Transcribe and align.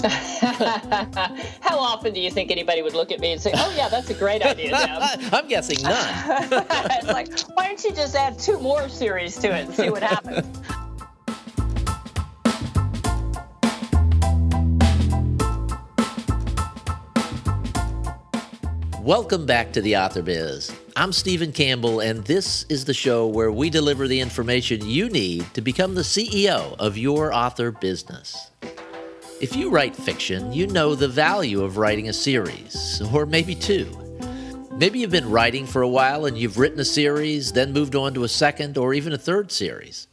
How 1.60 1.78
often 1.78 2.14
do 2.14 2.20
you 2.20 2.30
think 2.30 2.50
anybody 2.50 2.80
would 2.80 2.94
look 2.94 3.12
at 3.12 3.20
me 3.20 3.32
and 3.32 3.40
say, 3.40 3.52
"Oh 3.54 3.74
yeah, 3.76 3.90
that's 3.90 4.08
a 4.08 4.14
great 4.14 4.40
idea"? 4.40 4.70
I'm 5.32 5.46
guessing 5.46 5.82
none. 5.82 5.92
it's 6.90 7.06
like, 7.06 7.38
why 7.54 7.66
don't 7.66 7.84
you 7.84 7.92
just 7.92 8.16
add 8.16 8.38
two 8.38 8.58
more 8.60 8.88
series 8.88 9.36
to 9.38 9.48
it 9.48 9.66
and 9.66 9.74
see 9.74 9.90
what 9.90 10.02
happens? 10.02 10.46
Welcome 19.02 19.44
back 19.44 19.72
to 19.74 19.82
the 19.82 19.98
Author 19.98 20.22
Biz. 20.22 20.74
I'm 20.96 21.12
Stephen 21.12 21.52
Campbell, 21.52 22.00
and 22.00 22.24
this 22.24 22.64
is 22.70 22.86
the 22.86 22.94
show 22.94 23.26
where 23.26 23.52
we 23.52 23.68
deliver 23.68 24.08
the 24.08 24.20
information 24.20 24.86
you 24.86 25.10
need 25.10 25.52
to 25.52 25.60
become 25.60 25.94
the 25.94 26.00
CEO 26.00 26.74
of 26.78 26.96
your 26.96 27.34
author 27.34 27.70
business. 27.70 28.50
If 29.40 29.56
you 29.56 29.70
write 29.70 29.96
fiction, 29.96 30.52
you 30.52 30.66
know 30.66 30.94
the 30.94 31.08
value 31.08 31.62
of 31.62 31.78
writing 31.78 32.10
a 32.10 32.12
series, 32.12 33.00
or 33.10 33.24
maybe 33.24 33.54
two. 33.54 33.88
Maybe 34.70 34.98
you've 34.98 35.10
been 35.10 35.30
writing 35.30 35.64
for 35.64 35.80
a 35.80 35.88
while 35.88 36.26
and 36.26 36.36
you've 36.36 36.58
written 36.58 36.78
a 36.78 36.84
series, 36.84 37.52
then 37.52 37.72
moved 37.72 37.94
on 37.94 38.12
to 38.12 38.24
a 38.24 38.28
second 38.28 38.76
or 38.76 38.92
even 38.92 39.14
a 39.14 39.18
third 39.18 39.50
series. 39.50 40.08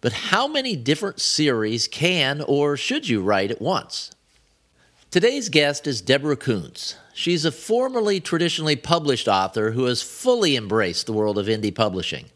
But 0.00 0.12
how 0.12 0.48
many 0.48 0.74
different 0.74 1.20
series 1.20 1.86
can 1.86 2.40
or 2.40 2.76
should 2.76 3.08
you 3.08 3.22
write 3.22 3.52
at 3.52 3.62
once? 3.62 4.10
Today's 5.12 5.48
guest 5.48 5.86
is 5.86 6.00
Deborah 6.00 6.36
Coonts. 6.36 6.96
She's 7.14 7.44
a 7.44 7.52
formerly 7.52 8.18
traditionally 8.18 8.74
published 8.74 9.28
author 9.28 9.70
who 9.70 9.84
has 9.84 10.02
fully 10.02 10.56
embraced 10.56 11.06
the 11.06 11.12
world 11.12 11.38
of 11.38 11.46
indie 11.46 11.72
publishing. 11.72 12.30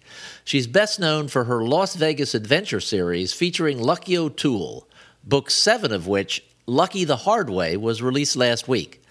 She's 0.45 0.69
best 0.69 1.01
known 1.01 1.27
for 1.27 1.45
her 1.45 1.65
Las 1.65 1.97
Vegas 1.97 2.37
adventure 2.37 2.81
series 2.81 3.33
featuring 3.33 3.83
Lucky 3.83 4.17
O'Toole, 4.17 4.86
book 5.27 5.51
seven 5.51 5.93
of 5.93 6.07
which, 6.07 6.45
Lucky 6.67 7.05
the 7.05 7.17
Hard 7.17 7.51
Way, 7.51 7.77
was 7.77 8.01
released 8.01 8.37
last 8.37 8.69
week. 8.69 9.03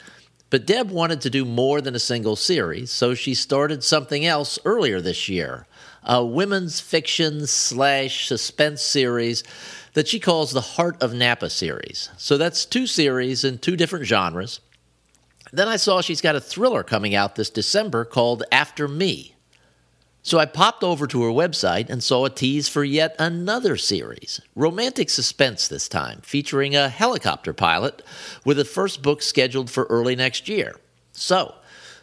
But 0.50 0.66
Deb 0.66 0.90
wanted 0.90 1.22
to 1.22 1.30
do 1.30 1.44
more 1.44 1.82
than 1.82 1.96
a 1.96 2.00
single 2.00 2.36
series, 2.36 2.90
so 2.90 3.14
she 3.14 3.34
started 3.34 3.84
something 3.84 4.26
else 4.26 4.58
earlier 4.66 5.02
this 5.02 5.28
year 5.28 5.68
a 6.08 6.24
women's 6.24 6.80
fiction 6.80 7.48
slash 7.48 8.28
suspense 8.28 8.82
series 8.82 9.44
that 9.94 10.08
she 10.08 10.20
calls 10.20 10.52
the 10.52 10.62
Heart 10.62 11.02
of 11.02 11.14
Napa 11.14 11.50
series. 11.50 12.10
So 12.18 12.38
that's 12.38 12.64
two 12.66 12.86
series 12.86 13.44
in 13.44 13.58
two 13.58 13.76
different 13.76 14.06
genres. 14.06 14.60
Then 15.52 15.68
I 15.68 15.78
saw 15.78 16.02
she's 16.02 16.22
got 16.22 16.36
a 16.36 16.42
thriller 16.42 16.84
coming 16.84 17.16
out 17.16 17.36
this 17.36 17.50
December 17.50 18.06
called 18.06 18.44
After 18.52 18.88
Me. 18.88 19.35
So 20.26 20.40
I 20.40 20.48
popped 20.48 20.84
over 20.84 21.06
to 21.06 21.22
her 21.22 21.30
website 21.30 21.88
and 21.88 22.04
saw 22.04 22.26
a 22.26 22.32
tease 22.32 22.68
for 22.68 22.84
yet 22.84 23.16
another 23.20 23.78
series, 23.78 24.42
romantic 24.56 25.12
suspense 25.12 25.68
this 25.68 25.88
time, 25.88 26.22
featuring 26.24 26.76
a 26.76 26.90
helicopter 26.90 27.54
pilot, 27.54 28.02
with 28.44 28.58
the 28.58 28.66
first 28.66 29.04
book 29.04 29.22
scheduled 29.22 29.70
for 29.70 29.84
early 29.84 30.16
next 30.16 30.50
year. 30.50 30.78
So, 31.12 31.54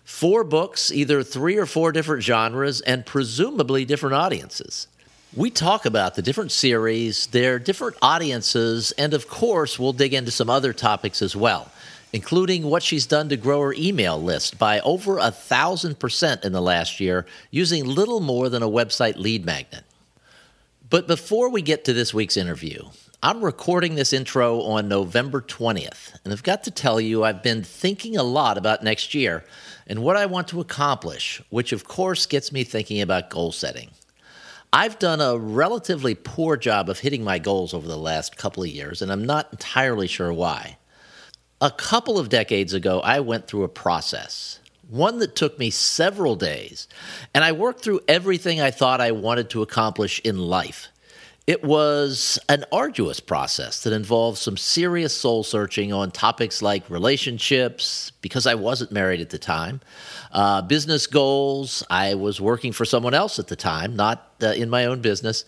four 0.05 0.45
books, 0.45 0.93
either 0.93 1.25
three 1.25 1.57
or 1.57 1.67
four 1.67 1.91
different 1.91 2.23
genres, 2.23 2.81
and 2.83 3.05
presumably 3.05 3.85
different 3.85 4.15
audiences. 4.15 4.87
We 5.35 5.51
talk 5.51 5.85
about 5.85 6.15
the 6.15 6.23
different 6.23 6.53
series, 6.53 7.27
their 7.27 7.59
different 7.59 7.97
audiences, 8.01 8.93
and 8.93 9.15
of 9.15 9.27
course, 9.27 9.81
we'll 9.81 9.95
dig 9.95 10.15
into 10.15 10.31
some 10.31 10.49
other 10.49 10.73
topics 10.73 11.23
as 11.23 11.35
well, 11.35 11.72
including 12.13 12.65
what 12.65 12.83
she's 12.83 13.07
done 13.07 13.29
to 13.29 13.37
grow 13.37 13.61
her 13.61 13.75
email 13.75 14.21
list 14.21 14.59
by 14.59 14.81
over 14.81 15.19
a 15.19 15.31
thousand 15.31 15.99
percent 15.99 16.45
in 16.45 16.53
the 16.53 16.61
last 16.61 17.01
year 17.01 17.27
using 17.51 17.85
little 17.85 18.21
more 18.21 18.49
than 18.49 18.63
a 18.63 18.69
website 18.69 19.17
lead 19.17 19.45
magnet. 19.45 19.85
But 20.91 21.07
before 21.07 21.49
we 21.49 21.63
get 21.63 21.85
to 21.87 21.93
this 21.93 22.13
week's 22.13 22.37
interview, 22.37 22.83
I'm 23.23 23.43
recording 23.43 23.95
this 23.95 24.13
intro 24.13 24.61
on 24.63 24.89
November 24.89 25.41
20th, 25.41 26.13
and 26.25 26.33
I've 26.33 26.43
got 26.43 26.65
to 26.65 26.71
tell 26.71 27.01
you, 27.01 27.25
I've 27.25 27.43
been 27.43 27.63
thinking 27.63 28.17
a 28.17 28.23
lot 28.25 28.59
about 28.59 28.83
next 28.83 29.15
year 29.15 29.45
and 29.87 30.03
what 30.03 30.17
I 30.17 30.27
want 30.27 30.49
to 30.49 30.61
accomplish, 30.61 31.41
which 31.49 31.73
of 31.73 31.85
course 31.85 32.27
gets 32.27 32.53
me 32.53 32.65
thinking 32.65 33.01
about 33.01 33.31
goal 33.31 33.53
setting. 33.53 33.91
I've 34.73 34.99
done 34.99 35.21
a 35.21 35.39
relatively 35.39 36.15
poor 36.15 36.57
job 36.57 36.91
of 36.91 36.99
hitting 36.99 37.23
my 37.23 37.39
goals 37.39 37.73
over 37.73 37.87
the 37.87 37.97
last 37.97 38.37
couple 38.37 38.65
of 38.65 38.71
years, 38.71 39.03
and 39.03 39.13
I'm 39.13 39.25
not 39.25 39.49
entirely 39.53 40.09
sure 40.09 40.33
why. 40.33 40.79
A 41.63 41.71
couple 41.71 42.19
of 42.19 42.29
decades 42.29 42.75
ago, 42.75 42.99
I 43.03 43.21
went 43.21 43.47
through 43.47 43.63
a 43.63 43.69
process, 43.69 44.59
one 44.91 45.21
that 45.21 45.37
took 45.37 45.61
me 45.61 45.71
several 45.71 46.35
days, 46.35 46.89
and 47.33 47.45
I 47.45 47.53
worked 47.53 47.85
through 47.85 48.01
everything 48.09 48.61
I 48.61 48.73
thought 48.73 49.01
I 49.01 49.13
wanted 49.13 49.49
to 49.51 49.63
accomplish 49.63 50.21
in 50.25 50.39
life. 50.39 50.89
It 51.47 51.63
was 51.63 52.37
an 52.49 52.65
arduous 52.73 53.21
process 53.21 53.85
that 53.85 53.93
involved 53.93 54.39
some 54.39 54.57
serious 54.57 55.17
soul 55.17 55.45
searching 55.45 55.93
on 55.93 56.11
topics 56.11 56.63
like 56.63 56.91
relationships, 56.91 58.11
because 58.23 58.45
I 58.49 58.57
wasn't 58.57 58.91
married 58.91 59.21
at 59.21 59.31
the 59.31 59.39
time, 59.39 59.81
uh, 60.33 60.63
business 60.63 61.07
goals. 61.07 61.85
I 61.89 62.15
was 62.15 62.41
working 62.41 62.73
for 62.73 62.85
someone 62.85 63.15
else 63.15 63.39
at 63.39 63.47
the 63.47 63.55
time, 63.55 63.95
not 63.95 64.33
uh, 64.43 64.49
in 64.49 64.69
my 64.69 64.87
own 64.87 65.01
business, 65.01 65.45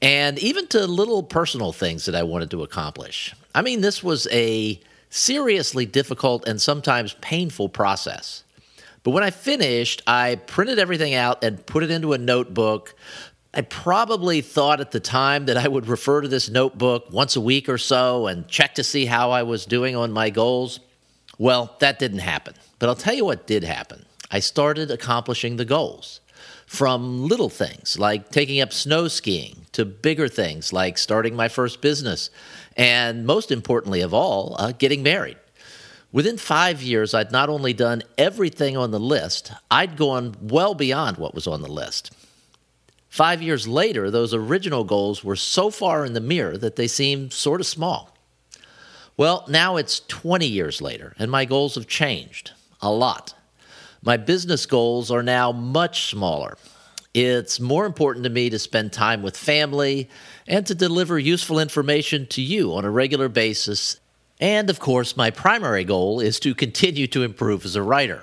and 0.00 0.38
even 0.38 0.68
to 0.68 0.86
little 0.86 1.24
personal 1.24 1.72
things 1.72 2.04
that 2.04 2.14
I 2.14 2.22
wanted 2.22 2.52
to 2.52 2.62
accomplish. 2.62 3.34
I 3.52 3.62
mean, 3.62 3.80
this 3.80 4.00
was 4.00 4.28
a 4.30 4.80
seriously 5.10 5.86
difficult 5.86 6.46
and 6.46 6.60
sometimes 6.60 7.14
painful 7.20 7.68
process. 7.68 8.44
But 9.02 9.12
when 9.12 9.22
I 9.22 9.30
finished, 9.30 10.02
I 10.06 10.36
printed 10.46 10.78
everything 10.78 11.14
out 11.14 11.44
and 11.44 11.64
put 11.64 11.84
it 11.84 11.90
into 11.90 12.12
a 12.12 12.18
notebook 12.18 12.94
I 13.56 13.62
probably 13.62 14.42
thought 14.42 14.82
at 14.82 14.90
the 14.90 15.00
time 15.00 15.46
that 15.46 15.56
I 15.56 15.66
would 15.66 15.88
refer 15.88 16.20
to 16.20 16.28
this 16.28 16.50
notebook 16.50 17.10
once 17.10 17.36
a 17.36 17.40
week 17.40 17.70
or 17.70 17.78
so 17.78 18.26
and 18.26 18.46
check 18.46 18.74
to 18.74 18.84
see 18.84 19.06
how 19.06 19.30
I 19.30 19.44
was 19.44 19.64
doing 19.64 19.96
on 19.96 20.12
my 20.12 20.28
goals. 20.28 20.78
Well, 21.38 21.74
that 21.78 21.98
didn't 21.98 22.18
happen. 22.18 22.52
But 22.78 22.90
I'll 22.90 22.94
tell 22.94 23.14
you 23.14 23.24
what 23.24 23.46
did 23.46 23.64
happen. 23.64 24.04
I 24.30 24.40
started 24.40 24.90
accomplishing 24.90 25.56
the 25.56 25.64
goals 25.64 26.20
from 26.66 27.26
little 27.26 27.48
things 27.48 27.98
like 27.98 28.30
taking 28.30 28.60
up 28.60 28.72
snow 28.72 29.08
skiing 29.08 29.66
to 29.72 29.84
bigger 29.84 30.28
things 30.28 30.72
like 30.72 30.98
starting 30.98 31.34
my 31.34 31.48
first 31.48 31.80
business 31.80 32.30
and 32.76 33.24
most 33.24 33.50
importantly 33.50 34.00
of 34.02 34.12
all, 34.12 34.56
uh, 34.58 34.72
getting 34.72 35.02
married. 35.02 35.38
Within 36.12 36.36
five 36.36 36.82
years, 36.82 37.14
I'd 37.14 37.32
not 37.32 37.48
only 37.48 37.72
done 37.72 38.02
everything 38.16 38.76
on 38.76 38.90
the 38.90 39.00
list, 39.00 39.52
I'd 39.70 39.96
gone 39.96 40.34
well 40.40 40.74
beyond 40.74 41.18
what 41.18 41.34
was 41.34 41.46
on 41.46 41.62
the 41.62 41.70
list. 41.70 42.12
Five 43.08 43.42
years 43.42 43.66
later, 43.66 44.10
those 44.10 44.34
original 44.34 44.84
goals 44.84 45.24
were 45.24 45.36
so 45.36 45.70
far 45.70 46.04
in 46.04 46.12
the 46.12 46.20
mirror 46.20 46.58
that 46.58 46.76
they 46.76 46.86
seemed 46.86 47.32
sort 47.32 47.60
of 47.60 47.66
small. 47.66 48.14
Well, 49.16 49.46
now 49.48 49.76
it's 49.76 50.00
20 50.00 50.46
years 50.46 50.82
later, 50.82 51.14
and 51.18 51.30
my 51.30 51.46
goals 51.46 51.76
have 51.76 51.86
changed 51.86 52.52
a 52.82 52.90
lot. 52.90 53.34
My 54.06 54.16
business 54.16 54.66
goals 54.66 55.10
are 55.10 55.24
now 55.24 55.50
much 55.50 56.10
smaller. 56.10 56.56
It's 57.12 57.58
more 57.58 57.84
important 57.86 58.22
to 58.22 58.30
me 58.30 58.48
to 58.50 58.58
spend 58.60 58.92
time 58.92 59.20
with 59.20 59.36
family 59.36 60.08
and 60.46 60.64
to 60.68 60.76
deliver 60.76 61.18
useful 61.18 61.58
information 61.58 62.28
to 62.28 62.40
you 62.40 62.72
on 62.74 62.84
a 62.84 62.90
regular 62.90 63.28
basis. 63.28 63.98
And 64.38 64.70
of 64.70 64.78
course, 64.78 65.16
my 65.16 65.32
primary 65.32 65.82
goal 65.82 66.20
is 66.20 66.38
to 66.40 66.54
continue 66.54 67.08
to 67.08 67.24
improve 67.24 67.64
as 67.64 67.74
a 67.74 67.82
writer. 67.82 68.22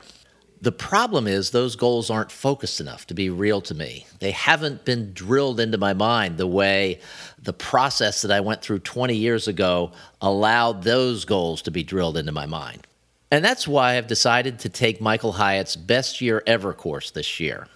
The 0.62 0.72
problem 0.72 1.28
is, 1.28 1.52
those 1.52 1.76
goals 1.76 2.10
aren't 2.10 2.32
focused 2.32 2.80
enough 2.80 3.06
to 3.08 3.14
be 3.14 3.30
real 3.30 3.60
to 3.64 3.76
me. 3.76 4.06
They 4.20 4.32
haven't 4.32 4.86
been 4.86 5.12
drilled 5.12 5.60
into 5.60 5.78
my 5.78 5.94
mind 5.94 6.38
the 6.38 6.48
way 6.48 7.02
the 7.38 7.52
process 7.52 8.22
that 8.22 8.32
I 8.32 8.40
went 8.40 8.62
through 8.62 8.80
20 8.80 9.18
years 9.18 9.50
ago 9.50 9.92
allowed 10.22 10.84
those 10.84 11.26
goals 11.26 11.62
to 11.64 11.72
be 11.72 11.84
drilled 11.84 12.16
into 12.16 12.32
my 12.32 12.46
mind. 12.46 12.88
And 13.34 13.44
that's 13.44 13.68
why 13.68 13.98
I've 13.98 14.06
decided 14.06 14.60
to 14.60 14.70
take 14.70 15.02
Michael 15.02 15.32
Hyatt's 15.32 15.76
Best 15.76 16.22
Year 16.22 16.44
Ever 16.46 16.72
course 16.72 17.10
this 17.10 17.40
year. 17.40 17.68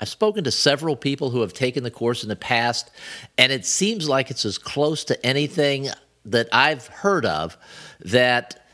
I've 0.00 0.08
spoken 0.08 0.42
to 0.42 0.50
several 0.50 0.96
people 0.96 1.30
who 1.30 1.42
have 1.42 1.52
taken 1.52 1.84
the 1.84 1.92
course 1.92 2.24
in 2.24 2.28
the 2.28 2.34
past, 2.34 2.90
and 3.38 3.52
it 3.52 3.64
seems 3.64 4.08
like 4.08 4.32
it's 4.32 4.44
as 4.44 4.58
close 4.58 5.04
to 5.04 5.24
anything 5.24 5.90
that 6.24 6.48
I've 6.52 6.88
heard 6.88 7.24
of 7.24 7.56
that 8.00 8.66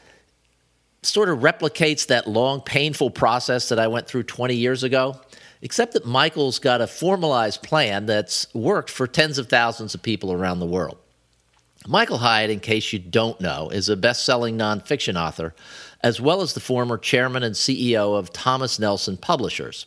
sort 1.02 1.28
of 1.28 1.40
replicates 1.40 2.06
that 2.06 2.26
long, 2.26 2.62
painful 2.62 3.10
process 3.10 3.68
that 3.68 3.78
I 3.78 3.88
went 3.88 4.06
through 4.06 4.22
20 4.22 4.54
years 4.54 4.82
ago, 4.82 5.20
except 5.60 5.92
that 5.92 6.06
Michael's 6.06 6.58
got 6.58 6.80
a 6.80 6.86
formalized 6.86 7.62
plan 7.62 8.06
that's 8.06 8.46
worked 8.54 8.88
for 8.88 9.06
tens 9.06 9.36
of 9.36 9.50
thousands 9.50 9.94
of 9.94 10.00
people 10.00 10.32
around 10.32 10.60
the 10.60 10.66
world. 10.66 10.96
Michael 11.86 12.18
Hyatt, 12.18 12.50
in 12.50 12.60
case 12.60 12.92
you 12.92 13.00
don't 13.00 13.40
know, 13.40 13.68
is 13.68 13.88
a 13.88 13.96
best 13.96 14.24
selling 14.24 14.56
nonfiction 14.56 15.20
author, 15.20 15.52
as 16.02 16.20
well 16.20 16.42
as 16.42 16.54
the 16.54 16.60
former 16.60 16.98
chairman 16.98 17.42
and 17.42 17.54
CEO 17.54 18.18
of 18.18 18.32
Thomas 18.32 18.78
Nelson 18.78 19.16
Publishers. 19.16 19.86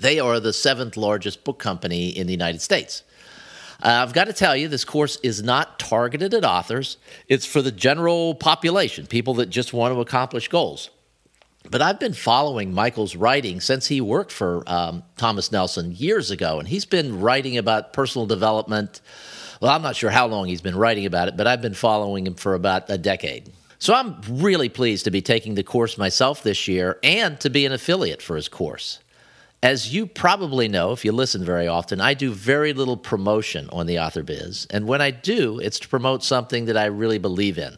They 0.00 0.18
are 0.20 0.38
the 0.40 0.52
seventh 0.52 0.96
largest 0.96 1.44
book 1.44 1.58
company 1.58 2.10
in 2.10 2.26
the 2.26 2.32
United 2.32 2.60
States. 2.60 3.02
Uh, 3.82 3.88
I've 3.88 4.14
got 4.14 4.24
to 4.24 4.32
tell 4.32 4.56
you, 4.56 4.68
this 4.68 4.84
course 4.84 5.18
is 5.22 5.42
not 5.42 5.78
targeted 5.78 6.32
at 6.32 6.44
authors. 6.44 6.96
It's 7.28 7.44
for 7.44 7.60
the 7.60 7.72
general 7.72 8.34
population, 8.34 9.06
people 9.06 9.34
that 9.34 9.50
just 9.50 9.72
want 9.72 9.94
to 9.94 10.00
accomplish 10.00 10.48
goals. 10.48 10.90
But 11.70 11.82
I've 11.82 11.98
been 11.98 12.12
following 12.12 12.72
Michael's 12.72 13.16
writing 13.16 13.60
since 13.60 13.86
he 13.86 14.00
worked 14.00 14.32
for 14.32 14.62
um, 14.66 15.02
Thomas 15.16 15.50
Nelson 15.50 15.92
years 15.92 16.30
ago, 16.30 16.58
and 16.58 16.68
he's 16.68 16.84
been 16.84 17.20
writing 17.20 17.58
about 17.58 17.92
personal 17.92 18.26
development. 18.26 19.00
Well, 19.60 19.72
I'm 19.72 19.82
not 19.82 19.96
sure 19.96 20.10
how 20.10 20.26
long 20.26 20.46
he's 20.46 20.60
been 20.60 20.76
writing 20.76 21.06
about 21.06 21.28
it, 21.28 21.36
but 21.36 21.46
I've 21.46 21.62
been 21.62 21.74
following 21.74 22.26
him 22.26 22.34
for 22.34 22.54
about 22.54 22.88
a 22.88 22.98
decade. 22.98 23.52
So 23.78 23.94
I'm 23.94 24.20
really 24.28 24.68
pleased 24.68 25.04
to 25.04 25.10
be 25.10 25.22
taking 25.22 25.54
the 25.54 25.62
course 25.62 25.98
myself 25.98 26.42
this 26.42 26.66
year 26.66 26.98
and 27.02 27.38
to 27.40 27.50
be 27.50 27.66
an 27.66 27.72
affiliate 27.72 28.22
for 28.22 28.36
his 28.36 28.48
course. 28.48 29.00
As 29.62 29.94
you 29.94 30.06
probably 30.06 30.68
know, 30.68 30.92
if 30.92 31.04
you 31.04 31.12
listen 31.12 31.44
very 31.44 31.66
often, 31.66 32.00
I 32.00 32.14
do 32.14 32.32
very 32.32 32.72
little 32.72 32.96
promotion 32.96 33.68
on 33.72 33.86
the 33.86 33.98
author 33.98 34.22
biz. 34.22 34.66
And 34.70 34.86
when 34.86 35.00
I 35.00 35.10
do, 35.10 35.58
it's 35.58 35.80
to 35.80 35.88
promote 35.88 36.22
something 36.22 36.66
that 36.66 36.76
I 36.76 36.86
really 36.86 37.18
believe 37.18 37.58
in. 37.58 37.76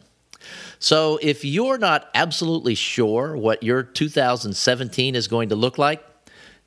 So 0.79 1.19
if 1.21 1.43
you're 1.43 1.77
not 1.77 2.09
absolutely 2.13 2.75
sure 2.75 3.35
what 3.35 3.63
your 3.63 3.83
2017 3.83 5.15
is 5.15 5.27
going 5.27 5.49
to 5.49 5.55
look 5.55 5.77
like, 5.77 6.03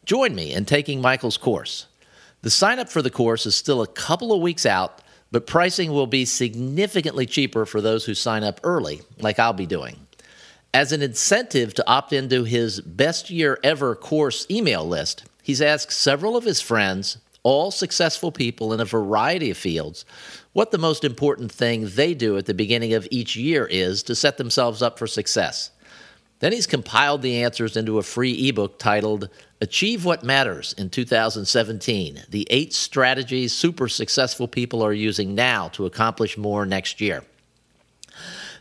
join 0.04 0.34
me 0.34 0.52
in 0.52 0.64
taking 0.64 1.00
Michael's 1.00 1.36
course. 1.36 1.86
The 2.42 2.50
sign 2.50 2.78
up 2.78 2.88
for 2.88 3.02
the 3.02 3.10
course 3.10 3.46
is 3.46 3.54
still 3.54 3.82
a 3.82 3.86
couple 3.86 4.32
of 4.32 4.42
weeks 4.42 4.66
out, 4.66 5.00
but 5.32 5.46
pricing 5.46 5.90
will 5.90 6.06
be 6.06 6.24
significantly 6.26 7.26
cheaper 7.26 7.66
for 7.66 7.80
those 7.80 8.04
who 8.04 8.14
sign 8.14 8.44
up 8.44 8.60
early, 8.62 9.00
like 9.18 9.38
I'll 9.38 9.54
be 9.54 9.66
doing. 9.66 9.96
As 10.74 10.92
an 10.92 11.02
incentive 11.02 11.74
to 11.74 11.88
opt 11.88 12.12
into 12.12 12.44
his 12.44 12.80
best 12.80 13.30
year 13.30 13.58
ever 13.64 13.96
course 13.96 14.46
email 14.50 14.86
list, 14.86 15.24
he's 15.42 15.60
asked 15.60 15.92
several 15.92 16.36
of 16.36 16.44
his 16.44 16.60
friends, 16.60 17.18
all 17.42 17.70
successful 17.70 18.30
people 18.30 18.72
in 18.72 18.80
a 18.80 18.84
variety 18.84 19.50
of 19.50 19.56
fields, 19.56 20.04
what 20.52 20.70
the 20.70 20.78
most 20.78 21.02
important 21.02 21.50
thing 21.50 21.88
they 21.88 22.14
do 22.14 22.36
at 22.36 22.46
the 22.46 22.54
beginning 22.54 22.92
of 22.92 23.08
each 23.10 23.34
year 23.34 23.66
is 23.66 24.02
to 24.04 24.14
set 24.14 24.36
themselves 24.36 24.82
up 24.82 24.98
for 24.98 25.06
success. 25.06 25.70
Then 26.38 26.52
he's 26.52 26.66
compiled 26.66 27.22
the 27.22 27.42
answers 27.42 27.76
into 27.76 27.98
a 27.98 28.02
free 28.02 28.48
ebook 28.48 28.78
titled 28.78 29.28
Achieve 29.62 30.04
What 30.04 30.24
Matters 30.24 30.72
in 30.76 30.90
2017 30.90 32.24
The 32.28 32.48
Eight 32.50 32.72
Strategies 32.72 33.52
Super 33.52 33.86
Successful 33.86 34.48
People 34.48 34.82
Are 34.82 34.92
Using 34.92 35.36
Now 35.36 35.68
to 35.68 35.86
Accomplish 35.86 36.36
More 36.36 36.66
Next 36.66 37.00
Year. 37.00 37.22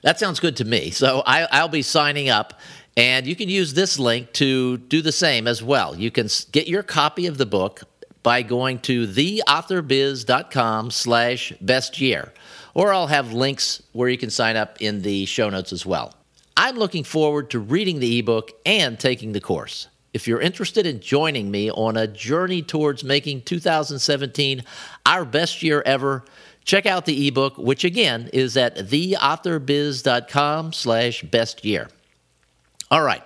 That 0.03 0.19
sounds 0.19 0.39
good 0.39 0.57
to 0.57 0.65
me. 0.65 0.91
So 0.91 1.23
I, 1.25 1.63
will 1.63 1.69
be 1.69 1.81
signing 1.81 2.29
up. 2.29 2.59
And 2.95 3.25
you 3.25 3.35
can 3.35 3.49
use 3.49 3.73
this 3.73 3.97
link 3.97 4.31
to 4.33 4.77
do 4.77 5.01
the 5.01 5.11
same 5.11 5.47
as 5.47 5.63
well. 5.63 5.95
You 5.95 6.11
can 6.11 6.27
get 6.51 6.67
your 6.67 6.83
copy 6.83 7.25
of 7.25 7.39
the 7.39 7.47
book 7.47 7.81
by 8.21 8.43
going 8.43 8.77
to 8.81 9.07
theauthorbiz.com 9.07 10.91
slash 10.91 11.51
best 11.61 11.99
year. 11.99 12.31
Or 12.75 12.93
I'll 12.93 13.07
have 13.07 13.33
links 13.33 13.81
where 13.93 14.07
you 14.07 14.19
can 14.19 14.29
sign 14.29 14.55
up 14.55 14.79
in 14.79 15.01
the 15.01 15.25
show 15.25 15.49
notes 15.49 15.73
as 15.73 15.83
well. 15.83 16.13
I'm 16.55 16.75
looking 16.75 17.03
forward 17.03 17.49
to 17.51 17.59
reading 17.59 17.99
the 17.99 18.19
ebook 18.19 18.51
and 18.67 18.99
taking 18.99 19.31
the 19.31 19.41
course. 19.41 19.87
If 20.13 20.27
you're 20.27 20.41
interested 20.41 20.85
in 20.85 20.99
joining 20.99 21.49
me 21.49 21.71
on 21.71 21.95
a 21.97 22.07
journey 22.07 22.61
towards 22.61 23.03
making 23.03 23.43
2017 23.43 24.63
our 25.05 25.23
best 25.25 25.63
year 25.63 25.81
ever, 25.85 26.25
Check 26.63 26.85
out 26.85 27.05
the 27.05 27.27
ebook, 27.27 27.57
which 27.57 27.83
again 27.83 28.29
is 28.33 28.55
at 28.55 28.75
theauthorbiz.com 28.77 30.73
slash 30.73 31.23
best 31.23 31.65
year. 31.65 31.87
All 32.91 33.01
right, 33.01 33.23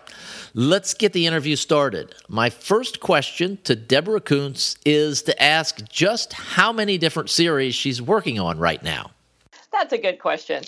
let's 0.53 0.93
get 0.93 1.11
the 1.11 1.25
interview 1.25 1.55
started. 1.55 2.13
My 2.29 2.49
first 2.49 2.99
question 2.99 3.57
to 3.63 3.75
Deborah 3.75 4.21
Coonts 4.21 4.77
is 4.85 5.23
to 5.23 5.43
ask 5.43 5.83
just 5.89 6.33
how 6.33 6.71
many 6.71 6.97
different 6.97 7.29
series 7.29 7.75
she's 7.75 8.01
working 8.01 8.39
on 8.39 8.59
right 8.59 8.81
now. 8.83 9.11
That's 9.71 9.91
a 9.91 9.97
good 9.97 10.19
question. 10.19 10.63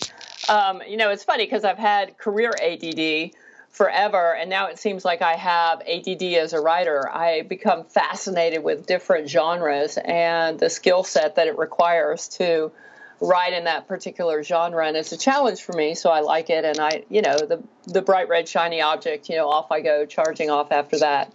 Um, 0.50 0.82
you 0.88 0.98
know, 0.98 1.10
it's 1.10 1.24
funny 1.24 1.46
because 1.46 1.64
I've 1.64 1.78
had 1.78 2.18
career 2.18 2.52
ADD 2.62 3.32
forever 3.70 4.34
and 4.34 4.50
now 4.50 4.68
it 4.68 4.80
seems 4.80 5.06
like 5.06 5.22
i 5.22 5.34
have 5.34 5.82
add 5.82 6.24
as 6.24 6.54
a 6.54 6.60
writer. 6.60 7.10
I 7.10 7.44
become 7.44 7.84
fascinated 7.84 8.64
with 8.64 8.86
different 8.86 9.30
genres 9.30 9.98
and 10.04 10.60
the 10.60 10.70
skill 10.70 11.04
set 11.04 11.36
that 11.36 11.48
it 11.48 11.58
requires 11.58 12.28
to 12.40 12.72
write 13.20 13.54
in 13.54 13.66
that 13.66 13.88
particular 13.88 14.44
genre 14.44 14.88
and 14.88 14.96
it's 14.96 15.12
a 15.12 15.18
challenge 15.18 15.62
for 15.62 15.74
me 15.74 15.96
so 15.96 16.10
i 16.10 16.20
like 16.20 16.50
it 16.50 16.66
and 16.66 16.80
i 16.80 17.04
you 17.10 17.22
know 17.22 17.38
the 17.38 17.64
the 17.86 18.02
bright 18.02 18.30
red 18.30 18.48
shiny 18.48 18.82
object 18.82 19.30
you 19.30 19.36
know 19.36 19.50
off 19.50 19.72
i 19.72 19.82
go 19.82 20.06
charging 20.06 20.50
off 20.50 20.72
after 20.72 21.00
that. 21.00 21.34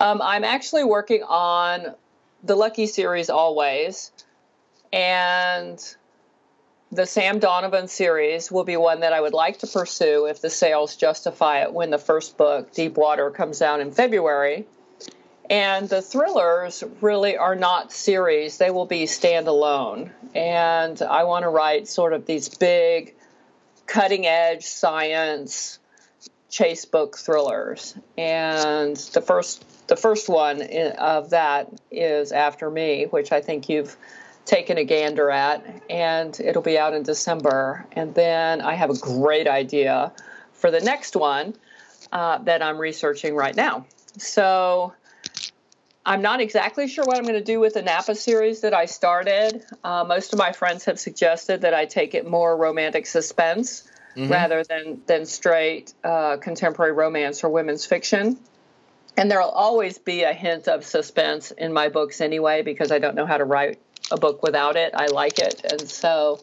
Um, 0.00 0.20
i'm 0.22 0.44
actually 0.44 0.84
working 0.84 1.22
on 1.22 1.94
the 2.42 2.56
lucky 2.56 2.86
series 2.86 3.30
always 3.30 4.10
and 4.92 5.96
the 6.94 7.06
Sam 7.06 7.40
Donovan 7.40 7.88
series 7.88 8.52
will 8.52 8.64
be 8.64 8.76
one 8.76 9.00
that 9.00 9.12
I 9.12 9.20
would 9.20 9.32
like 9.32 9.58
to 9.58 9.66
pursue 9.66 10.26
if 10.26 10.40
the 10.40 10.50
sales 10.50 10.94
justify 10.96 11.62
it 11.62 11.72
when 11.72 11.90
the 11.90 11.98
first 11.98 12.36
book, 12.36 12.72
Deep 12.72 12.96
Water, 12.96 13.30
comes 13.30 13.60
out 13.60 13.80
in 13.80 13.90
February. 13.90 14.64
And 15.50 15.88
the 15.88 16.00
thrillers 16.00 16.84
really 17.00 17.36
are 17.36 17.56
not 17.56 17.92
series, 17.92 18.58
they 18.58 18.70
will 18.70 18.86
be 18.86 19.04
standalone. 19.04 20.10
And 20.34 21.02
I 21.02 21.24
want 21.24 21.42
to 21.42 21.48
write 21.48 21.88
sort 21.88 22.12
of 22.12 22.26
these 22.26 22.48
big, 22.48 23.14
cutting 23.86 24.26
edge 24.26 24.64
science 24.64 25.78
chase 26.48 26.84
book 26.84 27.18
thrillers. 27.18 27.94
And 28.16 28.96
the 28.96 29.20
first 29.20 29.64
the 29.86 29.96
first 29.96 30.28
one 30.28 30.62
eh, 30.62 30.92
of 30.92 31.30
that 31.30 31.68
is 31.90 32.32
After 32.32 32.70
Me, 32.70 33.04
which 33.04 33.32
I 33.32 33.40
think 33.42 33.68
you've 33.68 33.96
taken 34.44 34.78
a 34.78 34.84
gander 34.84 35.30
at, 35.30 35.82
and 35.88 36.38
it'll 36.40 36.62
be 36.62 36.78
out 36.78 36.94
in 36.94 37.02
December. 37.02 37.86
And 37.92 38.14
then 38.14 38.60
I 38.60 38.74
have 38.74 38.90
a 38.90 38.98
great 38.98 39.48
idea 39.48 40.12
for 40.52 40.70
the 40.70 40.80
next 40.80 41.16
one 41.16 41.54
uh, 42.12 42.38
that 42.38 42.62
I'm 42.62 42.78
researching 42.78 43.34
right 43.34 43.56
now. 43.56 43.86
So 44.18 44.92
I'm 46.06 46.22
not 46.22 46.40
exactly 46.40 46.86
sure 46.86 47.04
what 47.04 47.16
I'm 47.16 47.24
going 47.24 47.34
to 47.34 47.44
do 47.44 47.60
with 47.60 47.74
the 47.74 47.82
Napa 47.82 48.14
series 48.14 48.60
that 48.60 48.74
I 48.74 48.84
started. 48.86 49.64
Uh, 49.82 50.04
most 50.04 50.32
of 50.32 50.38
my 50.38 50.52
friends 50.52 50.84
have 50.84 50.98
suggested 50.98 51.62
that 51.62 51.72
I 51.72 51.86
take 51.86 52.14
it 52.14 52.28
more 52.28 52.56
romantic 52.56 53.06
suspense 53.06 53.88
mm-hmm. 54.14 54.30
rather 54.30 54.62
than 54.64 55.00
than 55.06 55.24
straight 55.24 55.94
uh, 56.04 56.36
contemporary 56.36 56.92
romance 56.92 57.42
or 57.42 57.48
women's 57.48 57.86
fiction. 57.86 58.38
And 59.16 59.30
there'll 59.30 59.48
always 59.48 59.98
be 59.98 60.24
a 60.24 60.32
hint 60.32 60.68
of 60.68 60.84
suspense 60.84 61.52
in 61.52 61.72
my 61.72 61.88
books 61.88 62.20
anyway 62.20 62.62
because 62.62 62.90
I 62.90 62.98
don't 62.98 63.14
know 63.14 63.26
how 63.26 63.38
to 63.38 63.44
write 63.44 63.78
a 64.10 64.16
book 64.16 64.42
without 64.42 64.76
it. 64.76 64.94
I 64.94 65.06
like 65.06 65.38
it, 65.38 65.64
and 65.70 65.88
so 65.88 66.40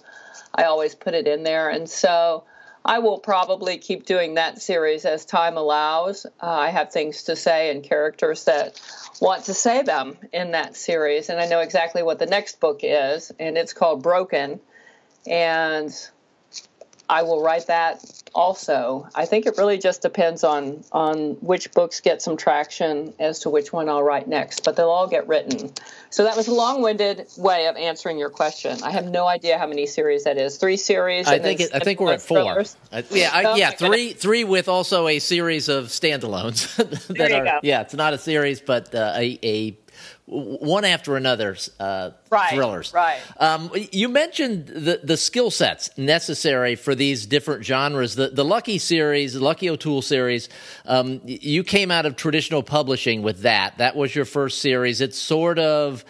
I 0.54 0.64
always 0.64 0.96
put 0.96 1.14
it 1.14 1.28
in 1.28 1.44
there. 1.44 1.70
And 1.70 1.90
so 1.90 2.44
I 2.84 3.00
will 3.00 3.20
probably 3.20 3.78
keep 3.78 4.06
doing 4.06 4.36
that 4.36 4.62
series 4.62 5.06
as 5.06 5.26
time 5.26 5.58
allows. 5.58 6.26
Uh, 6.26 6.48
I 6.48 6.70
have 6.70 6.92
things 6.92 7.24
to 7.24 7.36
say 7.36 7.70
and 7.72 7.84
characters 7.84 8.46
that 8.46 8.82
want 9.20 9.46
to 9.46 9.54
say 9.54 9.84
them 9.84 10.18
in 10.34 10.52
that 10.52 10.76
series, 10.76 11.30
and 11.30 11.40
I 11.40 11.48
know 11.48 11.60
exactly 11.60 12.02
what 12.04 12.20
the 12.20 12.26
next 12.26 12.60
book 12.60 12.80
is, 12.84 13.32
and 13.40 13.58
it's 13.58 13.74
called 13.74 14.02
Broken. 14.02 14.60
And 15.28 15.94
I 17.12 17.24
will 17.24 17.44
write 17.44 17.68
that 17.68 18.02
also. 18.34 19.06
I 19.14 19.26
think 19.26 19.46
it 19.46 19.58
really 19.58 19.78
just 19.78 20.02
depends 20.02 20.46
on 20.46 20.86
on 20.94 21.32
which 21.42 21.70
books 21.74 22.00
get 22.00 22.22
some 22.22 22.38
traction 22.38 23.14
as 23.20 23.40
to 23.40 23.50
which 23.50 23.74
one 23.74 23.90
I'll 23.90 24.02
write 24.02 24.30
next, 24.30 24.64
but 24.64 24.78
they'll 24.78 24.90
all 24.90 25.08
get 25.08 25.28
written. 25.28 25.74
So 26.10 26.24
that 26.24 26.38
was 26.38 26.48
a 26.48 26.54
long-winded 26.54 27.28
way 27.38 27.68
of 27.68 27.76
answering 27.76 28.18
your 28.18 28.30
question. 28.30 28.82
I 28.82 28.92
have 28.92 29.06
no 29.06 29.28
idea 29.28 29.58
how 29.58 29.68
many 29.68 29.88
series 29.88 30.24
that 30.24 30.38
is. 30.38 30.56
Three 30.56 30.78
series. 30.78 31.28
I 31.28 31.40
think 31.40 31.60
it, 31.60 31.72
I 31.74 31.80
think 31.80 32.00
we're 32.00 32.14
at 32.14 32.22
four. 32.22 32.64
I, 32.94 33.04
yeah, 33.12 33.30
I, 33.34 33.58
yeah, 33.58 33.72
three 33.72 34.14
three 34.14 34.46
with 34.46 34.70
also 34.70 35.10
a 35.10 35.20
series 35.20 35.68
of 35.68 35.88
standalones 35.88 36.74
that 37.18 37.32
are 37.34 37.44
go. 37.44 37.60
yeah, 37.62 37.82
it's 37.82 37.94
not 37.94 38.14
a 38.14 38.18
series, 38.18 38.62
but 38.62 38.96
uh, 38.96 39.12
a 39.18 39.38
a 39.44 39.72
one 40.32 40.86
after 40.86 41.18
another 41.18 41.58
uh, 41.78 42.12
right, 42.30 42.54
thrillers. 42.54 42.94
Right. 42.94 43.20
Um, 43.38 43.70
you 43.92 44.08
mentioned 44.08 44.68
the 44.68 45.02
the 45.04 45.18
skill 45.18 45.52
sets 45.52 45.90
necessary 45.98 46.76
for 46.76 46.96
these 46.96 47.26
different 47.26 47.66
genres. 47.66 48.16
The 48.16 48.30
the 48.30 48.46
Lucky 48.46 48.78
series, 48.78 49.34
the 49.34 49.44
Lucky 49.44 49.70
O'Toole 49.70 50.02
series. 50.02 50.48
Um, 50.86 51.22
you 51.26 51.66
came 51.66 51.92
out 51.92 52.06
of 52.06 52.16
traditional 52.16 52.64
publishing 52.64 53.24
with 53.24 53.42
that. 53.42 53.78
That 53.80 53.98
was 53.98 54.16
your 54.16 54.26
first 54.26 54.60
series. 54.60 55.02
It's 55.02 55.20
sort 55.20 55.60
of, 55.60 56.06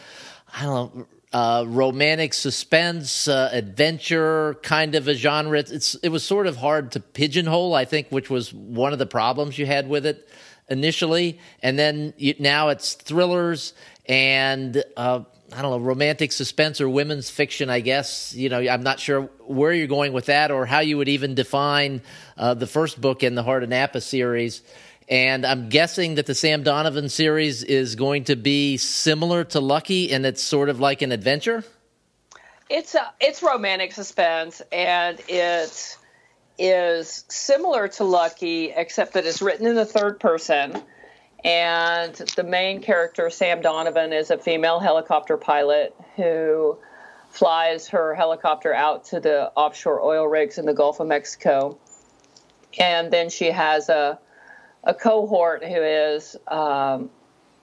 I 0.56 0.63
don't 0.63 0.96
know. 0.96 1.08
Uh, 1.34 1.63
romantic 1.66 2.34
suspense, 2.34 3.30
uh, 3.30 3.50
adventure 3.54 4.58
kind 4.63 4.96
of 4.96 5.08
a 5.08 5.13
genre. 5.13 5.58
It's 5.58 5.96
it 5.96 6.10
was 6.10 6.25
sort 6.25 6.46
of 6.46 6.58
hard 6.58 6.92
to 6.92 7.00
pigeonhole, 7.00 7.74
I 7.74 7.86
think, 7.86 8.10
which 8.10 8.30
was 8.30 8.54
one 8.54 8.92
of 8.92 9.00
the 9.00 9.06
problems 9.06 9.58
you 9.58 9.66
had 9.66 9.88
with 9.88 10.06
it 10.06 10.28
initially, 10.70 11.40
and 11.63 11.80
then 11.80 12.13
you, 12.18 12.36
now 12.38 12.68
it's 12.68 12.96
thrillers 12.96 13.74
and 14.12 14.84
uh, 14.98 15.22
I 15.53 15.62
don't 15.62 15.72
know, 15.72 15.80
romantic 15.80 16.34
suspense 16.34 16.82
or 16.82 16.89
women's 16.89 17.30
fiction, 17.30 17.70
I 17.70 17.80
guess. 17.80 18.34
You 18.36 18.50
know, 18.50 18.60
I'm 18.60 18.84
not 18.84 19.00
sure 19.00 19.22
where 19.39 19.72
you're 19.72 19.88
going 19.88 20.12
with 20.12 20.25
that 20.25 20.51
or 20.51 20.65
how 20.65 20.82
you 20.82 20.98
would 20.98 21.08
even 21.08 21.34
define 21.34 22.01
uh, 22.38 22.53
the 22.53 22.68
first 22.68 23.00
book 23.00 23.24
in 23.24 23.36
the 23.36 23.44
Heart 23.44 23.63
of 23.63 23.70
Napa 23.70 24.01
series. 24.01 24.63
And 25.08 25.46
I'm 25.46 25.70
guessing 25.70 26.15
that 26.15 26.25
the 26.25 26.36
Sam 26.36 26.63
Donovan 26.63 27.08
series 27.08 27.63
is 27.63 27.96
going 27.96 28.25
to 28.25 28.36
be 28.36 28.75
similar 28.75 29.46
to 29.46 29.62
Lucky 29.62 30.12
and 30.12 30.25
it's 30.25 30.44
sort 30.44 30.68
of 30.68 30.82
like 30.82 31.01
an 31.01 31.13
adventure. 31.13 31.63
It's 32.70 32.96
a, 32.96 33.13
it's 33.22 33.41
romantic 33.41 33.94
suspense 33.94 34.62
and 34.74 35.22
it 35.30 35.98
is 36.60 37.25
similar 37.30 37.88
to 37.88 38.03
Lucky 38.03 38.74
except 38.75 39.13
that 39.13 39.25
it's 39.25 39.41
written 39.41 39.68
in 39.68 39.75
the 39.75 39.86
third 39.86 40.20
person 40.20 40.82
and 41.44 42.14
the 42.36 42.44
main 42.44 42.82
character, 42.82 43.30
Sam 43.30 43.62
Donovan, 43.62 44.14
is 44.14 44.30
a 44.32 44.38
female 44.38 44.80
helicopter 44.80 45.38
pilot 45.38 45.96
who 46.16 46.78
flies 47.30 47.88
her 47.88 48.14
helicopter 48.14 48.74
out 48.74 49.06
to 49.06 49.20
the 49.20 49.52
offshore 49.56 50.02
oil 50.02 50.28
rigs 50.28 50.58
in 50.58 50.66
the 50.66 50.74
Gulf 50.74 51.00
of 51.00 51.08
Mexico. 51.08 51.78
and 52.80 53.12
then 53.12 53.30
she 53.30 53.48
has 53.48 53.90
a 53.90 54.20
a 54.84 54.94
cohort 54.94 55.64
who 55.64 55.82
is 55.82 56.36
um, 56.48 57.10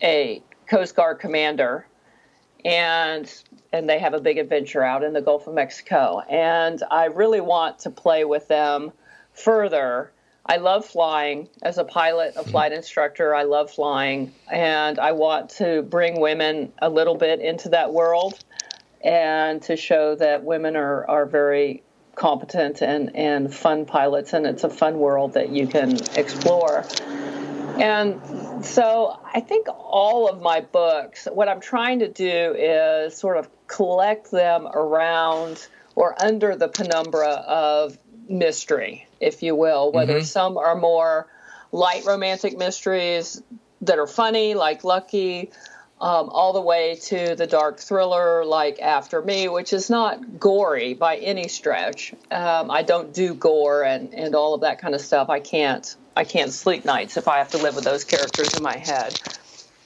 a 0.03 0.43
Coast 0.69 0.95
Guard 0.95 1.19
commander, 1.19 1.87
and 2.65 3.33
and 3.73 3.89
they 3.89 3.99
have 3.99 4.15
a 4.15 4.21
big 4.21 4.39
adventure 4.39 4.83
out 4.83 5.03
in 5.03 5.13
the 5.13 5.21
Gulf 5.21 5.47
of 5.47 5.55
Mexico. 5.55 6.21
And 6.29 6.83
I 6.91 7.07
really 7.07 7.41
want 7.41 7.81
to 7.81 7.91
play 7.91 8.25
with 8.25 8.49
them 8.49 8.93
further. 9.33 10.13
I 10.49 10.57
love 10.57 10.87
flying 10.87 11.49
as 11.62 11.76
a 11.76 11.85
pilot, 11.85 12.35
a 12.37 12.43
flight 12.43 12.73
instructor. 12.73 13.35
I 13.35 13.43
love 13.43 13.71
flying, 13.71 14.33
and 14.50 14.99
I 14.99 15.12
want 15.12 15.50
to 15.50 15.83
bring 15.83 16.21
women 16.21 16.73
a 16.78 16.88
little 16.88 17.17
bit 17.17 17.40
into 17.40 17.69
that 17.71 17.93
world 17.93 18.43
and 19.05 19.61
to 19.62 19.76
show 19.76 20.14
that 20.14 20.45
women 20.45 20.75
are, 20.75 21.09
are 21.09 21.26
very 21.26 21.83
competent 22.14 22.83
and, 22.83 23.14
and 23.14 23.55
fun 23.55 23.85
pilots, 23.85 24.33
and 24.33 24.47
it's 24.47 24.64
a 24.64 24.71
fun 24.71 24.99
world 24.99 25.35
that 25.35 25.50
you 25.50 25.67
can 25.67 25.99
explore. 26.17 26.85
And 27.78 28.64
so 28.64 29.21
I 29.33 29.40
think 29.40 29.69
all 29.69 30.28
of 30.28 30.40
my 30.40 30.62
books, 30.62 31.28
what 31.31 31.49
I'm 31.49 31.61
trying 31.61 32.00
to 32.00 32.09
do 32.09 32.55
is 32.59 33.17
sort 33.17 33.37
of 33.37 33.49
collect 33.67 34.31
them 34.31 34.67
around 34.67 35.69
or 35.95 36.21
under 36.23 36.57
the 36.57 36.69
penumbra 36.69 37.28
of 37.28 37.99
mystery, 38.29 39.07
if 39.21 39.43
you 39.43 39.55
will, 39.55 39.93
whether 39.93 40.15
mm-hmm. 40.15 40.25
some 40.25 40.57
are 40.57 40.75
more 40.75 41.27
light 41.73 42.05
romantic 42.05 42.57
mysteries 42.57 43.43
that 43.83 43.99
are 43.99 44.07
funny, 44.07 44.55
like 44.55 44.85
Lucky, 44.85 45.51
um, 46.01 46.29
all 46.29 46.53
the 46.53 46.61
way 46.61 46.97
to 46.97 47.35
the 47.35 47.47
dark 47.47 47.81
thriller 47.81 48.45
like 48.45 48.81
After 48.81 49.21
Me, 49.21 49.49
which 49.49 49.73
is 49.73 49.91
not 49.91 50.39
gory 50.39 50.95
by 50.95 51.17
any 51.17 51.49
stretch. 51.49 52.13
Um, 52.31 52.71
I 52.71 52.83
don't 52.83 53.13
do 53.13 53.35
gore 53.35 53.83
and, 53.83 54.15
and 54.15 54.35
all 54.35 54.55
of 54.55 54.61
that 54.61 54.79
kind 54.81 54.95
of 54.95 55.01
stuff. 55.01 55.29
I 55.29 55.41
can't 55.41 55.97
I 56.17 56.25
can't 56.25 56.53
sleep 56.53 56.85
nights 56.85 57.17
if 57.17 57.29
I 57.29 57.39
have 57.39 57.51
to 57.51 57.59
live 57.59 57.77
with 57.77 57.85
those 57.85 58.03
characters 58.03 58.55
in 58.55 58.63
my 58.63 58.77
head. 58.77 59.21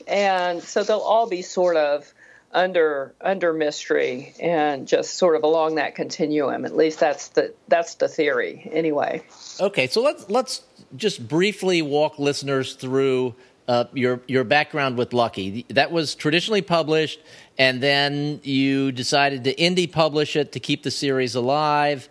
And 0.09 0.63
so 0.63 0.83
they'll 0.83 0.99
all 0.99 1.29
be 1.29 1.43
sort 1.43 1.77
of 1.77 2.13
under 2.52 3.14
under 3.21 3.52
mystery 3.52 4.35
and 4.40 4.87
just 4.87 5.14
sort 5.14 5.37
of 5.37 5.42
along 5.42 5.76
that 5.76 5.94
continuum. 5.94 6.64
At 6.64 6.76
least 6.76 7.00
that's 7.00 7.28
the 7.28 7.54
that's 7.68 7.94
the 7.97 8.09
theory 8.09 8.68
anyway. 8.73 9.23
Okay, 9.61 9.87
so 9.87 10.02
let's 10.02 10.28
let's 10.28 10.62
just 10.97 11.26
briefly 11.26 11.82
walk 11.82 12.18
listeners 12.18 12.75
through 12.75 13.35
uh, 13.68 13.85
your 13.94 14.21
your 14.26 14.44
background 14.44 14.97
with 14.97 15.12
Lucky. 15.12 15.64
That 15.71 15.92
was 15.92 16.14
traditionally 16.14 16.62
published, 16.62 17.21
and 17.59 17.82
then 17.82 18.40
you 18.42 18.92
decided 18.92 19.44
to 19.44 19.54
indie 19.54 19.90
publish 19.90 20.37
it 20.37 20.52
to 20.52 20.61
keep 20.61 20.82
the 20.82 20.90
series 20.90 21.35
alive. 21.35 22.09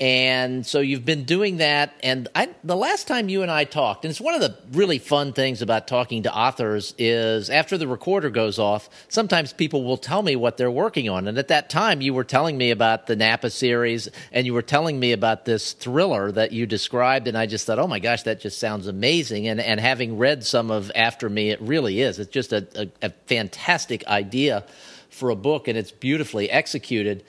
And 0.00 0.64
so 0.64 0.78
you've 0.78 1.04
been 1.04 1.24
doing 1.24 1.56
that. 1.56 1.92
And 2.04 2.28
I, 2.32 2.50
the 2.62 2.76
last 2.76 3.08
time 3.08 3.28
you 3.28 3.42
and 3.42 3.50
I 3.50 3.64
talked, 3.64 4.04
and 4.04 4.10
it's 4.10 4.20
one 4.20 4.34
of 4.34 4.40
the 4.40 4.56
really 4.70 4.98
fun 4.98 5.32
things 5.32 5.60
about 5.60 5.88
talking 5.88 6.22
to 6.22 6.32
authors 6.32 6.94
is 6.98 7.50
after 7.50 7.76
the 7.76 7.88
recorder 7.88 8.30
goes 8.30 8.60
off, 8.60 8.88
sometimes 9.08 9.52
people 9.52 9.82
will 9.82 9.96
tell 9.96 10.22
me 10.22 10.36
what 10.36 10.56
they're 10.56 10.70
working 10.70 11.08
on. 11.08 11.26
And 11.26 11.36
at 11.36 11.48
that 11.48 11.68
time, 11.68 12.00
you 12.00 12.14
were 12.14 12.22
telling 12.22 12.56
me 12.56 12.70
about 12.70 13.08
the 13.08 13.16
Napa 13.16 13.50
series, 13.50 14.08
and 14.30 14.46
you 14.46 14.54
were 14.54 14.62
telling 14.62 15.00
me 15.00 15.10
about 15.10 15.44
this 15.44 15.72
thriller 15.72 16.30
that 16.30 16.52
you 16.52 16.64
described. 16.64 17.26
And 17.26 17.36
I 17.36 17.46
just 17.46 17.66
thought, 17.66 17.80
oh 17.80 17.88
my 17.88 17.98
gosh, 17.98 18.22
that 18.22 18.40
just 18.40 18.60
sounds 18.60 18.86
amazing. 18.86 19.48
And 19.48 19.60
and 19.60 19.80
having 19.80 20.16
read 20.16 20.44
some 20.44 20.70
of 20.70 20.92
After 20.94 21.28
Me, 21.28 21.50
it 21.50 21.60
really 21.60 22.00
is. 22.00 22.20
It's 22.20 22.30
just 22.30 22.52
a, 22.52 22.68
a, 23.02 23.06
a 23.08 23.10
fantastic 23.26 24.06
idea 24.06 24.64
for 25.10 25.30
a 25.30 25.36
book, 25.36 25.66
and 25.66 25.76
it's 25.76 25.90
beautifully 25.90 26.48
executed. 26.48 27.24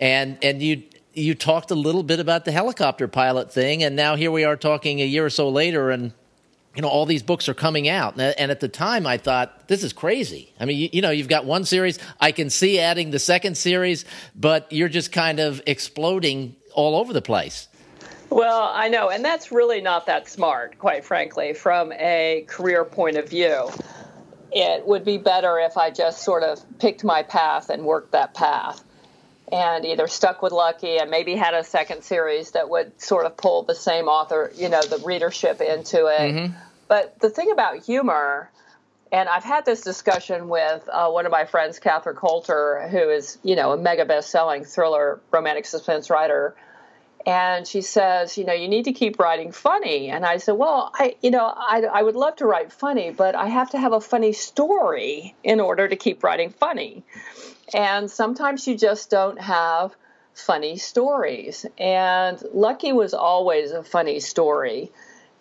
And 0.00 0.38
and 0.42 0.60
you 0.60 0.82
you 1.18 1.34
talked 1.34 1.70
a 1.70 1.74
little 1.74 2.02
bit 2.02 2.20
about 2.20 2.44
the 2.44 2.52
helicopter 2.52 3.08
pilot 3.08 3.52
thing, 3.52 3.82
and 3.82 3.96
now 3.96 4.16
here 4.16 4.30
we 4.30 4.44
are 4.44 4.56
talking 4.56 5.00
a 5.00 5.04
year 5.04 5.26
or 5.26 5.30
so 5.30 5.48
later, 5.48 5.90
and 5.90 6.12
you 6.74 6.82
know 6.82 6.88
all 6.88 7.06
these 7.06 7.22
books 7.22 7.48
are 7.48 7.54
coming 7.54 7.88
out. 7.88 8.18
And 8.18 8.50
at 8.50 8.60
the 8.60 8.68
time, 8.68 9.06
I 9.06 9.18
thought 9.18 9.68
this 9.68 9.82
is 9.82 9.92
crazy. 9.92 10.52
I 10.60 10.64
mean, 10.64 10.78
you, 10.78 10.88
you 10.92 11.02
know, 11.02 11.10
you've 11.10 11.28
got 11.28 11.44
one 11.44 11.64
series. 11.64 11.98
I 12.20 12.32
can 12.32 12.50
see 12.50 12.78
adding 12.78 13.10
the 13.10 13.18
second 13.18 13.56
series, 13.56 14.04
but 14.34 14.70
you're 14.72 14.88
just 14.88 15.12
kind 15.12 15.40
of 15.40 15.60
exploding 15.66 16.56
all 16.72 16.96
over 16.96 17.12
the 17.12 17.22
place. 17.22 17.68
Well, 18.30 18.70
I 18.74 18.88
know, 18.88 19.08
and 19.08 19.24
that's 19.24 19.50
really 19.50 19.80
not 19.80 20.06
that 20.06 20.28
smart, 20.28 20.78
quite 20.78 21.04
frankly, 21.04 21.54
from 21.54 21.92
a 21.92 22.44
career 22.46 22.84
point 22.84 23.16
of 23.16 23.28
view. 23.28 23.70
It 24.52 24.86
would 24.86 25.04
be 25.04 25.18
better 25.18 25.58
if 25.58 25.76
I 25.76 25.90
just 25.90 26.22
sort 26.22 26.42
of 26.42 26.60
picked 26.78 27.04
my 27.04 27.22
path 27.22 27.70
and 27.70 27.84
worked 27.84 28.12
that 28.12 28.34
path 28.34 28.84
and 29.52 29.84
either 29.84 30.06
stuck 30.06 30.42
with 30.42 30.52
Lucky 30.52 30.98
and 30.98 31.10
maybe 31.10 31.34
had 31.34 31.54
a 31.54 31.64
second 31.64 32.02
series 32.02 32.52
that 32.52 32.68
would 32.68 33.00
sort 33.00 33.26
of 33.26 33.36
pull 33.36 33.62
the 33.62 33.74
same 33.74 34.06
author, 34.06 34.52
you 34.54 34.68
know, 34.68 34.80
the 34.82 34.98
readership 35.04 35.60
into 35.60 36.06
it. 36.06 36.34
Mm-hmm. 36.34 36.54
But 36.88 37.18
the 37.20 37.30
thing 37.30 37.50
about 37.50 37.84
humor, 37.84 38.50
and 39.10 39.28
I've 39.28 39.44
had 39.44 39.64
this 39.64 39.82
discussion 39.82 40.48
with 40.48 40.88
uh, 40.90 41.10
one 41.10 41.26
of 41.26 41.32
my 41.32 41.44
friends, 41.44 41.78
Catherine 41.78 42.16
Coulter, 42.16 42.88
who 42.90 43.10
is, 43.10 43.38
you 43.42 43.56
know, 43.56 43.72
a 43.72 43.76
mega 43.76 44.04
best-selling 44.04 44.64
thriller 44.64 45.20
romantic 45.30 45.66
suspense 45.66 46.10
writer. 46.10 46.54
And 47.26 47.66
she 47.66 47.82
says, 47.82 48.38
you 48.38 48.44
know, 48.44 48.52
you 48.52 48.68
need 48.68 48.84
to 48.84 48.92
keep 48.92 49.18
writing 49.18 49.52
funny. 49.52 50.08
And 50.08 50.24
I 50.24 50.38
said, 50.38 50.52
well, 50.52 50.90
I, 50.94 51.16
you 51.20 51.30
know, 51.30 51.46
I, 51.46 51.82
I 51.92 52.02
would 52.02 52.16
love 52.16 52.36
to 52.36 52.46
write 52.46 52.72
funny, 52.72 53.10
but 53.10 53.34
I 53.34 53.48
have 53.48 53.70
to 53.70 53.78
have 53.78 53.92
a 53.92 54.00
funny 54.00 54.32
story 54.32 55.34
in 55.42 55.60
order 55.60 55.88
to 55.88 55.96
keep 55.96 56.22
writing 56.22 56.50
funny. 56.50 57.04
And 57.74 58.10
sometimes 58.10 58.66
you 58.66 58.76
just 58.76 59.10
don't 59.10 59.40
have 59.40 59.94
funny 60.34 60.78
stories. 60.78 61.66
And 61.76 62.42
Lucky 62.54 62.92
was 62.92 63.12
always 63.12 63.72
a 63.72 63.82
funny 63.82 64.20
story. 64.20 64.90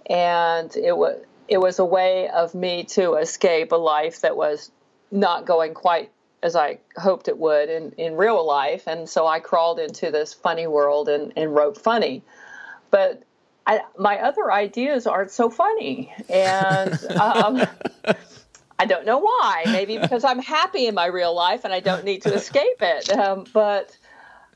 And 0.10 0.75
it 0.75 0.98
was 0.98 1.22
it 1.48 1.60
was 1.60 1.79
a 1.79 1.86
way 1.86 2.27
of 2.27 2.53
me 2.53 2.84
to 2.84 3.13
escape 3.15 3.72
a 3.72 3.77
life 3.77 4.22
that 4.22 4.36
was 4.36 4.69
not 5.12 5.46
going 5.46 5.74
quite 5.74 6.12
as 6.48 6.56
I 6.56 6.80
hoped 6.96 7.27
it 7.27 7.38
would 7.38 7.70
in, 7.70 7.92
in 7.92 8.16
real 8.16 8.44
life. 8.46 8.88
And 8.88 9.08
so 9.08 9.27
I 9.27 9.39
crawled 9.39 9.80
into 9.80 10.10
this 10.10 10.34
funny 10.34 10.66
world 10.66 11.08
and, 11.08 11.32
and 11.38 11.54
wrote 11.54 11.77
funny. 11.77 12.24
But 12.89 13.22
I, 13.68 13.82
my 14.00 14.18
other 14.20 14.51
ideas 14.51 15.06
aren't 15.06 15.30
so 15.30 15.51
funny. 15.51 16.12
And 16.27 16.94
um, 17.12 17.68
I 18.80 18.86
don't 18.86 19.06
know 19.06 19.20
why. 19.20 19.63
Maybe 19.68 20.00
because 20.00 20.24
I'm 20.24 20.39
happy 20.39 20.88
in 20.88 20.96
my 20.96 21.06
real 21.06 21.36
life 21.36 21.66
and 21.66 21.74
I 21.74 21.82
don't 21.82 22.06
need 22.06 22.24
to 22.24 22.34
escape 22.34 22.82
it. 22.82 23.12
Um, 23.12 23.46
but 23.54 23.96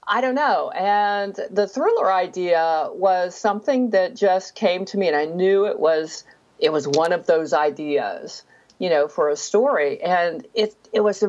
I 0.08 0.22
don't 0.22 0.36
know. 0.36 0.72
And 0.72 1.36
the 1.52 1.68
thriller 1.68 2.12
idea 2.12 2.90
was 2.92 3.36
something 3.36 3.92
that 3.92 4.16
just 4.16 4.56
came 4.56 4.86
to 4.86 4.98
me, 4.98 5.08
and 5.08 5.16
I 5.16 5.26
knew 5.26 5.66
it 5.66 5.80
was 5.80 6.24
it 6.60 6.72
was 6.72 6.88
one 6.88 7.12
of 7.12 7.26
those 7.28 7.54
ideas, 7.54 8.44
you 8.78 8.90
know, 8.90 9.08
for 9.08 9.30
a 9.30 9.36
story. 9.36 10.02
And 10.02 10.48
it 10.54 10.76
it 10.92 11.02
was 11.02 11.24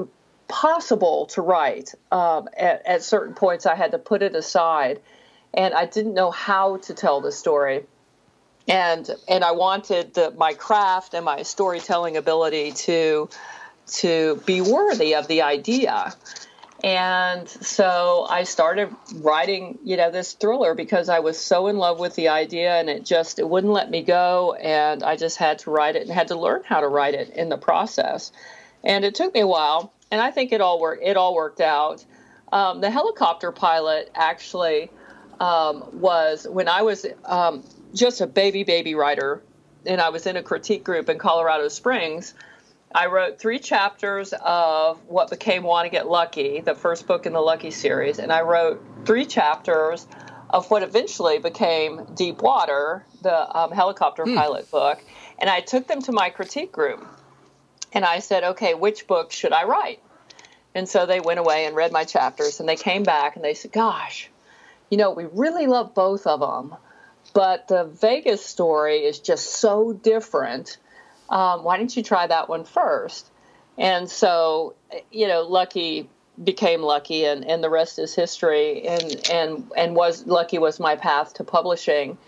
impossible 0.48 1.26
to 1.26 1.42
write. 1.42 1.94
Um, 2.10 2.48
at, 2.56 2.86
at 2.86 3.02
certain 3.02 3.34
points, 3.34 3.66
I 3.66 3.74
had 3.74 3.92
to 3.92 3.98
put 3.98 4.22
it 4.22 4.34
aside, 4.34 5.00
and 5.54 5.74
I 5.74 5.86
didn't 5.86 6.14
know 6.14 6.30
how 6.30 6.78
to 6.78 6.94
tell 6.94 7.20
the 7.20 7.32
story 7.32 7.84
and 8.68 9.08
and 9.28 9.44
I 9.44 9.52
wanted 9.52 10.14
the, 10.14 10.32
my 10.36 10.54
craft 10.54 11.14
and 11.14 11.24
my 11.24 11.42
storytelling 11.42 12.16
ability 12.16 12.72
to 12.72 13.28
to 13.86 14.40
be 14.46 14.60
worthy 14.60 15.14
of 15.14 15.26
the 15.28 15.42
idea. 15.42 16.14
And 16.84 17.48
so 17.48 18.26
I 18.28 18.42
started 18.42 18.92
writing, 19.14 19.78
you 19.84 19.96
know, 19.96 20.10
this 20.10 20.32
thriller 20.32 20.74
because 20.74 21.08
I 21.08 21.20
was 21.20 21.38
so 21.38 21.68
in 21.68 21.78
love 21.78 22.00
with 22.00 22.16
the 22.16 22.28
idea 22.28 22.74
and 22.74 22.88
it 22.90 23.04
just 23.04 23.38
it 23.38 23.48
wouldn't 23.48 23.72
let 23.72 23.90
me 23.90 24.02
go 24.02 24.54
and 24.54 25.02
I 25.02 25.16
just 25.16 25.36
had 25.36 25.60
to 25.60 25.70
write 25.70 25.94
it 25.94 26.02
and 26.02 26.10
had 26.10 26.28
to 26.28 26.36
learn 26.36 26.62
how 26.64 26.80
to 26.80 26.88
write 26.88 27.14
it 27.14 27.30
in 27.30 27.48
the 27.48 27.58
process. 27.58 28.32
And 28.84 29.04
it 29.04 29.14
took 29.14 29.32
me 29.32 29.40
a 29.40 29.46
while 29.46 29.92
and 30.12 30.20
I 30.20 30.30
think 30.30 30.52
it 30.52 30.60
all 30.60 30.78
worked 30.78 31.02
it 31.02 31.16
all 31.16 31.34
worked 31.34 31.60
out. 31.60 32.04
Um, 32.52 32.82
the 32.82 32.90
helicopter 32.90 33.50
pilot 33.50 34.10
actually 34.14 34.90
um, 35.40 35.88
was 35.94 36.46
when 36.48 36.68
I 36.68 36.82
was 36.82 37.06
um, 37.24 37.64
just 37.94 38.20
a 38.20 38.26
baby, 38.26 38.62
baby 38.62 38.94
writer, 38.94 39.42
and 39.86 40.00
I 40.00 40.10
was 40.10 40.26
in 40.26 40.36
a 40.36 40.42
critique 40.42 40.84
group 40.84 41.08
in 41.08 41.18
Colorado 41.18 41.66
Springs. 41.68 42.34
I 42.94 43.06
wrote 43.06 43.40
three 43.40 43.58
chapters 43.58 44.34
of 44.34 45.02
what 45.08 45.30
became 45.30 45.62
Want 45.62 45.86
to 45.86 45.90
Get 45.90 46.06
Lucky, 46.06 46.60
the 46.60 46.74
first 46.74 47.06
book 47.06 47.24
in 47.24 47.32
the 47.32 47.40
Lucky 47.40 47.70
series, 47.70 48.18
and 48.18 48.30
I 48.30 48.42
wrote 48.42 48.84
three 49.06 49.24
chapters 49.24 50.06
of 50.50 50.70
what 50.70 50.82
eventually 50.82 51.38
became 51.38 52.04
Deep 52.14 52.42
Water, 52.42 53.06
the 53.22 53.58
um, 53.58 53.72
helicopter 53.72 54.24
hmm. 54.24 54.36
pilot 54.36 54.70
book. 54.70 55.02
And 55.38 55.48
I 55.48 55.60
took 55.60 55.88
them 55.88 56.02
to 56.02 56.12
my 56.12 56.28
critique 56.28 56.70
group, 56.70 57.02
and 57.92 58.04
I 58.04 58.20
said, 58.20 58.44
"Okay, 58.44 58.74
which 58.74 59.06
book 59.06 59.32
should 59.32 59.52
I 59.52 59.64
write?" 59.64 60.00
And 60.74 60.88
so 60.88 61.06
they 61.06 61.20
went 61.20 61.40
away 61.40 61.66
and 61.66 61.76
read 61.76 61.92
my 61.92 62.04
chapters, 62.04 62.60
and 62.60 62.68
they 62.68 62.76
came 62.76 63.02
back 63.02 63.36
and 63.36 63.44
they 63.44 63.54
said, 63.54 63.72
"Gosh, 63.72 64.30
you 64.90 64.98
know, 64.98 65.10
we 65.10 65.24
really 65.26 65.66
love 65.66 65.94
both 65.94 66.26
of 66.26 66.40
them." 66.40 66.76
But 67.34 67.68
the 67.68 67.84
Vegas 67.84 68.44
story 68.44 69.04
is 69.04 69.18
just 69.18 69.46
so 69.54 69.92
different. 69.92 70.76
Um, 71.30 71.64
why 71.64 71.78
didn't 71.78 71.96
you 71.96 72.02
try 72.02 72.26
that 72.26 72.48
one 72.48 72.64
first? 72.64 73.26
And 73.78 74.10
so, 74.10 74.74
you 75.10 75.26
know, 75.28 75.42
Lucky 75.42 76.08
became 76.42 76.82
Lucky, 76.82 77.24
and, 77.24 77.44
and 77.44 77.62
the 77.64 77.70
rest 77.70 77.98
is 77.98 78.14
history. 78.14 78.86
And 78.86 79.30
and 79.30 79.72
and 79.76 79.96
was 79.96 80.26
Lucky 80.26 80.58
was 80.58 80.78
my 80.78 80.96
path 80.96 81.34
to 81.34 81.44
publishing. 81.44 82.18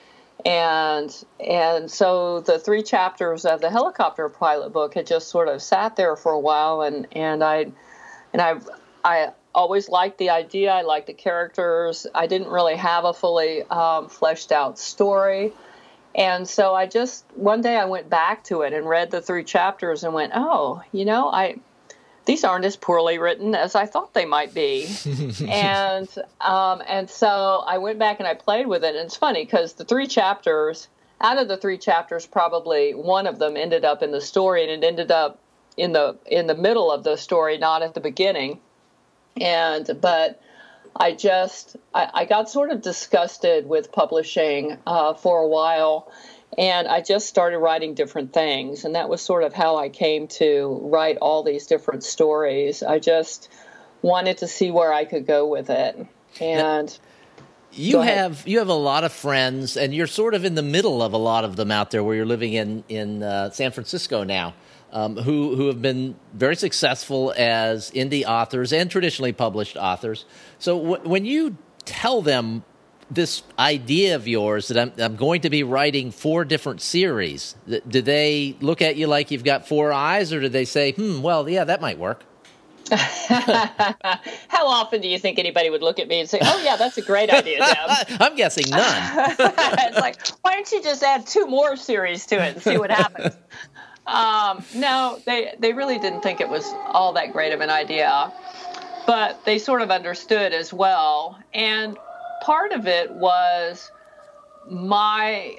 And 0.44 1.24
and 1.40 1.90
so 1.90 2.40
the 2.40 2.58
three 2.58 2.82
chapters 2.82 3.44
of 3.44 3.60
the 3.60 3.70
helicopter 3.70 4.28
pilot 4.28 4.72
book 4.72 4.94
had 4.94 5.06
just 5.06 5.28
sort 5.28 5.48
of 5.48 5.62
sat 5.62 5.96
there 5.96 6.16
for 6.16 6.32
a 6.32 6.40
while. 6.40 6.82
And 6.82 7.06
and 7.12 7.42
I 7.42 7.66
and 8.32 8.42
I 8.42 8.56
I 9.04 9.32
always 9.54 9.88
liked 9.88 10.18
the 10.18 10.30
idea. 10.30 10.72
I 10.72 10.82
liked 10.82 11.06
the 11.06 11.14
characters. 11.14 12.06
I 12.14 12.26
didn't 12.26 12.48
really 12.48 12.76
have 12.76 13.04
a 13.04 13.14
fully 13.14 13.62
um, 13.62 14.08
fleshed 14.08 14.52
out 14.52 14.78
story. 14.78 15.52
And 16.14 16.46
so 16.46 16.74
I 16.74 16.86
just 16.86 17.24
one 17.34 17.62
day 17.62 17.76
I 17.76 17.86
went 17.86 18.10
back 18.10 18.44
to 18.44 18.62
it 18.62 18.72
and 18.72 18.88
read 18.88 19.10
the 19.10 19.22
three 19.22 19.44
chapters 19.44 20.04
and 20.04 20.14
went 20.14 20.32
oh 20.34 20.82
you 20.92 21.04
know 21.04 21.28
I 21.28 21.56
these 22.24 22.44
aren't 22.44 22.64
as 22.64 22.76
poorly 22.76 23.18
written 23.18 23.54
as 23.54 23.74
I 23.74 23.86
thought 23.86 24.14
they 24.14 24.24
might 24.24 24.54
be. 24.54 24.86
and 25.48 26.08
um, 26.40 26.82
and 26.86 27.08
so 27.08 27.62
I 27.66 27.78
went 27.78 27.98
back 27.98 28.18
and 28.18 28.26
I 28.26 28.34
played 28.34 28.66
with 28.66 28.84
it. 28.84 28.94
And 28.94 29.06
it's 29.06 29.16
funny 29.16 29.44
because 29.44 29.74
the 29.74 29.84
three 29.84 30.06
chapters, 30.06 30.88
out 31.20 31.38
of 31.38 31.48
the 31.48 31.56
three 31.56 31.78
chapters, 31.78 32.26
probably 32.26 32.92
one 32.94 33.26
of 33.26 33.38
them 33.38 33.56
ended 33.56 33.84
up 33.84 34.02
in 34.02 34.10
the 34.10 34.20
story, 34.20 34.62
and 34.62 34.70
it 34.82 34.86
ended 34.86 35.10
up 35.10 35.38
in 35.76 35.92
the 35.92 36.16
in 36.26 36.46
the 36.46 36.54
middle 36.54 36.90
of 36.90 37.04
the 37.04 37.16
story, 37.16 37.58
not 37.58 37.82
at 37.82 37.94
the 37.94 38.00
beginning. 38.00 38.60
And 39.40 39.98
but 40.00 40.40
I 40.96 41.12
just 41.12 41.76
I, 41.94 42.10
I 42.14 42.24
got 42.24 42.48
sort 42.48 42.70
of 42.70 42.80
disgusted 42.80 43.68
with 43.68 43.92
publishing 43.92 44.78
uh, 44.86 45.14
for 45.14 45.40
a 45.40 45.48
while 45.48 46.10
and 46.56 46.88
I 46.88 47.00
just 47.00 47.26
started 47.26 47.58
writing 47.58 47.94
different 47.94 48.32
things. 48.32 48.84
And 48.84 48.94
that 48.94 49.08
was 49.08 49.20
sort 49.22 49.42
of 49.42 49.52
how 49.52 49.76
I 49.76 49.88
came 49.88 50.28
to 50.28 50.80
write 50.82 51.18
all 51.18 51.42
these 51.42 51.66
different 51.66 52.04
stories. 52.04 52.82
I 52.82 52.98
just 52.98 53.48
wanted 54.02 54.38
to 54.38 54.46
see 54.46 54.70
where 54.70 54.92
I 54.92 55.04
could 55.04 55.26
go 55.26 55.46
with 55.46 55.70
it. 55.70 56.06
And 56.40 56.96
you 57.72 58.00
have 58.00 58.46
you 58.46 58.58
have 58.58 58.68
a 58.68 58.74
lot 58.74 59.04
of 59.04 59.12
friends, 59.12 59.76
and 59.76 59.94
you're 59.94 60.06
sort 60.06 60.34
of 60.34 60.44
in 60.44 60.54
the 60.54 60.62
middle 60.62 61.02
of 61.02 61.12
a 61.12 61.16
lot 61.18 61.44
of 61.44 61.56
them 61.56 61.70
out 61.70 61.90
there, 61.90 62.04
where 62.04 62.14
you're 62.14 62.26
living 62.26 62.52
in 62.52 62.84
in 62.88 63.22
uh, 63.22 63.50
San 63.50 63.72
Francisco 63.72 64.22
now, 64.24 64.54
um, 64.92 65.16
who 65.16 65.56
who 65.56 65.66
have 65.66 65.82
been 65.82 66.14
very 66.32 66.56
successful 66.56 67.34
as 67.36 67.90
indie 67.92 68.24
authors 68.24 68.72
and 68.72 68.90
traditionally 68.90 69.32
published 69.32 69.76
authors. 69.76 70.24
So 70.58 70.78
w- 70.78 71.08
when 71.08 71.24
you 71.24 71.56
tell 71.84 72.22
them 72.22 72.64
this 73.14 73.42
idea 73.58 74.16
of 74.16 74.26
yours 74.26 74.68
that 74.68 74.78
I'm, 74.78 74.92
I'm 74.98 75.16
going 75.16 75.42
to 75.42 75.50
be 75.50 75.62
writing 75.62 76.10
four 76.10 76.44
different 76.44 76.80
series, 76.80 77.54
do 77.88 78.02
they 78.02 78.56
look 78.60 78.82
at 78.82 78.96
you 78.96 79.06
like 79.06 79.30
you've 79.30 79.44
got 79.44 79.68
four 79.68 79.92
eyes, 79.92 80.32
or 80.32 80.40
do 80.40 80.48
they 80.48 80.64
say, 80.64 80.92
hmm, 80.92 81.22
well, 81.22 81.48
yeah, 81.48 81.64
that 81.64 81.80
might 81.80 81.98
work? 81.98 82.24
How 82.90 84.66
often 84.66 85.00
do 85.00 85.08
you 85.08 85.18
think 85.18 85.38
anybody 85.38 85.70
would 85.70 85.82
look 85.82 85.98
at 85.98 86.06
me 86.06 86.20
and 86.20 86.28
say, 86.28 86.38
"Oh 86.42 86.62
yeah, 86.62 86.76
that's 86.76 86.98
a 86.98 87.02
great 87.02 87.30
idea, 87.30 87.58
Deb"? 87.58 88.20
I'm 88.20 88.36
guessing 88.36 88.68
none. 88.68 88.82
it's 89.38 89.96
like, 89.98 90.28
why 90.42 90.52
don't 90.52 90.70
you 90.70 90.82
just 90.82 91.02
add 91.02 91.26
two 91.26 91.46
more 91.46 91.76
series 91.76 92.26
to 92.26 92.34
it 92.36 92.54
and 92.54 92.62
see 92.62 92.76
what 92.76 92.90
happens? 92.90 93.34
Um, 94.06 94.62
no, 94.74 95.18
they 95.24 95.54
they 95.58 95.72
really 95.72 95.98
didn't 95.98 96.20
think 96.20 96.42
it 96.42 96.48
was 96.48 96.70
all 96.88 97.14
that 97.14 97.32
great 97.32 97.54
of 97.54 97.62
an 97.62 97.70
idea, 97.70 98.30
but 99.06 99.42
they 99.46 99.58
sort 99.58 99.80
of 99.80 99.90
understood 99.90 100.52
as 100.52 100.70
well. 100.70 101.38
And 101.54 101.96
part 102.44 102.72
of 102.72 102.86
it 102.86 103.10
was 103.10 103.90
my 104.70 105.56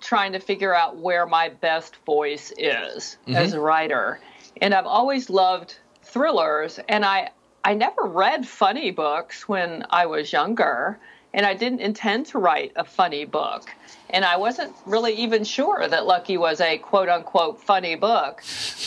trying 0.00 0.32
to 0.32 0.40
figure 0.40 0.74
out 0.74 0.96
where 0.96 1.26
my 1.26 1.48
best 1.48 1.94
voice 2.04 2.52
is 2.58 3.16
mm-hmm. 3.22 3.36
as 3.36 3.52
a 3.52 3.60
writer. 3.60 4.18
And 4.60 4.74
I've 4.74 4.86
always 4.86 5.30
loved 5.30 5.76
thrillers 6.02 6.80
and 6.88 7.04
I 7.04 7.30
I 7.64 7.74
never 7.74 8.02
read 8.02 8.46
funny 8.48 8.90
books 8.90 9.48
when 9.48 9.86
I 9.88 10.06
was 10.06 10.32
younger 10.32 10.98
and 11.32 11.46
I 11.46 11.54
didn't 11.54 11.80
intend 11.80 12.26
to 12.26 12.38
write 12.38 12.72
a 12.74 12.84
funny 12.84 13.24
book. 13.24 13.70
And 14.10 14.24
I 14.24 14.36
wasn't 14.36 14.74
really 14.86 15.14
even 15.14 15.44
sure 15.44 15.86
that 15.86 16.04
Lucky 16.04 16.36
was 16.36 16.60
a 16.60 16.78
quote 16.78 17.08
unquote 17.08 17.60
funny 17.60 17.94
book. 17.94 18.42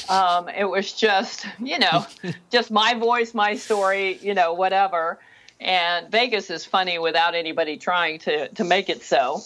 Um, 0.09 0.49
it 0.49 0.65
was 0.65 0.91
just, 0.91 1.45
you 1.59 1.79
know, 1.79 2.05
just 2.49 2.71
my 2.71 2.93
voice, 2.93 3.33
my 3.33 3.55
story, 3.55 4.19
you 4.21 4.33
know, 4.33 4.53
whatever 4.53 5.19
and 5.59 6.09
Vegas 6.11 6.49
is 6.49 6.65
funny 6.65 6.99
without 6.99 7.35
anybody 7.35 7.77
trying 7.77 8.19
to 8.19 8.47
to 8.49 8.63
make 8.63 8.89
it 8.89 9.03
so. 9.03 9.41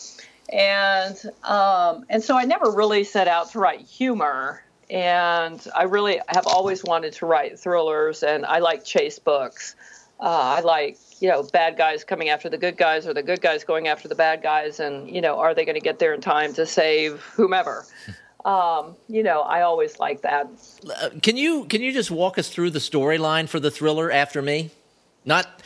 And 0.52 1.17
um, 1.43 2.06
and 2.10 2.21
so 2.24 2.38
I 2.38 2.43
never 2.43 2.69
really 2.71 3.04
set 3.04 3.28
out 3.28 3.52
to 3.52 3.60
write 3.60 3.82
humor, 3.82 4.63
and 4.89 5.65
I 5.76 5.84
really 5.84 6.19
have 6.28 6.45
always 6.47 6.84
wanted 6.84 7.13
to 7.13 7.26
write 7.26 7.58
thrillers, 7.58 8.24
and 8.24 8.45
I 8.45 8.60
like 8.60 8.84
chase 8.84 9.19
books. 9.19 9.76
Uh, 10.19 10.58
I 10.58 10.60
like 10.62 10.97
you 11.21 11.30
know 11.30 11.43
bad 11.43 11.78
guys 11.78 12.04
coming 12.04 12.30
after 12.30 12.50
the 12.50 12.58
good 12.58 12.76
guys, 12.76 13.08
or 13.08 13.13
the 13.13 13.24
good 13.24 13.41
guys 13.41 13.63
going 13.63 13.88
after 13.88 14.10
the 14.10 14.15
bad 14.15 14.43
guys, 14.43 14.82
and 14.82 15.10
you 15.10 15.21
know 15.21 15.39
are 15.39 15.54
they 15.54 15.63
going 15.63 15.76
to 15.76 15.82
get 15.82 16.00
there 16.00 16.13
in 16.13 16.19
time 16.19 16.54
to 16.56 16.65
save 16.65 17.21
whomever? 17.21 17.86
Um, 18.43 18.95
you 19.08 19.21
know, 19.21 19.41
I 19.41 19.62
always 19.62 20.00
like 20.00 20.24
that. 20.24 20.47
Uh, 21.00 21.10
can 21.21 21.38
you 21.38 21.65
can 21.65 21.82
you 21.82 21.91
just 21.91 22.10
walk 22.10 22.39
us 22.39 22.50
through 22.50 22.71
the 22.71 22.80
storyline 22.80 23.47
for 23.47 23.60
the 23.60 23.69
thriller 23.69 24.12
After 24.12 24.41
Me? 24.41 24.71
Not 25.26 25.62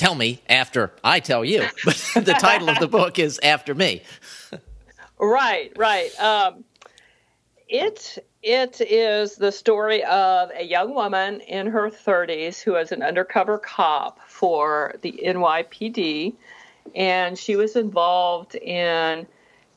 tell 0.00 0.14
me 0.14 0.40
after 0.48 0.92
I 1.04 1.20
tell 1.20 1.44
you. 1.44 1.66
But 1.84 1.96
the 2.14 2.36
title 2.38 2.70
of 2.70 2.78
the 2.78 2.88
book 2.88 3.18
is 3.18 3.38
After 3.42 3.74
Me. 3.74 4.02
right, 5.18 5.72
right. 5.76 6.18
Um, 6.18 6.64
it 7.68 8.18
it 8.42 8.80
is 8.80 9.36
the 9.36 9.52
story 9.52 10.02
of 10.04 10.50
a 10.56 10.64
young 10.64 10.94
woman 10.94 11.40
in 11.42 11.66
her 11.66 11.90
30s 11.90 12.62
who 12.62 12.76
is 12.76 12.90
an 12.90 13.02
undercover 13.02 13.58
cop 13.58 14.18
for 14.26 14.94
the 15.02 15.20
NYPD, 15.22 16.34
and 16.94 17.38
she 17.38 17.56
was 17.56 17.76
involved 17.76 18.54
in 18.54 19.26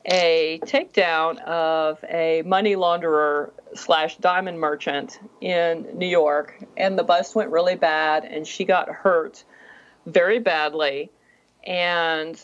a 0.06 0.58
takedown 0.64 1.38
of 1.42 2.02
a 2.08 2.42
money 2.46 2.76
launderer 2.76 3.50
slash 3.74 4.16
diamond 4.16 4.58
merchant 4.58 5.18
in 5.42 5.86
New 5.94 6.08
York, 6.08 6.64
and 6.78 6.98
the 6.98 7.04
bus 7.04 7.34
went 7.34 7.50
really 7.50 7.76
bad, 7.76 8.24
and 8.24 8.46
she 8.46 8.64
got 8.64 8.88
hurt 8.88 9.44
very 10.06 10.38
badly, 10.38 11.10
and 11.66 12.40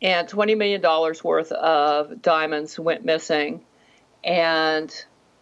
and 0.00 0.28
twenty 0.28 0.54
million 0.54 0.80
dollars 0.80 1.22
worth 1.22 1.52
of 1.52 2.22
diamonds 2.22 2.78
went 2.78 3.04
missing, 3.04 3.64
and 4.24 4.94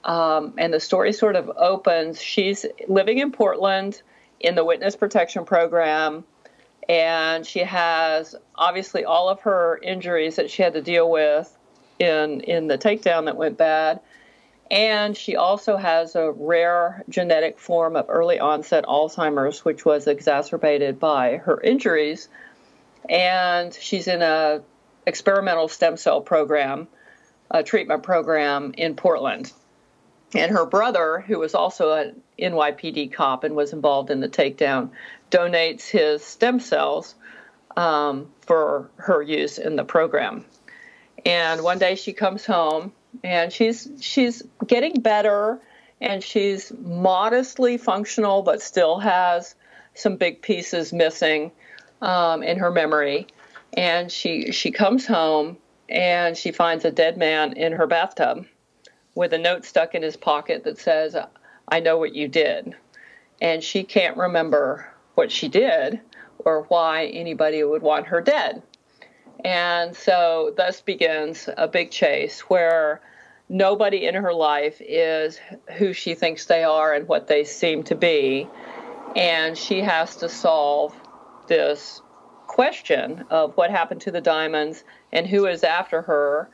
um, 0.05 0.55
and 0.59 0.73
the 0.73 0.81
story 0.81 1.13
sort 1.13 1.37
of 1.37 1.51
opens. 1.57 2.21
She's 2.21 2.65
living 2.89 3.19
in 3.19 3.33
Portland 3.33 4.03
in 4.41 4.55
the 4.55 4.65
witness 4.65 4.97
protection 4.97 5.45
program, 5.45 6.25
and 6.89 7.47
she 7.47 7.61
has 7.61 8.35
obviously 8.55 9.05
all 9.05 9.29
of 9.29 9.41
her 9.41 9.79
injuries 9.83 10.37
that 10.37 10.51
she 10.51 10.63
had 10.63 10.75
to 10.75 10.83
deal 10.83 11.11
with 11.11 11.57
in 11.99 12.41
in 12.43 12.67
the 12.67 12.79
takedown 12.79 13.25
that 13.25 13.37
went 13.37 13.57
bad 13.57 14.01
and 14.71 15.17
she 15.17 15.37
also 15.37 15.77
has 15.77 16.17
a 16.17 16.31
rare 16.31 17.05
genetic 17.09 17.59
form 17.59 17.95
of 17.95 18.07
early 18.09 18.41
onset 18.41 18.85
Alzheimer's, 18.85 19.65
which 19.65 19.85
was 19.85 20.07
exacerbated 20.07 20.99
by 20.99 21.37
her 21.37 21.61
injuries. 21.61 22.29
And 23.09 23.73
she's 23.73 24.09
in 24.09 24.23
a 24.23 24.63
experimental 25.07 25.69
stem 25.69 25.97
cell 25.97 26.21
program, 26.21 26.89
a 27.51 27.63
treatment 27.63 28.03
program 28.03 28.75
in 28.77 28.97
Portland. 28.97 29.53
And 30.35 30.51
her 30.51 30.67
brother, 30.67 31.21
who 31.21 31.39
was 31.39 31.55
also 31.55 31.93
an 31.93 32.21
NYPD 32.37 33.13
cop 33.13 33.45
and 33.45 33.55
was 33.55 33.73
involved 33.73 34.11
in 34.11 34.21
the 34.21 34.29
takedown, 34.29 34.91
donates 35.31 35.89
his 35.89 36.25
stem 36.25 36.59
cells 36.59 37.15
um, 37.77 38.27
for 38.41 38.91
her 38.97 39.23
use 39.23 39.59
in 39.59 39.77
the 39.77 39.85
program. 39.85 40.45
And 41.25 41.63
one 41.63 41.79
day 41.79 41.95
she 41.95 42.13
comes 42.13 42.45
home 42.45 42.93
and 43.25 43.53
she's 43.53 43.89
she's 44.01 44.43
getting 44.67 45.01
better 45.01 45.61
and 46.01 46.23
she's 46.23 46.73
modestly 46.79 47.79
functional 47.79 48.43
but 48.43 48.61
still 48.61 48.99
has 48.99 49.55
some 49.95 50.17
big 50.17 50.43
pieces 50.43 50.93
missing 50.93 51.51
um, 52.03 52.43
in 52.43 52.59
her 52.59 52.71
memory. 52.71 53.27
And 53.77 54.11
she 54.11 54.53
she 54.53 54.71
comes 54.71 55.07
home 55.07 55.57
and 55.89 56.37
she 56.37 56.53
finds 56.53 56.85
a 56.85 56.91
dead 56.91 57.17
man 57.17 57.53
in 57.55 57.73
her 57.73 57.87
bathtub 57.87 58.47
with 59.15 59.33
a 59.33 59.39
note 59.39 59.65
stuck 59.65 59.95
in 59.95 60.03
his 60.03 60.17
pocket 60.17 60.65
that 60.65 60.79
says 60.79 61.17
i 61.69 61.81
know 61.81 61.99
what 61.99 62.15
you 62.15 62.29
did. 62.29 62.75
And 63.41 63.63
she 63.63 63.85
can't 63.85 64.17
remember 64.17 64.91
what 65.15 65.31
she 65.31 65.49
did 65.49 66.01
or 66.39 66.63
why 66.69 67.07
anybody 67.07 67.63
would 67.63 67.83
want 67.83 68.07
her 68.07 68.21
dead 68.21 68.63
and 69.45 69.95
so 69.97 70.53
thus 70.57 70.81
begins 70.81 71.49
a 71.57 71.69
big 71.69 71.91
chase 71.91 72.41
where 72.41 73.01
nobody 73.49 74.07
in 74.07 74.15
her 74.15 74.33
life 74.33 74.81
is 74.81 75.39
who 75.77 75.93
she 75.93 76.15
thinks 76.15 76.47
they 76.47 76.65
are 76.65 76.93
and 76.93 77.07
what 77.07 77.27
they 77.27 77.45
seem 77.45 77.83
to 77.85 77.95
be. 77.95 78.49
And 79.15 79.57
she 79.57 79.81
has 79.81 80.17
to 80.17 80.29
solve 80.29 80.95
this 81.47 82.03
question 82.47 83.25
of 83.31 83.57
what 83.57 83.71
happened 83.71 84.01
to 84.03 84.11
the 84.11 84.21
diamonds 84.21 84.85
and 85.13 85.27
who 85.27 85.47
is 85.47 85.65
after 85.65 86.03
her 86.03 86.51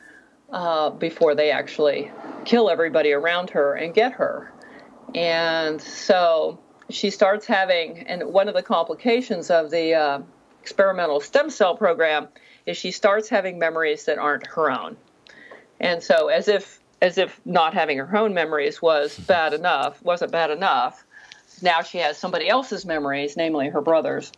uh, 0.51 0.91
before 0.91 1.35
they 1.35 1.51
actually 1.51 2.11
kill 2.45 2.69
everybody 2.69 3.11
around 3.11 3.49
her 3.51 3.73
and 3.73 3.93
get 3.93 4.13
her. 4.13 4.51
And 5.15 5.81
so 5.81 6.59
she 6.89 7.09
starts 7.09 7.45
having, 7.45 7.99
and 8.07 8.23
one 8.25 8.47
of 8.47 8.53
the 8.53 8.63
complications 8.63 9.49
of 9.49 9.71
the 9.71 9.93
uh, 9.93 10.21
experimental 10.61 11.19
stem 11.19 11.49
cell 11.49 11.75
program 11.75 12.27
is 12.65 12.77
she 12.77 12.91
starts 12.91 13.29
having 13.29 13.59
memories 13.59 14.05
that 14.05 14.17
aren't 14.17 14.47
her 14.47 14.71
own. 14.71 14.97
And 15.79 16.01
so 16.01 16.27
as 16.27 16.47
if 16.47 16.79
as 17.01 17.17
if 17.17 17.41
not 17.43 17.73
having 17.73 17.97
her 17.97 18.17
own 18.17 18.33
memories 18.33 18.81
was 18.81 19.17
bad 19.27 19.53
enough, 19.53 20.01
wasn't 20.03 20.31
bad 20.31 20.51
enough. 20.51 21.03
Now 21.61 21.81
she 21.81 21.97
has 21.99 22.17
somebody 22.17 22.47
else's 22.47 22.85
memories, 22.85 23.35
namely 23.35 23.69
her 23.69 23.81
brother's, 23.81 24.31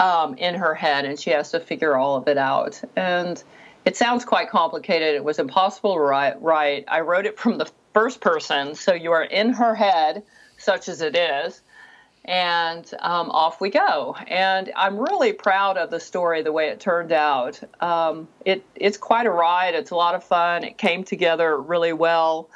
um, 0.00 0.34
in 0.36 0.54
her 0.54 0.74
head, 0.74 1.04
and 1.04 1.18
she 1.18 1.30
has 1.30 1.50
to 1.52 1.60
figure 1.60 1.96
all 1.96 2.16
of 2.16 2.26
it 2.26 2.36
out. 2.36 2.80
And 2.96 3.42
it 3.84 3.96
sounds 3.96 4.24
quite 4.24 4.50
complicated. 4.50 5.14
It 5.14 5.24
was 5.24 5.38
impossible 5.38 5.94
to 5.94 6.00
write. 6.00 6.42
write. 6.42 6.84
I 6.88 7.00
wrote 7.00 7.26
it 7.26 7.38
from 7.38 7.58
the 7.58 7.70
first 7.94 8.20
person, 8.20 8.74
so 8.74 8.92
you 8.92 9.12
are 9.12 9.24
in 9.24 9.52
her 9.52 9.74
head, 9.74 10.22
such 10.58 10.88
as 10.88 11.00
it 11.00 11.16
is, 11.16 11.62
and 12.24 12.88
um, 13.00 13.30
off 13.30 13.60
we 13.60 13.70
go. 13.70 14.16
And 14.26 14.70
I'm 14.76 14.98
really 14.98 15.32
proud 15.32 15.76
of 15.76 15.90
the 15.90 16.00
story, 16.00 16.42
the 16.42 16.52
way 16.52 16.68
it 16.68 16.80
turned 16.80 17.12
out. 17.12 17.60
Um, 17.82 18.28
it 18.44 18.64
it's 18.74 18.98
quite 18.98 19.26
a 19.26 19.30
ride. 19.30 19.74
It's 19.74 19.90
a 19.90 19.96
lot 19.96 20.14
of 20.14 20.24
fun. 20.24 20.64
It 20.64 20.78
came 20.78 21.04
together 21.04 21.56
really 21.56 21.92
well. 21.92 22.48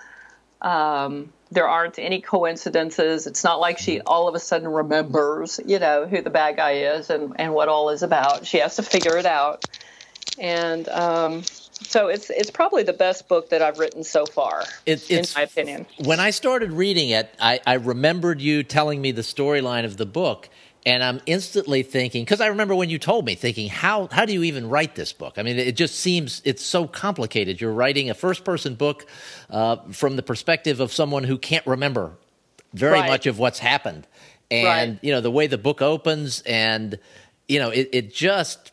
Um, 0.60 1.32
there 1.50 1.68
aren't 1.68 1.98
any 1.98 2.20
coincidences. 2.20 3.26
It's 3.26 3.44
not 3.44 3.60
like 3.60 3.78
she 3.78 4.00
all 4.00 4.28
of 4.28 4.34
a 4.34 4.40
sudden 4.40 4.68
remembers, 4.68 5.60
you 5.64 5.78
know, 5.78 6.06
who 6.06 6.20
the 6.20 6.30
bad 6.30 6.56
guy 6.56 6.72
is 6.72 7.10
and, 7.10 7.34
and 7.36 7.54
what 7.54 7.68
all 7.68 7.90
is 7.90 8.02
about. 8.02 8.46
She 8.46 8.58
has 8.58 8.76
to 8.76 8.82
figure 8.82 9.16
it 9.16 9.26
out 9.26 9.64
and 10.38 10.88
um, 10.88 11.42
so 11.82 12.08
it's 12.08 12.30
it's 12.30 12.50
probably 12.50 12.82
the 12.82 12.92
best 12.92 13.28
book 13.28 13.50
that 13.50 13.62
I've 13.62 13.78
written 13.78 14.04
so 14.04 14.26
far, 14.26 14.64
it, 14.86 15.10
in 15.10 15.24
my 15.34 15.42
opinion. 15.42 15.86
When 16.04 16.20
I 16.20 16.30
started 16.30 16.72
reading 16.72 17.10
it, 17.10 17.34
I, 17.40 17.60
I 17.66 17.74
remembered 17.74 18.40
you 18.40 18.62
telling 18.62 19.00
me 19.00 19.12
the 19.12 19.22
storyline 19.22 19.84
of 19.84 19.96
the 19.96 20.06
book, 20.06 20.48
and 20.86 21.02
I'm 21.02 21.20
instantly 21.26 21.82
thinking 21.82 22.24
because 22.24 22.40
I 22.40 22.46
remember 22.46 22.74
when 22.74 22.90
you 22.90 22.98
told 22.98 23.24
me, 23.24 23.34
thinking 23.34 23.68
how 23.68 24.08
how 24.12 24.24
do 24.24 24.32
you 24.32 24.44
even 24.44 24.68
write 24.68 24.94
this 24.94 25.12
book? 25.12 25.34
I 25.36 25.42
mean, 25.42 25.58
it 25.58 25.76
just 25.76 25.96
seems 25.96 26.42
it's 26.44 26.64
so 26.64 26.86
complicated. 26.86 27.60
You're 27.60 27.72
writing 27.72 28.08
a 28.08 28.14
first 28.14 28.44
person 28.44 28.74
book 28.74 29.06
uh, 29.50 29.76
from 29.90 30.16
the 30.16 30.22
perspective 30.22 30.80
of 30.80 30.92
someone 30.92 31.24
who 31.24 31.38
can't 31.38 31.66
remember 31.66 32.12
very 32.72 33.00
right. 33.00 33.08
much 33.08 33.26
of 33.26 33.38
what's 33.38 33.58
happened, 33.58 34.06
and 34.50 34.92
right. 34.92 34.98
you 35.02 35.12
know 35.12 35.20
the 35.20 35.30
way 35.30 35.48
the 35.48 35.58
book 35.58 35.82
opens, 35.82 36.40
and 36.42 36.98
you 37.48 37.58
know 37.58 37.70
it, 37.70 37.88
it 37.92 38.14
just 38.14 38.72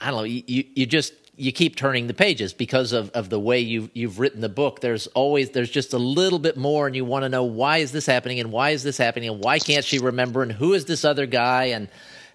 I 0.00 0.10
don't 0.10 0.20
know, 0.20 0.24
you, 0.24 0.64
you 0.74 0.86
just 0.86 1.12
you 1.40 1.52
keep 1.52 1.74
turning 1.74 2.06
the 2.06 2.14
pages 2.14 2.52
because 2.52 2.92
of, 2.92 3.10
of 3.10 3.30
the 3.30 3.40
way 3.40 3.60
you've 3.60 3.90
you've 3.94 4.18
written 4.18 4.40
the 4.40 4.48
book. 4.48 4.80
There's 4.80 5.06
always 5.08 5.50
there's 5.50 5.70
just 5.70 5.92
a 5.92 5.98
little 5.98 6.38
bit 6.38 6.56
more, 6.56 6.86
and 6.86 6.94
you 6.94 7.04
want 7.04 7.24
to 7.24 7.28
know 7.28 7.44
why 7.44 7.78
is 7.78 7.92
this 7.92 8.06
happening, 8.06 8.40
and 8.40 8.52
why 8.52 8.70
is 8.70 8.82
this 8.82 8.98
happening, 8.98 9.30
and 9.30 9.42
why 9.42 9.58
can't 9.58 9.84
she 9.84 9.98
remember, 9.98 10.42
and 10.42 10.52
who 10.52 10.74
is 10.74 10.84
this 10.84 11.04
other 11.04 11.26
guy, 11.26 11.66
and 11.66 11.88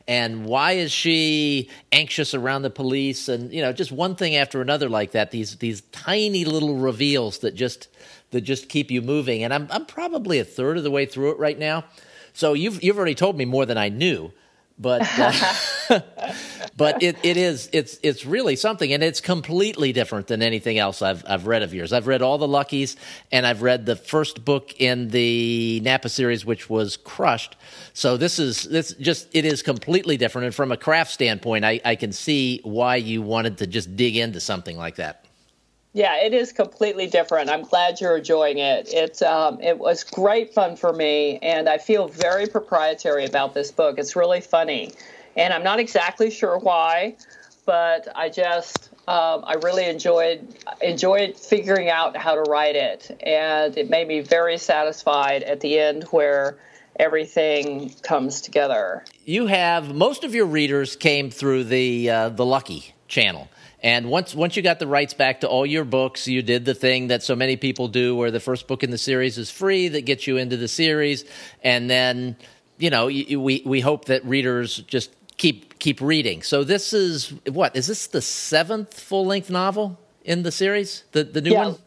and 0.07 0.45
why 0.45 0.73
is 0.73 0.91
she 0.91 1.69
anxious 1.91 2.33
around 2.33 2.63
the 2.63 2.69
police, 2.69 3.29
and 3.29 3.53
you 3.53 3.61
know 3.61 3.71
just 3.71 3.91
one 3.91 4.15
thing 4.15 4.35
after 4.35 4.61
another 4.61 4.89
like 4.89 5.11
that. 5.11 5.31
These 5.31 5.57
these 5.57 5.81
tiny 5.91 6.43
little 6.43 6.75
reveals 6.75 7.39
that 7.39 7.55
just 7.55 7.87
that 8.31 8.41
just 8.41 8.69
keep 8.69 8.91
you 8.91 9.01
moving. 9.01 9.43
And 9.43 9.53
I'm 9.53 9.67
I'm 9.71 9.85
probably 9.85 10.39
a 10.39 10.45
third 10.45 10.77
of 10.77 10.83
the 10.83 10.91
way 10.91 11.05
through 11.05 11.31
it 11.31 11.39
right 11.39 11.57
now. 11.57 11.85
So 12.33 12.53
you've 12.53 12.83
you've 12.83 12.97
already 12.97 13.15
told 13.15 13.37
me 13.37 13.45
more 13.45 13.65
than 13.65 13.77
I 13.77 13.89
knew 13.89 14.31
but 14.77 15.01
uh, 15.89 16.01
but 16.77 17.01
it, 17.01 17.17
it 17.23 17.37
is 17.37 17.69
it's 17.71 17.99
it's 18.03 18.25
really 18.25 18.55
something 18.55 18.91
and 18.93 19.03
it's 19.03 19.21
completely 19.21 19.93
different 19.93 20.27
than 20.27 20.41
anything 20.41 20.77
else 20.77 21.01
I've 21.01 21.23
I've 21.27 21.47
read 21.47 21.63
of 21.63 21.73
yours. 21.73 21.93
I've 21.93 22.07
read 22.07 22.21
all 22.21 22.37
the 22.37 22.47
Luckies 22.47 22.95
and 23.31 23.45
I've 23.45 23.61
read 23.61 23.85
the 23.85 23.95
first 23.95 24.43
book 24.43 24.79
in 24.79 25.09
the 25.09 25.81
Napa 25.83 26.09
series 26.09 26.45
which 26.45 26.69
was 26.69 26.97
Crushed. 26.97 27.55
So 27.93 28.17
this 28.17 28.39
is 28.39 28.63
this 28.63 28.93
just 28.93 29.27
it 29.33 29.45
is 29.45 29.61
completely 29.61 30.17
different 30.17 30.45
and 30.45 30.55
from 30.55 30.71
a 30.71 30.77
craft 30.77 31.11
standpoint 31.11 31.65
I, 31.65 31.79
I 31.85 31.95
can 31.95 32.11
see 32.11 32.59
why 32.63 32.97
you 32.97 33.21
wanted 33.21 33.59
to 33.59 33.67
just 33.67 33.95
dig 33.95 34.17
into 34.17 34.39
something 34.39 34.77
like 34.77 34.95
that. 34.95 35.24
Yeah, 35.95 36.17
it 36.21 36.33
is 36.33 36.51
completely 36.51 37.07
different. 37.07 37.49
I'm 37.49 37.61
glad 37.61 38.01
you're 38.01 38.17
enjoying 38.17 38.57
it. 38.57 38.89
It's 38.91 39.21
um, 39.21 39.61
it 39.61 39.79
was 39.79 40.03
great 40.03 40.53
fun 40.53 40.75
for 40.75 40.91
me, 40.91 41.39
and 41.41 41.69
I 41.69 41.77
feel 41.77 42.09
very 42.09 42.47
proprietary 42.47 43.23
about 43.23 43.53
this 43.53 43.71
book. 43.71 43.97
It's 43.97 44.13
really 44.13 44.41
funny, 44.41 44.91
and 45.37 45.53
I'm 45.53 45.63
not 45.63 45.79
exactly 45.79 46.29
sure 46.31 46.57
why, 46.57 47.15
but 47.65 48.09
I 48.13 48.27
just 48.27 48.89
um, 49.07 49.45
I 49.45 49.53
really 49.63 49.85
enjoyed 49.85 50.45
enjoyed 50.81 51.37
figuring 51.37 51.89
out 51.89 52.17
how 52.17 52.35
to 52.35 52.41
write 52.41 52.75
it, 52.75 53.17
and 53.25 53.77
it 53.77 53.89
made 53.89 54.09
me 54.09 54.19
very 54.19 54.57
satisfied 54.57 55.43
at 55.43 55.61
the 55.61 55.79
end 55.79 56.03
where 56.11 56.57
everything 56.99 57.93
comes 58.01 58.41
together. 58.41 59.05
You 59.23 59.47
have 59.47 59.95
most 59.95 60.25
of 60.25 60.35
your 60.35 60.45
readers 60.45 60.97
came 60.97 61.31
through 61.31 61.63
the 61.63 62.09
uh, 62.09 62.29
the 62.29 62.45
Lucky 62.45 62.95
channel. 63.07 63.47
And 63.85 64.09
once 64.09 64.33
once 64.33 64.57
you 64.57 64.63
got 64.63 64.79
the 64.79 64.87
rights 64.87 65.13
back 65.13 65.41
to 65.41 65.47
all 65.47 65.63
your 65.63 65.85
books, 65.85 66.27
you 66.27 66.41
did 66.41 66.65
the 66.65 66.73
thing 66.73 67.09
that 67.09 67.21
so 67.21 67.35
many 67.35 67.55
people 67.55 67.87
do, 67.87 68.15
where 68.15 68.31
the 68.31 68.39
first 68.39 68.67
book 68.67 68.83
in 68.83 68.89
the 68.89 68.97
series 68.97 69.37
is 69.37 69.51
free, 69.51 69.89
that 69.89 70.05
gets 70.05 70.25
you 70.25 70.37
into 70.37 70.57
the 70.57 70.67
series, 70.67 71.23
and 71.63 71.87
then 71.87 72.35
you 72.79 72.89
know 72.89 73.05
we 73.05 73.61
we 73.63 73.81
hope 73.81 74.05
that 74.05 74.25
readers 74.25 74.77
just 74.87 75.11
keep 75.37 75.77
keep 75.77 76.01
reading. 76.01 76.41
So 76.41 76.63
this 76.63 76.93
is 76.93 77.31
what 77.47 77.75
is 77.75 77.85
this 77.85 78.07
the 78.07 78.23
seventh 78.23 78.99
full 78.99 79.27
length 79.27 79.51
novel 79.51 79.99
in 80.23 80.41
the 80.41 80.51
series? 80.51 81.03
The 81.11 81.23
the 81.23 81.41
new 81.41 81.51
yeah. 81.51 81.67
one. 81.67 81.77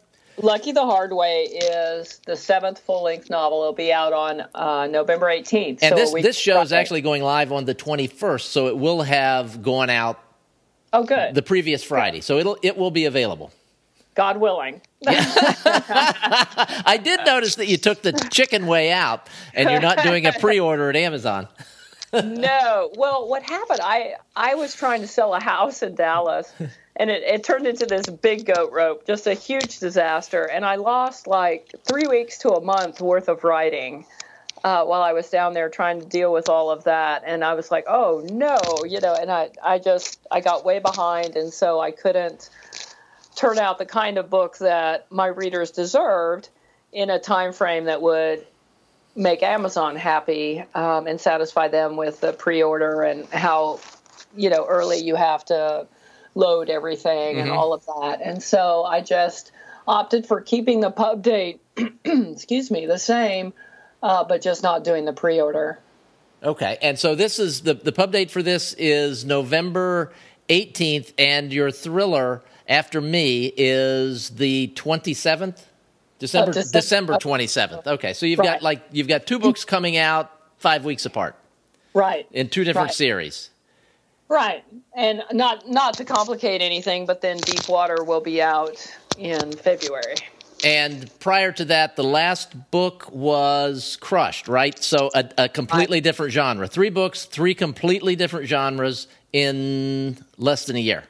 Lucky 0.41 0.71
the 0.71 0.85
Hard 0.85 1.13
Way 1.13 1.47
is 1.47 2.21
the 2.27 2.37
seventh 2.37 2.79
full 2.79 3.03
length 3.03 3.29
novel. 3.29 3.63
It'll 3.63 3.73
be 3.73 3.93
out 3.93 4.13
on 4.13 4.45
uh, 4.55 4.87
November 4.87 5.27
18th. 5.27 5.81
And 5.83 5.91
so 5.91 5.97
this, 5.97 6.13
this 6.13 6.39
show 6.39 6.61
is 6.61 6.73
actually 6.73 7.01
going 7.01 7.25
live 7.25 7.51
on 7.51 7.65
the 7.65 7.75
21st, 7.75 8.43
so 8.43 8.69
it 8.69 8.79
will 8.79 9.03
have 9.03 9.63
gone 9.63 9.91
out 9.91 10.28
Oh, 10.93 11.05
good. 11.05 11.35
The 11.35 11.43
previous 11.43 11.85
Friday, 11.85 12.21
so 12.21 12.39
it'll 12.39 12.59
it 12.63 12.77
will 12.77 12.91
be 12.91 13.05
available. 13.05 13.53
God 14.15 14.39
willing. 14.39 14.81
I 15.07 16.99
did 17.03 17.21
notice 17.25 17.55
that 17.55 17.69
you 17.69 17.77
took 17.77 18.03
the 18.03 18.13
chicken 18.33 18.67
way 18.67 18.91
out, 18.91 19.29
and 19.55 19.71
you're 19.71 19.81
not 19.81 20.03
doing 20.03 20.27
a 20.27 20.33
pre-order 20.33 20.91
at 20.91 20.97
Amazon. 20.97 21.47
no. 22.13 22.91
Well, 22.97 23.29
what 23.29 23.45
happened? 23.45 23.81
I 23.83 24.15
I 24.35 24.55
was 24.57 24.75
trying 24.75 25.03
to 25.03 25.07
sell 25.07 25.35
a 25.35 25.41
house 25.41 25.83
in 25.83 25.95
Dallas, 25.95 26.53
and 26.97 27.11
it, 27.11 27.23
it 27.23 27.45
turned 27.45 27.67
into 27.67 27.87
this 27.87 28.07
big 28.07 28.47
goat 28.47 28.73
rope, 28.73 29.07
just 29.07 29.27
a 29.27 29.35
huge 29.35 29.79
disaster. 29.79 30.45
And 30.45 30.65
I 30.65 30.77
lost 30.77 31.27
like 31.27 31.73
three 31.85 32.07
weeks 32.09 32.39
to 32.39 32.51
a 32.51 32.61
month 32.61 33.01
worth 33.01 33.29
of 33.29 33.45
writing 33.45 34.05
uh, 34.65 34.85
while 34.85 35.03
I 35.03 35.13
was 35.13 35.29
down 35.31 35.55
there 35.55 35.69
trying 35.69 36.01
to 36.01 36.07
deal 36.07 36.33
with 36.33 36.49
all 36.49 36.71
of 36.71 36.85
that. 36.85 37.23
And 37.27 37.45
I 37.45 37.55
was 37.55 37.71
like, 37.71 37.85
oh 37.89 38.27
no, 38.31 38.59
you 38.87 39.01
know, 39.01 39.15
and 39.15 39.31
I, 39.31 39.51
I 39.63 39.79
just, 39.79 40.21
I 40.31 40.41
got 40.41 40.65
way 40.65 40.79
behind. 40.79 41.37
And 41.37 41.53
so 41.53 41.81
I 41.81 41.91
couldn't 41.91 42.51
turn 43.37 43.59
out 43.59 43.79
the 43.79 43.87
kind 43.87 44.19
of 44.19 44.31
book 44.31 44.59
that 44.59 45.11
my 45.11 45.27
readers 45.27 45.71
deserved 45.71 46.49
in 46.93 47.11
a 47.11 47.19
time 47.19 47.53
frame 47.53 47.85
that 47.85 48.03
would 48.03 48.47
make 49.15 49.43
Amazon 49.43 49.97
happy 49.97 50.65
um, 50.75 51.07
and 51.07 51.21
satisfy 51.21 51.69
them 51.69 51.97
with 51.97 52.21
the 52.21 52.33
pre-order 52.33 53.03
and 53.03 53.29
how, 53.29 53.81
you 54.37 54.51
know, 54.51 54.67
early 54.67 54.99
you 54.99 55.15
have 55.15 55.45
to 55.47 55.87
load 56.35 56.71
everything 56.71 57.37
mm-hmm. 57.37 57.41
and 57.41 57.51
all 57.51 57.73
of 57.73 57.85
that. 57.87 58.21
And 58.23 58.43
so 58.43 58.85
I 58.85 59.01
just 59.01 59.53
opted 59.87 60.27
for 60.27 60.41
keeping 60.41 60.81
the 60.81 60.91
pub 60.91 61.23
date, 61.23 61.61
excuse 62.05 62.71
me, 62.71 62.87
the 62.87 62.99
same 62.99 63.53
uh, 64.03 64.25
but 64.25 64.43
just 64.43 64.63
not 64.63 64.85
doing 64.85 65.05
the 65.05 65.13
pre-order. 65.13 65.79
Okay, 66.43 66.79
and 66.81 66.99
so 66.99 67.15
this 67.15 67.39
is 67.39 67.63
the 67.63 67.75
the 67.75 67.91
pub 67.91 68.13
date 68.13 68.31
for 68.31 68.43
this 68.43 68.73
is 68.75 69.25
November 69.25 70.13
eighteenth, 70.49 71.13
and 71.19 71.53
your 71.53 71.73
thriller 71.73 72.43
after 72.69 73.01
me 73.01 73.53
is 73.57 74.31
the 74.31 74.69
twenty 74.69 75.15
seventh. 75.15 75.67
December 76.21 76.53
December 76.53 77.19
twenty 77.19 77.47
seventh. 77.49 77.87
Okay, 77.87 78.13
so 78.13 78.25
you've 78.25 78.39
right. 78.39 78.47
got 78.47 78.63
like 78.63 78.83
you've 78.93 79.09
got 79.09 79.27
two 79.27 79.39
books 79.39 79.65
coming 79.65 79.97
out 79.97 80.31
five 80.59 80.85
weeks 80.85 81.07
apart, 81.07 81.35
right? 81.93 82.27
In 82.31 82.49
two 82.49 82.63
different 82.63 82.89
right. 82.89 82.95
series, 82.95 83.51
right? 84.29 84.65
And 84.97 85.25
not 85.33 85.69
not 85.69 85.95
to 85.95 86.05
complicate 86.05 86.61
anything, 86.61 87.05
but 87.05 87.21
then 87.21 87.39
Deep 87.39 87.69
Water 87.69 88.05
will 88.05 88.21
be 88.21 88.41
out 88.43 88.95
in 89.17 89.53
February. 89.53 90.17
And 90.65 91.11
prior 91.21 91.53
to 91.53 91.65
that, 91.67 91.97
the 91.97 92.05
last 92.05 92.71
book 92.71 93.11
was 93.13 93.97
Crushed, 94.01 94.49
right? 94.49 94.77
So 94.83 95.11
a, 95.15 95.29
a 95.39 95.49
completely 95.49 96.01
different 96.01 96.33
genre. 96.33 96.67
Three 96.67 96.91
books, 96.91 97.25
three 97.25 97.55
completely 97.55 98.17
different 98.17 98.47
genres 98.49 99.07
in 99.33 100.19
less 100.37 100.67
than 100.67 100.77
a 100.77 100.81
year. 100.81 101.05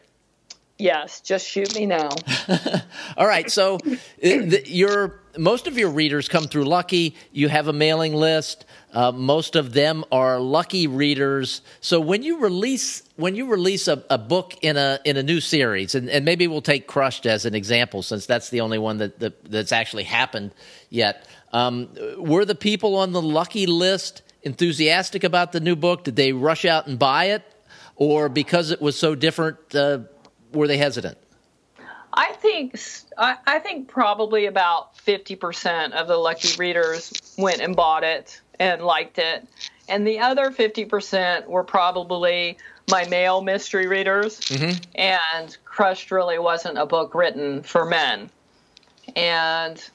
Yes, 0.78 1.20
just 1.20 1.48
shoot 1.48 1.74
me 1.74 1.86
now. 1.86 2.10
All 3.16 3.26
right, 3.26 3.50
so 3.50 3.78
the, 4.20 4.62
your 4.66 5.20
most 5.38 5.66
of 5.66 5.78
your 5.78 5.90
readers 5.90 6.28
come 6.28 6.44
through 6.44 6.64
Lucky. 6.64 7.16
You 7.32 7.48
have 7.48 7.68
a 7.68 7.72
mailing 7.72 8.14
list. 8.14 8.64
Uh, 8.92 9.12
most 9.12 9.56
of 9.56 9.72
them 9.72 10.04
are 10.10 10.38
Lucky 10.38 10.86
readers. 10.86 11.62
So 11.80 12.00
when 12.00 12.22
you 12.22 12.40
release 12.40 13.02
when 13.16 13.34
you 13.34 13.46
release 13.46 13.88
a, 13.88 14.04
a 14.10 14.18
book 14.18 14.54
in 14.62 14.76
a 14.76 14.98
in 15.04 15.16
a 15.16 15.22
new 15.22 15.40
series, 15.40 15.94
and, 15.94 16.08
and, 16.10 16.24
maybe 16.24 16.46
we'll 16.46 16.60
take 16.60 16.86
Crushed 16.86 17.26
as 17.26 17.44
an 17.44 17.54
example, 17.54 18.02
since 18.02 18.26
that's 18.26 18.50
the 18.50 18.60
only 18.60 18.78
one 18.78 18.98
that, 18.98 19.18
that 19.20 19.50
that's 19.50 19.72
actually 19.72 20.04
happened 20.04 20.52
yet. 20.90 21.26
Um, 21.52 21.88
were 22.18 22.44
the 22.44 22.54
people 22.54 22.96
on 22.96 23.12
the 23.12 23.22
Lucky 23.22 23.66
list 23.66 24.22
enthusiastic 24.42 25.24
about 25.24 25.52
the 25.52 25.60
new 25.60 25.76
book? 25.76 26.04
Did 26.04 26.16
they 26.16 26.32
rush 26.32 26.64
out 26.64 26.86
and 26.86 26.98
buy 26.98 27.26
it? 27.26 27.42
or 27.98 28.28
because 28.28 28.70
it 28.70 28.80
was 28.80 28.98
so 28.98 29.14
different, 29.14 29.58
uh, 29.74 29.98
were 30.52 30.66
they 30.66 30.78
hesitant? 30.78 31.18
I 32.12 32.32
think 32.32 32.78
I, 33.16 33.36
I 33.46 33.58
think 33.58 33.88
probably 33.88 34.46
about 34.46 34.96
fifty 34.96 35.36
percent 35.36 35.94
of 35.94 36.08
the 36.08 36.16
lucky 36.16 36.56
readers 36.58 37.12
went 37.36 37.60
and 37.60 37.76
bought 37.76 38.04
it 38.04 38.40
and 38.58 38.82
liked 38.82 39.18
it, 39.18 39.46
and 39.88 40.06
the 40.06 40.20
other 40.20 40.50
fifty 40.50 40.84
percent 40.84 41.48
were 41.48 41.64
probably 41.64 42.58
my 42.90 43.06
male 43.08 43.42
mystery 43.42 43.86
readers. 43.86 44.40
Mm-hmm. 44.40 44.82
And 44.94 45.56
Crushed 45.64 46.10
really 46.10 46.38
wasn't 46.38 46.78
a 46.78 46.86
book 46.86 47.14
written 47.14 47.62
for 47.62 47.84
men, 47.84 48.30
and 49.14 49.90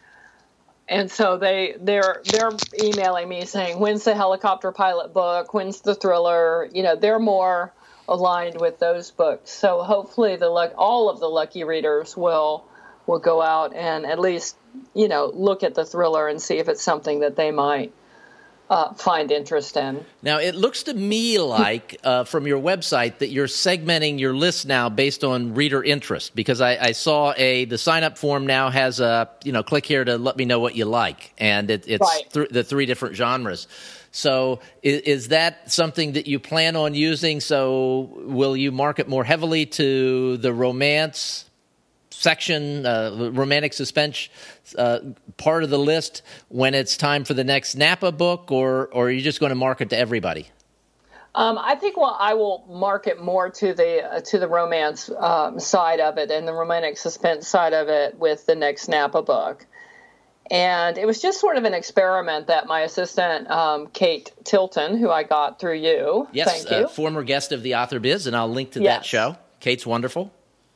and 0.87 1.09
so 1.09 1.37
they 1.37 1.75
they're 1.79 2.21
they're 2.25 2.51
emailing 2.81 3.29
me 3.29 3.45
saying 3.45 3.79
when's 3.79 4.03
the 4.03 4.15
helicopter 4.15 4.71
pilot 4.71 5.13
book 5.13 5.53
when's 5.53 5.81
the 5.81 5.95
thriller 5.95 6.69
you 6.73 6.83
know 6.83 6.95
they're 6.95 7.19
more 7.19 7.73
aligned 8.07 8.59
with 8.59 8.79
those 8.79 9.11
books. 9.11 9.51
So 9.51 9.81
hopefully 9.81 10.35
the 10.35 10.49
luck 10.49 10.73
all 10.77 11.09
of 11.09 11.19
the 11.19 11.29
lucky 11.29 11.63
readers 11.63 12.15
will 12.17 12.63
will 13.05 13.19
go 13.19 13.41
out 13.41 13.75
and 13.75 14.05
at 14.05 14.19
least 14.19 14.55
you 14.93 15.07
know 15.07 15.31
look 15.33 15.63
at 15.63 15.75
the 15.75 15.85
thriller 15.85 16.27
and 16.27 16.41
see 16.41 16.57
if 16.57 16.69
it's 16.69 16.81
something 16.81 17.19
that 17.19 17.35
they 17.35 17.51
might 17.51 17.91
uh, 18.73 18.93
find 18.95 19.31
interest 19.31 19.77
in. 19.77 20.03
Now, 20.23 20.39
it 20.39 20.55
looks 20.55 20.83
to 20.83 20.93
me 20.93 21.37
like 21.37 21.99
uh, 22.03 22.23
from 22.23 22.47
your 22.47 22.59
website 22.59 23.19
that 23.19 23.29
you're 23.29 23.45
segmenting 23.45 24.19
your 24.19 24.33
list 24.33 24.65
now 24.65 24.89
based 24.89 25.23
on 25.23 25.53
reader 25.53 25.83
interest 25.83 26.35
because 26.35 26.59
I, 26.59 26.77
I, 26.77 26.91
saw 26.93 27.33
a 27.37 27.65
the 27.65 27.77
sign 27.77 28.03
up 28.03 28.17
form 28.17 28.47
now 28.47 28.71
has 28.71 28.99
a 28.99 29.29
you 29.43 29.51
know 29.51 29.61
click 29.61 29.85
here 29.85 30.03
to 30.03 30.17
let 30.17 30.37
me 30.37 30.45
know 30.45 30.59
what 30.59 30.75
you 30.75 30.85
like, 30.85 31.33
and 31.37 31.69
it, 31.69 31.85
it's 31.87 32.01
right. 32.01 32.29
th- 32.31 32.49
the 32.49 32.63
three 32.63 32.87
different 32.87 33.15
genres. 33.15 33.67
So, 34.11 34.59
is, 34.81 35.01
is, 35.01 35.27
that 35.29 35.71
something 35.71 36.13
that 36.13 36.27
you 36.27 36.39
plan 36.39 36.75
on 36.75 36.93
using? 36.93 37.39
So, 37.41 38.09
will 38.25 38.55
you 38.57 38.71
market 38.71 39.07
more 39.07 39.23
heavily 39.23 39.65
to 39.67 40.37
the 40.37 40.53
romance, 40.53 41.45
section, 42.23 42.85
uh, 42.85 43.29
romantic 43.33 43.73
suspense 43.73 44.29
uh, 44.77 44.99
part 45.37 45.63
of 45.63 45.69
the 45.69 45.77
list 45.77 46.23
when 46.47 46.73
it's 46.73 46.97
time 46.97 47.25
for 47.25 47.33
the 47.33 47.43
next 47.43 47.75
Napa 47.75 48.11
book, 48.11 48.51
or, 48.51 48.87
or 48.87 49.07
are 49.07 49.11
you 49.11 49.21
just 49.21 49.39
going 49.39 49.51
to 49.51 49.55
market 49.55 49.89
to 49.91 49.97
everybody? 49.97 50.47
Um, 51.35 51.57
I 51.57 51.75
think 51.75 51.97
well, 51.97 52.15
I 52.19 52.35
will 52.35 52.63
market 52.69 53.21
more 53.21 53.49
to 53.49 53.73
the 53.73 54.03
uh, 54.03 54.21
to 54.21 54.37
the 54.37 54.47
romance 54.47 55.09
um, 55.17 55.59
side 55.59 55.99
of 55.99 56.19
it 56.19 56.29
and 56.29 56.47
the 56.47 56.53
romantic 56.53 56.97
suspense 56.97 57.47
side 57.47 57.73
of 57.73 57.89
it 57.89 58.19
with 58.19 58.45
the 58.45 58.55
next 58.55 58.87
Napa 58.87 59.23
book. 59.23 59.65
And 60.51 60.97
it 60.97 61.07
was 61.07 61.21
just 61.21 61.39
sort 61.39 61.57
of 61.57 61.63
an 61.63 61.73
experiment 61.73 62.47
that 62.47 62.67
my 62.67 62.81
assistant 62.81 63.49
um, 63.49 63.87
Kate 63.87 64.31
Tilton, 64.43 64.97
who 64.97 65.09
I 65.09 65.23
got 65.23 65.59
through 65.59 65.77
you, 65.77 66.27
yes, 66.33 66.65
thank 66.65 66.69
you, 66.69 66.87
former 66.87 67.23
guest 67.23 67.51
of 67.51 67.63
the 67.63 67.75
Author 67.75 67.99
Biz, 67.99 68.27
and 68.27 68.35
I'll 68.35 68.49
link 68.51 68.71
to 68.71 68.81
yes. 68.81 68.99
that 68.99 69.05
show. 69.05 69.37
Kate's 69.59 69.87
wonderful. 69.87 70.31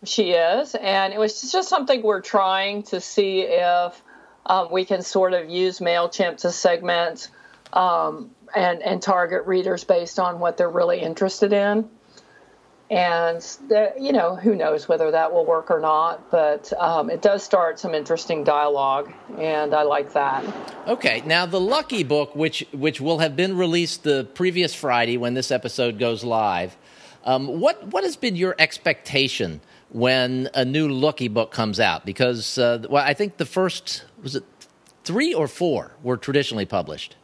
She 0.07 0.31
is, 0.31 0.75
and 0.75 1.13
it 1.13 1.19
was 1.19 1.51
just 1.51 1.69
something 1.69 2.01
we're 2.01 2.21
trying 2.21 2.83
to 2.83 3.01
see 3.01 3.41
if 3.41 4.01
um, 4.45 4.71
we 4.71 4.85
can 4.85 5.01
sort 5.01 5.33
of 5.33 5.49
use 5.49 5.79
Mailchimp 5.79 6.37
to 6.37 6.51
segment 6.51 7.29
um, 7.73 8.31
and 8.55 8.81
and 8.81 9.01
target 9.01 9.45
readers 9.45 9.83
based 9.83 10.19
on 10.19 10.39
what 10.39 10.57
they're 10.57 10.69
really 10.69 10.99
interested 11.01 11.53
in. 11.53 11.89
And 12.89 13.45
you 13.99 14.13
know, 14.13 14.37
who 14.37 14.55
knows 14.55 14.87
whether 14.87 15.11
that 15.11 15.33
will 15.33 15.45
work 15.45 15.69
or 15.69 15.81
not, 15.81 16.31
but 16.31 16.71
um, 16.79 17.09
it 17.09 17.21
does 17.21 17.43
start 17.43 17.77
some 17.79 17.93
interesting 17.93 18.45
dialogue, 18.45 19.11
and 19.37 19.73
I 19.73 19.83
like 19.83 20.13
that. 20.13 20.45
Okay, 20.87 21.21
now 21.25 21.45
the 21.45 21.59
Lucky 21.59 22.03
Book, 22.03 22.33
which 22.33 22.65
which 22.71 23.01
will 23.01 23.19
have 23.19 23.35
been 23.35 23.57
released 23.57 24.03
the 24.03 24.23
previous 24.33 24.73
Friday 24.73 25.17
when 25.17 25.33
this 25.33 25.51
episode 25.51 25.99
goes 25.99 26.23
live, 26.23 26.77
um, 27.25 27.59
what 27.59 27.85
what 27.87 28.05
has 28.05 28.15
been 28.15 28.37
your 28.37 28.55
expectation? 28.57 29.59
When 29.89 30.49
a 30.53 30.65
new 30.65 30.89
Lucky 30.89 31.27
book 31.27 31.51
comes 31.51 31.79
out 31.79 32.05
because 32.05 32.57
uh, 32.57 32.83
well, 32.89 33.03
I 33.03 33.13
think 33.13 33.37
the 33.37 33.45
first 33.45 34.03
was 34.21 34.35
it 34.35 34.43
three 35.03 35.33
or 35.33 35.47
four 35.47 35.93
were 36.03 36.17
traditionally 36.17 36.65
published. 36.65 37.15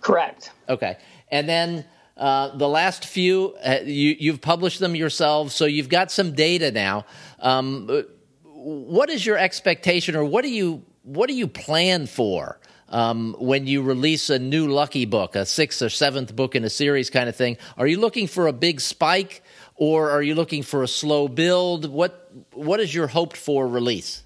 Correct. 0.00 0.52
Okay, 0.68 0.96
and 1.30 1.48
then 1.48 1.84
uh, 2.16 2.56
the 2.56 2.68
last 2.68 3.04
few 3.04 3.54
uh, 3.64 3.78
you, 3.84 4.32
have 4.32 4.40
published 4.40 4.80
them 4.80 4.94
yourselves, 4.94 5.54
so 5.54 5.66
you've 5.66 5.88
got 5.88 6.10
some 6.10 6.32
data 6.32 6.70
now. 6.70 7.04
Um, 7.40 8.04
what 8.42 9.10
is 9.10 9.24
your 9.26 9.36
expectation, 9.36 10.16
or 10.16 10.24
what 10.24 10.42
do 10.42 10.50
you 10.50 10.82
what 11.02 11.28
do 11.28 11.34
you 11.34 11.46
plan 11.46 12.06
for? 12.06 12.58
Um, 12.88 13.34
when 13.40 13.66
you 13.66 13.82
release 13.82 14.30
a 14.30 14.38
new 14.38 14.68
Lucky 14.68 15.06
book, 15.06 15.34
a 15.34 15.44
sixth 15.44 15.82
or 15.82 15.88
seventh 15.88 16.36
book 16.36 16.54
in 16.54 16.62
a 16.62 16.70
series 16.70 17.10
kind 17.10 17.28
of 17.28 17.34
thing, 17.34 17.56
are 17.76 17.86
you 17.86 17.98
looking 17.98 18.28
for 18.28 18.46
a 18.46 18.52
big 18.52 18.80
spike? 18.80 19.42
Or 19.76 20.10
are 20.10 20.22
you 20.22 20.34
looking 20.34 20.62
for 20.62 20.82
a 20.82 20.88
slow 20.88 21.28
build? 21.28 21.90
What 21.90 22.30
what 22.52 22.80
is 22.80 22.94
your 22.94 23.06
hoped 23.06 23.36
for 23.36 23.66
release? 23.68 24.22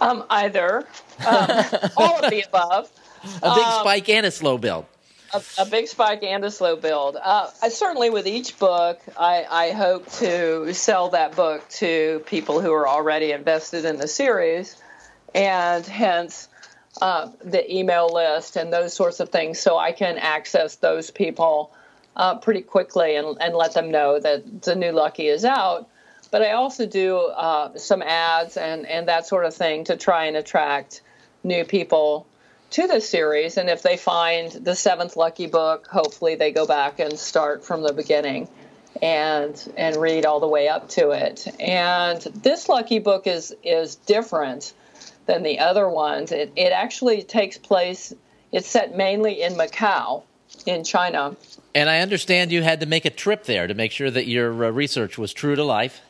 Um, 0.00 0.24
either 0.30 0.78
um, 1.26 1.48
all 1.96 2.24
of 2.24 2.30
the 2.30 2.44
above. 2.46 2.90
A 3.24 3.54
big 3.54 3.64
um, 3.64 3.80
spike 3.80 4.08
and 4.08 4.26
a 4.26 4.32
slow 4.32 4.58
build. 4.58 4.86
A, 5.32 5.42
a, 5.58 5.64
big 5.64 5.86
spike 5.86 6.24
and 6.24 6.44
a 6.44 6.50
slow 6.50 6.74
build. 6.74 7.16
Uh, 7.16 7.48
I, 7.62 7.68
certainly, 7.68 8.10
with 8.10 8.26
each 8.26 8.58
book, 8.58 9.00
I, 9.16 9.46
I 9.48 9.70
hope 9.70 10.10
to 10.14 10.74
sell 10.74 11.10
that 11.10 11.36
book 11.36 11.66
to 11.70 12.22
people 12.26 12.60
who 12.60 12.72
are 12.72 12.86
already 12.86 13.30
invested 13.30 13.84
in 13.84 13.96
the 13.96 14.08
series, 14.08 14.76
and 15.34 15.86
hence 15.86 16.48
uh, 17.00 17.30
the 17.44 17.72
email 17.72 18.12
list 18.12 18.56
and 18.56 18.72
those 18.72 18.92
sorts 18.92 19.20
of 19.20 19.30
things, 19.30 19.60
so 19.60 19.78
I 19.78 19.92
can 19.92 20.18
access 20.18 20.76
those 20.76 21.10
people 21.12 21.72
uh, 22.16 22.36
pretty 22.36 22.62
quickly 22.62 23.16
and, 23.16 23.36
and 23.40 23.54
let 23.54 23.74
them 23.74 23.90
know 23.90 24.18
that 24.18 24.62
the 24.62 24.74
new 24.74 24.92
Lucky 24.92 25.28
is 25.28 25.44
out. 25.44 25.88
But 26.30 26.42
I 26.42 26.52
also 26.52 26.86
do 26.86 27.18
uh, 27.18 27.76
some 27.76 28.02
ads 28.02 28.56
and, 28.56 28.86
and 28.86 29.08
that 29.08 29.26
sort 29.26 29.44
of 29.44 29.54
thing 29.54 29.84
to 29.84 29.96
try 29.96 30.24
and 30.24 30.36
attract 30.36 31.02
new 31.44 31.64
people 31.64 32.26
to 32.70 32.86
the 32.86 33.00
series. 33.00 33.58
And 33.58 33.68
if 33.68 33.82
they 33.82 33.96
find 33.96 34.50
the 34.50 34.74
seventh 34.74 35.16
Lucky 35.16 35.46
book, 35.46 35.86
hopefully 35.86 36.36
they 36.36 36.50
go 36.50 36.66
back 36.66 37.00
and 37.00 37.18
start 37.18 37.64
from 37.64 37.82
the 37.82 37.92
beginning 37.92 38.48
and 39.00 39.72
and 39.76 39.96
read 39.96 40.26
all 40.26 40.40
the 40.40 40.48
way 40.48 40.68
up 40.68 40.88
to 40.90 41.10
it. 41.10 41.46
And 41.60 42.20
this 42.20 42.68
Lucky 42.68 42.98
book 42.98 43.26
is 43.26 43.54
is 43.62 43.96
different 43.96 44.72
than 45.26 45.42
the 45.42 45.60
other 45.60 45.88
ones. 45.88 46.32
It, 46.32 46.52
it 46.56 46.72
actually 46.72 47.22
takes 47.22 47.58
place. 47.58 48.14
It's 48.50 48.68
set 48.68 48.96
mainly 48.96 49.42
in 49.42 49.54
Macau, 49.54 50.22
in 50.66 50.84
China, 50.84 51.36
and 51.74 51.88
I 51.88 52.00
understand 52.00 52.52
you 52.52 52.62
had 52.62 52.80
to 52.80 52.86
make 52.86 53.04
a 53.04 53.10
trip 53.10 53.44
there 53.44 53.66
to 53.66 53.74
make 53.74 53.92
sure 53.92 54.10
that 54.10 54.26
your 54.26 54.64
uh, 54.64 54.70
research 54.70 55.18
was 55.18 55.32
true 55.32 55.56
to 55.56 55.64
life. 55.64 56.00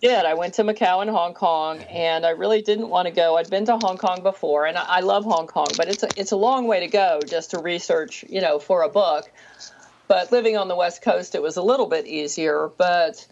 Did 0.00 0.24
I 0.24 0.34
went 0.34 0.54
to 0.54 0.64
Macau 0.64 1.00
and 1.00 1.10
Hong 1.10 1.32
Kong, 1.32 1.80
and 1.82 2.26
I 2.26 2.30
really 2.30 2.60
didn't 2.60 2.88
want 2.88 3.06
to 3.06 3.14
go. 3.14 3.36
I'd 3.36 3.48
been 3.50 3.64
to 3.66 3.78
Hong 3.78 3.98
Kong 3.98 4.22
before, 4.22 4.66
and 4.66 4.76
I, 4.76 4.84
I 4.84 5.00
love 5.00 5.24
Hong 5.24 5.46
Kong, 5.46 5.68
but 5.76 5.88
it's 5.88 6.02
a, 6.02 6.08
it's 6.16 6.32
a 6.32 6.36
long 6.36 6.66
way 6.66 6.80
to 6.80 6.88
go 6.88 7.20
just 7.24 7.52
to 7.52 7.60
research, 7.60 8.24
you 8.28 8.40
know, 8.40 8.58
for 8.58 8.82
a 8.82 8.88
book. 8.88 9.30
But 10.08 10.32
living 10.32 10.56
on 10.56 10.66
the 10.66 10.74
West 10.74 11.02
Coast, 11.02 11.34
it 11.34 11.42
was 11.42 11.56
a 11.56 11.62
little 11.62 11.86
bit 11.86 12.06
easier. 12.06 12.70
But 12.76 13.24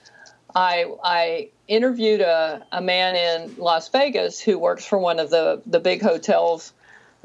I 0.55 0.87
I 1.03 1.51
interviewed 1.67 2.21
a, 2.21 2.65
a 2.71 2.81
man 2.81 3.17
in 3.17 3.57
Las 3.57 3.89
Vegas 3.89 4.41
who 4.41 4.59
works 4.59 4.85
for 4.85 4.99
one 4.99 5.19
of 5.19 5.31
the 5.31 5.63
the 5.67 5.81
big 5.81 6.03
hotels 6.03 6.73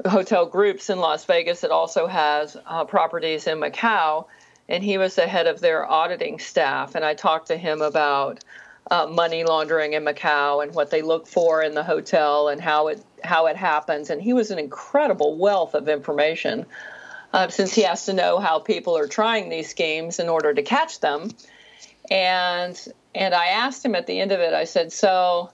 hotel 0.04 0.46
groups 0.46 0.90
in 0.90 0.98
Las 0.98 1.24
Vegas 1.24 1.60
that 1.60 1.70
also 1.70 2.06
has 2.06 2.56
uh, 2.66 2.84
properties 2.84 3.46
in 3.46 3.58
Macau, 3.58 4.26
and 4.68 4.82
he 4.82 4.98
was 4.98 5.14
the 5.14 5.26
head 5.26 5.46
of 5.46 5.60
their 5.60 5.88
auditing 5.88 6.38
staff. 6.38 6.94
And 6.94 7.04
I 7.04 7.14
talked 7.14 7.48
to 7.48 7.56
him 7.56 7.80
about 7.80 8.44
uh, 8.90 9.06
money 9.06 9.44
laundering 9.44 9.94
in 9.94 10.04
Macau 10.04 10.62
and 10.62 10.74
what 10.74 10.90
they 10.90 11.02
look 11.02 11.26
for 11.26 11.62
in 11.62 11.74
the 11.74 11.82
hotel 11.82 12.48
and 12.48 12.60
how 12.60 12.88
it 12.88 13.04
how 13.24 13.46
it 13.46 13.56
happens. 13.56 14.10
And 14.10 14.20
he 14.20 14.32
was 14.32 14.50
an 14.50 14.58
incredible 14.58 15.36
wealth 15.36 15.74
of 15.74 15.88
information, 15.88 16.66
uh, 17.32 17.48
since 17.48 17.74
he 17.74 17.82
has 17.82 18.06
to 18.06 18.12
know 18.12 18.38
how 18.38 18.58
people 18.58 18.96
are 18.96 19.08
trying 19.08 19.48
these 19.48 19.68
schemes 19.68 20.18
in 20.20 20.28
order 20.28 20.54
to 20.54 20.62
catch 20.62 21.00
them. 21.00 21.30
And 22.10 22.78
and 23.14 23.34
I 23.34 23.46
asked 23.46 23.84
him 23.84 23.94
at 23.94 24.06
the 24.06 24.20
end 24.20 24.32
of 24.32 24.40
it. 24.40 24.52
I 24.52 24.64
said, 24.64 24.92
so 24.92 25.50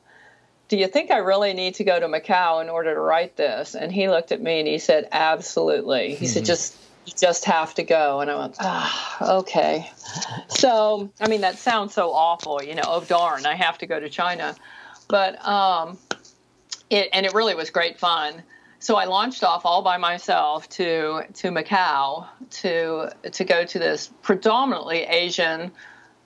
do 0.69 0.77
you 0.77 0.87
think 0.87 1.11
I 1.11 1.19
really 1.19 1.53
need 1.53 1.75
to 1.77 1.85
go 1.85 2.01
to 2.01 2.07
Macau 2.07 2.63
in 2.63 2.69
order 2.69 2.95
to 2.95 3.01
write 3.01 3.37
this? 3.37 3.75
And 3.75 3.93
he 3.93 4.09
looked 4.09 4.33
at 4.33 4.41
me 4.41 4.61
and 4.61 4.69
he 4.69 4.79
said, 4.79 5.09
absolutely. 5.13 6.15
He 6.15 6.25
mm-hmm. 6.25 6.27
said, 6.27 6.45
just 6.45 6.77
you 7.05 7.13
just 7.19 7.45
have 7.47 7.75
to 7.75 7.83
go. 7.83 8.21
And 8.21 8.31
I 8.31 8.39
went, 8.39 8.57
ah, 8.61 9.39
okay. 9.39 9.91
So, 10.49 11.11
I 11.21 11.29
mean, 11.29 11.41
that 11.41 11.59
sounds 11.59 11.95
so 11.95 12.13
awful, 12.13 12.63
you 12.63 12.75
know, 12.75 12.83
oh, 12.87 13.05
darn, 13.05 13.45
I 13.45 13.55
have 13.55 13.79
to 13.79 13.87
go 13.87 13.99
to 13.99 14.09
China. 14.09 14.55
But, 15.09 15.45
um, 15.47 15.99
it, 16.91 17.09
and 17.13 17.27
it 17.27 17.35
really 17.35 17.55
was 17.55 17.71
great 17.71 17.99
fun. 17.99 18.43
So 18.79 18.97
I 18.97 19.05
launched 19.05 19.45
off 19.45 19.65
all 19.65 19.83
by 19.83 19.97
myself 19.97 20.69
to, 20.71 21.23
to 21.35 21.51
Macau 21.51 22.27
to, 22.51 23.11
to 23.31 23.45
go 23.45 23.65
to 23.65 23.79
this 23.79 24.11
predominantly 24.23 25.03
Asian 25.03 25.73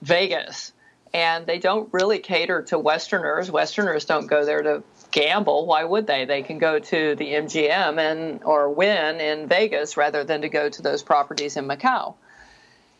Vegas 0.01 0.73
and 1.13 1.45
they 1.45 1.59
don't 1.59 1.89
really 1.93 2.19
cater 2.19 2.61
to 2.63 2.77
Westerners. 2.77 3.49
Westerners 3.51 4.05
don't 4.05 4.27
go 4.27 4.45
there 4.45 4.61
to 4.61 4.83
gamble. 5.11 5.65
Why 5.65 5.83
would 5.83 6.07
they? 6.07 6.25
They 6.25 6.43
can 6.43 6.57
go 6.57 6.79
to 6.79 7.15
the 7.15 7.25
MGM 7.25 7.99
and 7.99 8.43
or 8.43 8.69
Wynn 8.69 9.19
in 9.19 9.47
Vegas 9.47 9.97
rather 9.97 10.23
than 10.23 10.41
to 10.41 10.49
go 10.49 10.69
to 10.69 10.81
those 10.81 11.03
properties 11.03 11.57
in 11.57 11.67
Macau. 11.67 12.15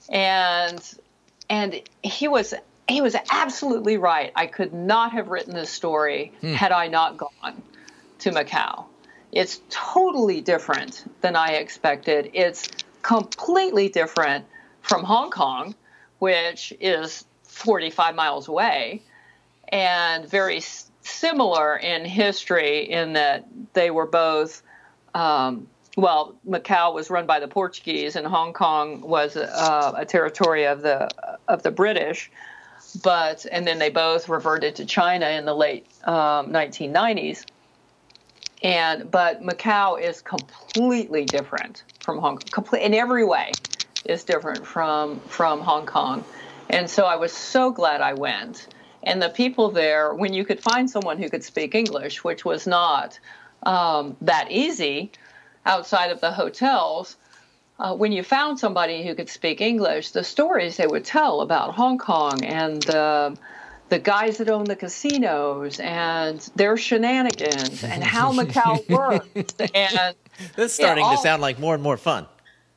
And 0.09 0.81
and 1.49 1.81
he 2.03 2.27
was 2.27 2.53
he 2.87 3.01
was 3.01 3.15
absolutely 3.29 3.97
right. 3.97 4.31
I 4.35 4.47
could 4.47 4.73
not 4.73 5.11
have 5.11 5.27
written 5.27 5.53
this 5.53 5.69
story 5.69 6.31
hmm. 6.41 6.53
had 6.53 6.71
I 6.71 6.87
not 6.87 7.17
gone 7.17 7.61
to 8.19 8.31
Macau. 8.31 8.85
It's 9.31 9.61
totally 9.69 10.41
different 10.41 11.03
than 11.21 11.35
I 11.35 11.53
expected. 11.53 12.31
It's 12.33 12.69
completely 13.01 13.89
different 13.89 14.45
from 14.81 15.03
Hong 15.03 15.31
Kong, 15.31 15.75
which 16.19 16.73
is 16.79 17.25
45 17.57 18.15
miles 18.15 18.47
away, 18.47 19.01
and 19.69 20.29
very 20.29 20.61
similar 21.01 21.75
in 21.77 22.05
history 22.05 22.89
in 22.89 23.13
that 23.13 23.45
they 23.73 23.91
were 23.91 24.05
both. 24.05 24.61
Um, 25.13 25.67
well, 25.95 26.35
Macau 26.47 26.93
was 26.93 27.09
run 27.09 27.25
by 27.25 27.39
the 27.39 27.47
Portuguese, 27.47 28.15
and 28.15 28.27
Hong 28.27 28.53
Kong 28.53 29.01
was 29.01 29.35
uh, 29.35 29.93
a 29.95 30.05
territory 30.05 30.65
of 30.65 30.81
the 30.81 31.09
of 31.47 31.63
the 31.63 31.71
British. 31.71 32.31
But 33.03 33.45
and 33.51 33.67
then 33.67 33.79
they 33.79 33.89
both 33.89 34.29
reverted 34.29 34.75
to 34.75 34.85
China 34.85 35.27
in 35.29 35.45
the 35.45 35.55
late 35.55 35.87
um, 36.05 36.51
1990s. 36.53 37.45
And 38.63 39.09
but 39.09 39.41
Macau 39.41 40.01
is 40.01 40.21
completely 40.21 41.25
different 41.25 41.83
from 41.99 42.19
Hong 42.19 42.37
Kong, 42.37 42.79
in 42.79 42.93
every 42.93 43.25
way 43.25 43.51
is 44.05 44.23
different 44.23 44.65
from 44.65 45.19
from 45.21 45.61
Hong 45.61 45.85
Kong. 45.85 46.23
And 46.69 46.89
so 46.89 47.05
I 47.05 47.15
was 47.15 47.31
so 47.31 47.71
glad 47.71 48.01
I 48.01 48.13
went. 48.13 48.67
And 49.03 49.21
the 49.21 49.29
people 49.29 49.71
there, 49.71 50.13
when 50.13 50.33
you 50.33 50.43
could 50.43 50.61
find 50.61 50.89
someone 50.89 51.17
who 51.17 51.29
could 51.29 51.43
speak 51.43 51.75
English, 51.75 52.23
which 52.23 52.43
was 52.43 52.67
not 52.67 53.19
um, 53.63 54.17
that 54.21 54.51
easy 54.51 55.11
outside 55.65 56.11
of 56.11 56.19
the 56.19 56.31
hotels, 56.31 57.15
uh, 57.79 57.95
when 57.95 58.11
you 58.11 58.23
found 58.23 58.59
somebody 58.59 59.05
who 59.05 59.13
could 59.13 59.29
speak 59.29 59.61
English, 59.61 60.11
the 60.11 60.23
stories 60.23 60.77
they 60.77 60.87
would 60.87 61.05
tell 61.05 61.41
about 61.41 61.75
Hong 61.75 61.97
Kong 61.97 62.43
and 62.43 62.81
the 62.83 63.37
the 63.89 63.99
guys 63.99 64.37
that 64.39 64.49
own 64.49 64.65
the 64.65 64.75
casinos 64.75 65.79
and 65.79 66.39
their 66.57 66.75
shenanigans 66.75 67.85
and 67.85 68.03
how 68.03 68.33
Macau 68.37 68.85
works. 68.89 69.53
And 69.73 70.15
this 70.55 70.71
is 70.71 70.73
starting 70.73 71.05
all, 71.05 71.15
to 71.15 71.21
sound 71.21 71.41
like 71.41 71.57
more 71.57 71.73
and 71.73 71.81
more 71.81 71.95
fun. 71.95 72.27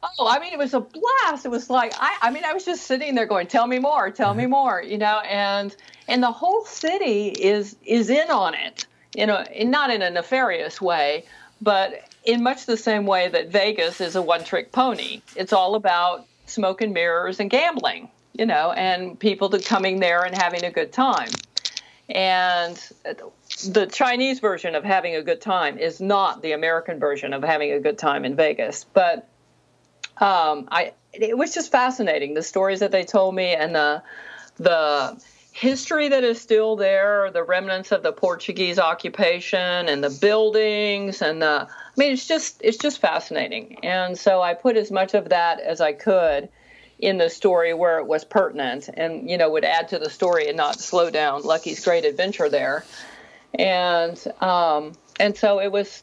Oh, 0.03 0.27
I 0.27 0.39
mean, 0.39 0.53
it 0.53 0.59
was 0.59 0.73
a 0.73 0.81
blast. 0.81 1.45
It 1.45 1.51
was 1.51 1.69
like 1.69 1.93
I, 1.99 2.17
I 2.23 2.31
mean, 2.31 2.45
I 2.45 2.55
was 2.55 2.65
just 2.65 2.85
sitting 2.85 3.15
there 3.15 3.27
going, 3.27 3.47
"Tell 3.47 3.67
me 3.67 3.79
more, 3.79 4.11
tell 4.11 4.35
me 4.35 4.45
mm-hmm. 4.45 4.53
more," 4.53 4.83
you 4.83 4.97
know, 4.97 5.19
and 5.21 5.75
and 6.09 6.23
the 6.23 6.33
whole 6.33 6.65
city 6.65 7.29
is 7.29 7.77
is 7.85 8.09
in 8.09 8.31
on 8.31 8.55
it, 8.55 8.87
you 9.15 9.27
know, 9.27 9.45
not 9.61 9.91
in 9.91 10.01
a 10.01 10.11
nefarious 10.11 10.81
way, 10.81 11.25
but 11.61 12.03
in 12.25 12.43
much 12.43 12.67
the 12.67 12.77
same 12.77 13.07
way 13.07 13.29
that 13.29 13.49
Vegas 13.49 14.01
is 14.01 14.17
a 14.17 14.23
one-trick 14.23 14.73
pony. 14.73 15.21
It's 15.37 15.53
all 15.53 15.75
about 15.75 16.27
smoke 16.47 16.81
and 16.81 16.93
mirrors 16.93 17.41
and 17.41 17.51
gambling, 17.51 18.11
you 18.35 18.47
know, 18.47 18.73
and 18.73 19.19
people 19.19 19.51
to 19.51 19.59
coming 19.59 20.01
there 20.01 20.23
and 20.23 20.37
having 20.37 20.65
a 20.65 20.71
good 20.71 20.93
time. 20.93 21.29
And 22.09 22.77
the 23.69 23.87
Chinese 23.87 24.41
version 24.41 24.75
of 24.75 24.83
having 24.83 25.15
a 25.15 25.23
good 25.23 25.41
time 25.41 25.79
is 25.79 26.01
not 26.01 26.43
the 26.43 26.53
American 26.53 26.99
version 26.99 27.33
of 27.33 27.45
having 27.45 27.73
a 27.73 27.79
good 27.79 27.99
time 27.99 28.25
in 28.25 28.35
Vegas, 28.35 28.85
but 28.93 29.29
um, 30.21 30.69
I 30.71 30.93
it 31.13 31.37
was 31.37 31.55
just 31.55 31.73
fascinating 31.73 32.35
the 32.35 32.43
stories 32.43 32.81
that 32.81 32.93
they 32.93 33.05
told 33.05 33.35
me 33.35 33.55
and 33.55 33.75
the 33.75 34.03
the 34.57 35.21
history 35.53 36.09
that 36.09 36.23
is 36.23 36.41
still 36.41 36.77
there, 36.77 37.31
the 37.33 37.43
remnants 37.43 37.93
of 37.93 38.03
the 38.03 38.13
Portuguese 38.13 38.79
occupation 38.79 39.89
and 39.89 40.03
the 40.05 40.11
buildings 40.21 41.23
and 41.23 41.43
the 41.43 41.67
I 41.69 41.93
mean 41.97 42.13
it's 42.13 42.27
just 42.27 42.61
it's 42.63 42.79
just 42.79 43.01
fascinating. 43.01 43.79
And 43.85 44.19
so 44.19 44.41
I 44.41 44.55
put 44.55 44.77
as 44.77 44.91
much 44.91 45.15
of 45.15 45.31
that 45.31 45.61
as 45.61 45.81
I 45.81 45.93
could 45.93 46.49
in 46.99 47.17
the 47.17 47.31
story 47.31 47.73
where 47.73 47.99
it 47.99 48.07
was 48.07 48.25
pertinent 48.25 48.89
and 48.93 49.29
you 49.29 49.39
know 49.39 49.51
would 49.51 49.65
add 49.65 49.89
to 49.89 49.99
the 49.99 50.11
story 50.11 50.49
and 50.49 50.57
not 50.57 50.79
slow 50.79 51.11
down 51.11 51.43
Lucky's 51.43 51.85
great 51.85 52.05
adventure 52.05 52.49
there. 52.49 52.85
And 53.55 54.23
um, 54.41 54.93
and 55.19 55.37
so 55.37 55.61
it 55.61 55.73
was 55.73 56.03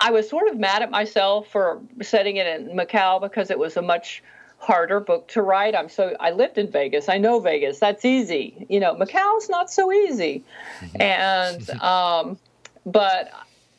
I 0.00 0.10
was 0.10 0.28
sort 0.28 0.48
of 0.48 0.58
mad 0.58 0.82
at 0.82 0.90
myself 0.90 1.48
for 1.48 1.80
setting 2.02 2.36
it 2.36 2.46
in 2.46 2.76
Macau 2.76 3.20
because 3.20 3.50
it 3.50 3.58
was 3.58 3.76
a 3.76 3.82
much 3.82 4.22
harder 4.58 5.00
book 5.00 5.28
to 5.28 5.42
write. 5.42 5.74
I'm 5.74 5.88
so 5.88 6.16
I 6.18 6.30
lived 6.30 6.58
in 6.58 6.70
Vegas. 6.70 7.08
I 7.08 7.18
know 7.18 7.40
Vegas. 7.40 7.78
That's 7.78 8.04
easy. 8.04 8.66
You 8.68 8.80
know, 8.80 8.94
Macau's 8.94 9.48
not 9.48 9.70
so 9.70 9.92
easy. 9.92 10.42
Mm-hmm. 10.80 11.02
And 11.02 11.70
um, 11.82 12.38
but 12.86 13.30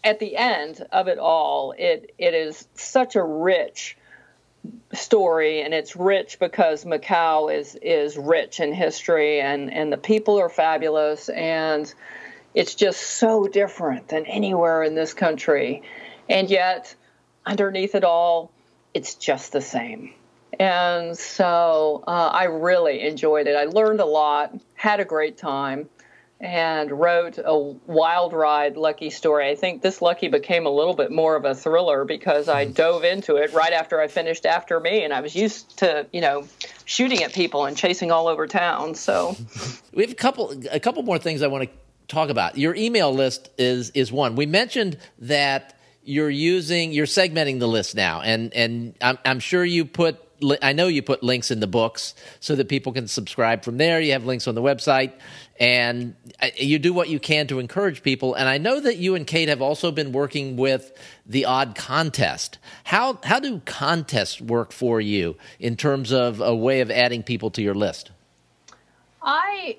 at 0.04 0.20
the 0.20 0.38
end 0.38 0.86
of 0.92 1.08
it 1.08 1.18
all, 1.18 1.74
it 1.78 2.14
it 2.18 2.34
is 2.34 2.68
such 2.76 3.16
a 3.16 3.24
rich 3.24 3.98
story 4.94 5.62
and 5.62 5.74
it's 5.74 5.96
rich 5.96 6.40
because 6.40 6.86
Macau 6.86 7.54
is 7.54 7.76
is 7.82 8.18
rich 8.18 8.60
in 8.60 8.74
history 8.74 9.42
and 9.42 9.72
and 9.72 9.92
the 9.92 9.98
people 9.98 10.40
are 10.40 10.50
fabulous 10.50 11.30
and 11.30 11.94
it's 12.54 12.74
just 12.74 13.02
so 13.02 13.48
different 13.48 14.08
than 14.08 14.26
anywhere 14.26 14.82
in 14.82 14.96
this 14.96 15.14
country 15.14 15.84
and 16.30 16.50
yet, 16.50 16.96
underneath 17.46 17.96
it 17.96 18.04
all, 18.04 18.52
it's 18.94 19.16
just 19.16 19.52
the 19.52 19.62
same. 19.62 20.14
And 20.60 21.18
so 21.18 22.04
uh, 22.08 22.30
I 22.32 22.46
really 22.46 23.02
enjoyed 23.02 23.48
it. 23.48 23.56
I 23.56 23.66
learned 23.66 24.00
a 24.00 24.06
lot, 24.06 24.58
had 24.76 25.00
a 25.00 25.06
great 25.06 25.38
time, 25.38 25.90
and 26.40 26.92
wrote 26.92 27.38
a 27.44 27.58
wild 27.58 28.34
ride 28.34 28.78
Lucky 28.78 29.10
story. 29.10 29.50
I 29.50 29.56
think 29.56 29.82
this 29.82 30.02
Lucky 30.02 30.28
became 30.28 30.66
a 30.66 30.70
little 30.70 30.94
bit 30.94 31.12
more 31.12 31.36
of 31.36 31.46
a 31.46 31.56
thriller 31.56 32.06
because 32.06 32.50
I 32.50 32.66
dove 32.66 33.04
into 33.04 33.38
it 33.38 33.54
right 33.54 33.72
after 33.74 34.00
I 34.00 34.08
finished 34.08 34.46
After 34.46 34.80
Me, 34.80 35.04
and 35.04 35.14
I 35.14 35.22
was 35.22 35.36
used 35.36 35.78
to, 35.80 36.08
you 36.12 36.22
know, 36.22 36.46
shooting 36.84 37.24
at 37.24 37.34
people 37.34 37.66
and 37.66 37.76
chasing 37.76 38.12
all 38.12 38.28
over 38.28 38.48
town. 38.48 38.96
So 38.96 39.36
we 39.94 40.04
have 40.04 40.12
a 40.12 40.16
couple, 40.16 40.54
a 40.72 40.80
couple 40.80 41.04
more 41.04 41.18
things 41.18 41.42
I 41.42 41.48
want 41.48 41.64
to 41.66 41.70
talk 42.08 42.30
about. 42.30 42.58
Your 42.58 42.76
email 42.76 43.14
list 43.14 43.50
is 43.58 43.90
is 43.92 44.12
one. 44.12 44.36
We 44.36 44.46
mentioned 44.46 44.98
that 45.20 45.78
you're 46.06 46.30
using 46.30 46.92
you're 46.92 47.06
segmenting 47.06 47.60
the 47.60 47.68
list 47.68 47.96
now 47.96 48.22
and 48.22 48.54
and 48.54 48.96
I'm, 49.02 49.18
I'm 49.26 49.40
sure 49.40 49.66
you 49.66 49.86
put 49.86 50.22
I 50.62 50.74
know 50.74 50.88
you 50.88 51.02
put 51.02 51.24
links 51.24 51.50
in 51.50 51.60
the 51.60 51.68
books 51.68 52.14
so 52.40 52.56
that 52.56 52.68
people 52.68 52.92
can 52.92 53.08
subscribe 53.08 53.64
from 53.64 53.78
there. 53.78 54.02
You 54.02 54.12
have 54.12 54.26
links 54.26 54.48
on 54.48 54.56
the 54.56 54.62
website, 54.62 55.14
and 55.60 56.16
uh, 56.42 56.48
you 56.58 56.78
do 56.78 56.94
what 56.94 57.10
you 57.10 57.20
can 57.20 57.48
to 57.48 57.60
encourage 57.60 58.04
people. 58.04 58.34
And 58.34 58.50
I 58.50 58.58
know 58.58 58.80
that 58.80 58.98
you 58.98 59.16
and 59.16 59.26
Kate 59.26 59.48
have 59.48 59.62
also 59.62 59.92
been 59.92 60.12
working 60.12 60.58
with 60.58 60.92
the 61.26 61.46
odd 61.46 61.76
contest. 61.76 62.60
How 62.84 63.20
how 63.24 63.40
do 63.40 63.62
contests 63.66 64.42
work 64.42 64.72
for 64.72 65.00
you 65.00 65.38
in 65.60 65.78
terms 65.78 66.12
of 66.12 66.42
a 66.42 66.54
way 66.54 66.82
of 66.82 66.92
adding 66.92 67.24
people 67.24 67.50
to 67.52 67.62
your 67.62 67.76
list? 67.76 68.12
I 69.22 69.78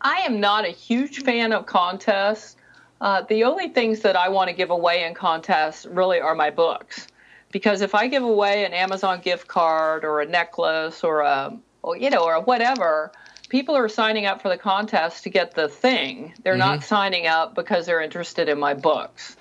I 0.00 0.20
am 0.20 0.40
not 0.40 0.64
a 0.64 0.70
huge 0.70 1.22
fan 1.22 1.52
of 1.52 1.66
contests. 1.66 2.56
Uh, 3.00 3.22
the 3.22 3.44
only 3.44 3.68
things 3.68 4.00
that 4.00 4.16
I 4.16 4.28
want 4.28 4.48
to 4.50 4.56
give 4.56 4.70
away 4.70 5.04
in 5.04 5.14
contests 5.14 5.86
really 5.86 6.20
are 6.20 6.34
my 6.34 6.50
books. 6.50 7.06
Because 7.50 7.80
if 7.80 7.94
I 7.94 8.08
give 8.08 8.22
away 8.22 8.64
an 8.64 8.72
Amazon 8.72 9.20
gift 9.20 9.48
card 9.48 10.04
or 10.04 10.20
a 10.20 10.26
necklace 10.26 11.02
or 11.02 11.20
a, 11.20 11.56
or, 11.82 11.96
you 11.96 12.10
know, 12.10 12.24
or 12.24 12.40
whatever, 12.40 13.10
people 13.48 13.76
are 13.76 13.88
signing 13.88 14.26
up 14.26 14.42
for 14.42 14.48
the 14.48 14.58
contest 14.58 15.22
to 15.22 15.30
get 15.30 15.54
the 15.54 15.68
thing. 15.68 16.34
They're 16.42 16.54
mm-hmm. 16.54 16.60
not 16.60 16.84
signing 16.84 17.26
up 17.26 17.54
because 17.54 17.86
they're 17.86 18.02
interested 18.02 18.48
in 18.48 18.58
my 18.58 18.74
books. 18.74 19.36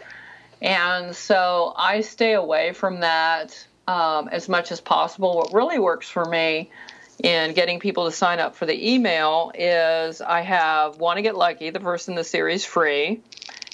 And 0.61 1.15
so 1.15 1.73
I 1.75 2.01
stay 2.01 2.33
away 2.33 2.73
from 2.73 3.01
that 3.01 3.67
um, 3.87 4.27
as 4.29 4.49
much 4.49 4.71
as 4.71 4.81
possible. 4.81 5.35
What 5.35 5.53
really 5.53 5.79
works 5.79 6.09
for 6.09 6.25
me 6.25 6.71
in 7.23 7.53
getting 7.53 7.79
people 7.79 8.05
to 8.05 8.11
sign 8.11 8.39
up 8.39 8.55
for 8.55 8.65
the 8.65 8.93
email 8.93 9.51
is 9.55 10.21
I 10.21 10.41
have 10.41 10.97
Want 10.97 11.17
to 11.17 11.21
Get 11.21 11.35
Lucky, 11.35 11.69
the 11.71 11.79
first 11.79 12.09
in 12.09 12.15
the 12.15 12.23
series, 12.23 12.63
free. 12.63 13.21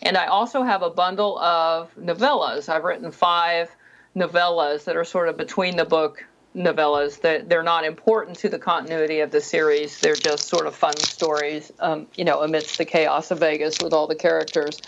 And 0.02 0.18
I 0.18 0.28
also 0.28 0.64
have 0.64 0.82
a 0.82 0.90
bundle 0.90 1.38
of 1.40 1.94
novellas. 1.96 2.70
I've 2.70 2.84
written 2.84 3.12
five 3.12 3.70
novellas 4.16 4.86
that 4.86 4.96
are 4.96 5.04
sort 5.04 5.30
of 5.30 5.38
between 5.38 5.76
the 5.76 5.86
book 5.86 6.26
novellas 6.56 7.20
that 7.22 7.50
they're 7.50 7.64
not 7.64 7.84
important 7.84 8.38
to 8.38 8.50
the 8.50 8.60
continuity 8.60 9.20
of 9.20 9.32
the 9.32 9.42
series. 9.42 10.00
They're 10.00 10.16
just 10.16 10.48
sort 10.48 10.68
of 10.68 10.76
fun 10.76 10.96
stories, 10.98 11.72
um, 11.80 12.08
you 12.16 12.26
know, 12.26 12.42
amidst 12.42 12.78
the 12.78 12.86
chaos 12.86 13.32
of 13.32 13.40
Vegas 13.40 13.78
with 13.82 13.94
all 13.94 14.08
the 14.08 14.16
characters. 14.16 14.80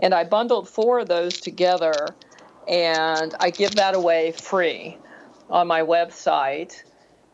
And 0.00 0.12
I 0.12 0.24
bundled 0.24 0.68
four 0.68 1.00
of 1.00 1.08
those 1.08 1.38
together, 1.40 2.08
and 2.66 3.34
I 3.38 3.50
give 3.50 3.76
that 3.76 3.94
away 3.94 4.32
free 4.32 4.98
on 5.48 5.68
my 5.68 5.82
website 5.82 6.82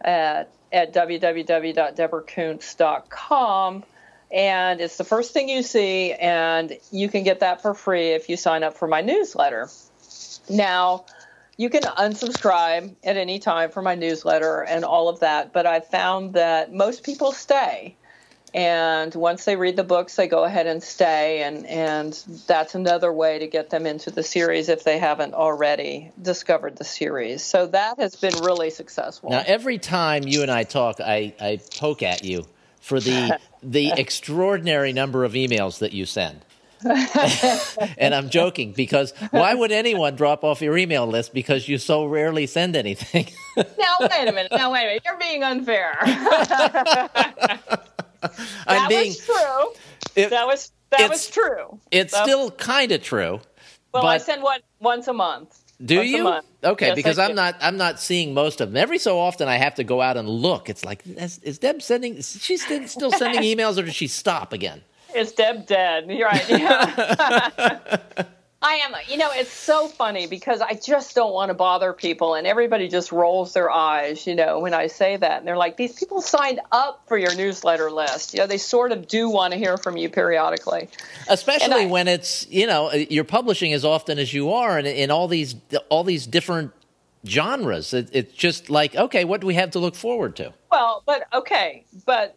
at 0.03 0.53
at 0.73 0.95
www.deborahcoonts.com 0.95 3.85
and 4.31 4.81
it's 4.81 4.99
the 4.99 5.05
first 5.05 5.33
thing 5.33 5.49
you 5.49 5.63
see 5.63 6.13
and 6.13 6.79
you 6.91 7.09
can 7.09 7.25
get 7.25 7.41
that 7.41 7.63
for 7.63 7.73
free 7.75 8.11
if 8.11 8.29
you 8.29 8.37
sign 8.37 8.63
up 8.63 8.77
for 8.77 8.87
my 8.87 9.01
newsletter. 9.01 9.71
Now 10.51 11.07
you 11.59 11.71
can 11.71 11.85
unsubscribe 11.85 12.97
at 13.05 13.17
any 13.17 13.39
time 13.39 13.71
for 13.71 13.83
my 13.83 13.95
newsletter 13.95 14.63
and 14.63 14.85
all 14.85 15.09
of 15.09 15.21
that 15.21 15.53
but 15.53 15.67
i've 15.67 15.87
found 15.87 16.35
that 16.35 16.73
most 16.73 17.05
people 17.05 17.33
stay 17.33 17.98
and 18.55 19.15
once 19.15 19.45
they 19.45 19.57
read 19.57 19.77
the 19.77 19.85
books 19.85 20.17
they 20.17 20.27
go 20.27 20.45
ahead 20.45 20.67
and 20.67 20.83
stay 20.83 21.43
and 21.43 21.67
and 21.67 22.13
that's 22.47 22.75
another 22.75 23.13
way 23.13 23.39
to 23.39 23.47
get 23.47 23.71
them 23.71 23.87
into 23.87 24.11
the 24.11 24.23
series 24.23 24.69
if 24.69 24.85
they 24.85 24.99
haven't 24.99 25.35
already 25.35 26.11
discovered 26.21 26.77
the 26.77 26.85
series 26.85 27.43
so 27.43 27.67
that 27.67 27.99
has 27.99 28.17
been 28.17 28.35
really 28.43 28.71
successful 28.71 29.31
now 29.31 29.43
every 29.47 29.79
time 29.79 30.23
you 30.27 30.43
and 30.43 30.51
i 30.51 30.63
talk 30.63 31.01
i, 31.01 31.33
I 31.41 31.61
poke 31.77 32.03
at 32.03 32.25
you 32.25 32.47
for 32.81 33.01
the 33.01 33.39
the 33.63 33.93
extraordinary 33.97 34.93
number 34.93 35.25
of 35.25 35.33
emails 35.33 35.79
that 35.81 35.93
you 35.93 36.07
send 36.07 36.45
and 37.99 38.15
I'm 38.15 38.31
joking 38.31 38.73
because 38.73 39.13
why 39.31 39.53
would 39.53 39.73
anyone 39.73 40.15
drop 40.15 40.45
off 40.45 40.63
your 40.63 40.79
email 40.79 41.09
list 41.09 41.35
because 41.35 41.69
you 41.69 41.77
so 41.77 42.07
rarely 42.07 42.47
send 42.47 42.77
anything? 42.77 43.27
now 43.57 43.97
wait 44.01 44.29
a 44.29 44.33
minute. 44.33 44.53
Now 44.53 44.73
wait 44.73 44.85
a 44.85 44.87
minute. 44.87 45.03
You're 45.05 45.19
being 45.19 45.43
unfair. 45.43 45.99
I'm 48.23 48.33
that 48.67 48.89
being 48.89 49.09
was 49.09 49.25
true. 49.25 49.73
It, 50.17 50.31
that 50.31 50.47
was 50.47 50.73
that 50.91 51.09
was 51.11 51.29
true. 51.29 51.79
It's 51.91 52.13
so, 52.13 52.23
still 52.23 52.51
kind 52.51 52.93
of 52.93 53.03
true. 53.03 53.41
Well, 53.93 54.07
I 54.07 54.19
send 54.19 54.43
one 54.43 54.61
once 54.81 55.09
a 55.09 55.13
month. 55.13 55.59
Do 55.85 55.97
once 55.97 56.09
you? 56.11 56.41
Okay, 56.71 56.89
yes, 56.89 56.97
because 56.97 57.19
I'm 57.19 57.35
not 57.35 57.57
I'm 57.61 57.77
not 57.77 58.01
seeing 58.01 58.35
most 58.35 58.61
of 58.61 58.71
them. 58.71 58.77
Every 58.77 58.99
so 58.99 59.19
often, 59.19 59.49
I 59.49 59.57
have 59.57 59.77
to 59.77 59.85
go 59.85 60.01
out 60.01 60.17
and 60.17 60.29
look. 60.29 60.69
It's 60.69 60.85
like 60.85 61.03
is, 61.07 61.39
is 61.39 61.59
Deb 61.59 61.83
sending? 61.83 62.17
Is 62.17 62.43
she 62.43 62.57
still 62.57 63.13
sending 63.13 63.43
emails, 63.57 63.79
or 63.79 63.83
does 63.83 63.95
she 63.95 64.09
stop 64.09 64.53
again? 64.53 64.83
Is 65.15 65.33
Deb 65.33 65.67
dead? 65.67 66.11
You're 66.11 66.29
right. 66.29 66.49
Yeah. 66.49 67.99
I 68.61 68.75
am. 68.75 68.93
You 69.07 69.19
know, 69.19 69.31
it's 69.33 69.53
so 69.53 69.87
funny 69.87 70.27
because 70.27 70.61
I 70.61 70.75
just 70.75 71.15
don't 71.15 71.33
want 71.33 71.51
to 71.51 71.55
bother 71.55 71.93
people, 71.93 72.35
and 72.35 72.45
everybody 72.45 72.89
just 72.89 73.13
rolls 73.13 73.53
their 73.53 73.71
eyes, 73.71 74.27
you 74.27 74.35
know, 74.35 74.59
when 74.59 74.75
I 74.75 74.89
say 74.89 75.17
that. 75.17 75.39
And 75.39 75.47
they're 75.47 75.57
like, 75.57 75.77
these 75.77 75.93
people 75.93 76.21
signed 76.21 76.61
up 76.73 77.05
for 77.07 77.17
your 77.17 77.33
newsletter 77.37 77.89
list. 77.89 78.35
You 78.35 78.41
know, 78.41 78.49
they 78.49 78.59
sort 78.59 78.91
of 78.91 79.07
do 79.07 79.29
want 79.29 79.53
to 79.53 79.59
hear 79.59 79.77
from 79.77 79.97
you 79.97 80.09
periodically. 80.09 80.89
Especially 81.29 81.85
I, 81.85 81.87
when 81.87 82.09
it's, 82.09 82.49
you 82.51 82.67
know, 82.67 82.93
you're 82.93 83.23
publishing 83.23 83.73
as 83.73 83.85
often 83.85 84.19
as 84.19 84.35
you 84.35 84.51
are 84.51 84.77
and 84.77 84.89
in 84.89 85.13
all 85.13 85.29
these, 85.29 85.55
all 85.89 86.03
these 86.03 86.27
different 86.27 86.73
genres. 87.25 87.95
It, 87.95 88.09
it's 88.13 88.33
just 88.33 88.71
like, 88.71 88.97
okay, 88.97 89.25
what 89.25 89.41
do 89.41 89.47
we 89.47 89.55
have 89.55 89.71
to 89.73 89.79
look 89.79 89.95
forward 89.95 90.35
to? 90.37 90.53
Well, 90.73 91.05
but 91.07 91.29
okay, 91.33 91.85
but 92.07 92.37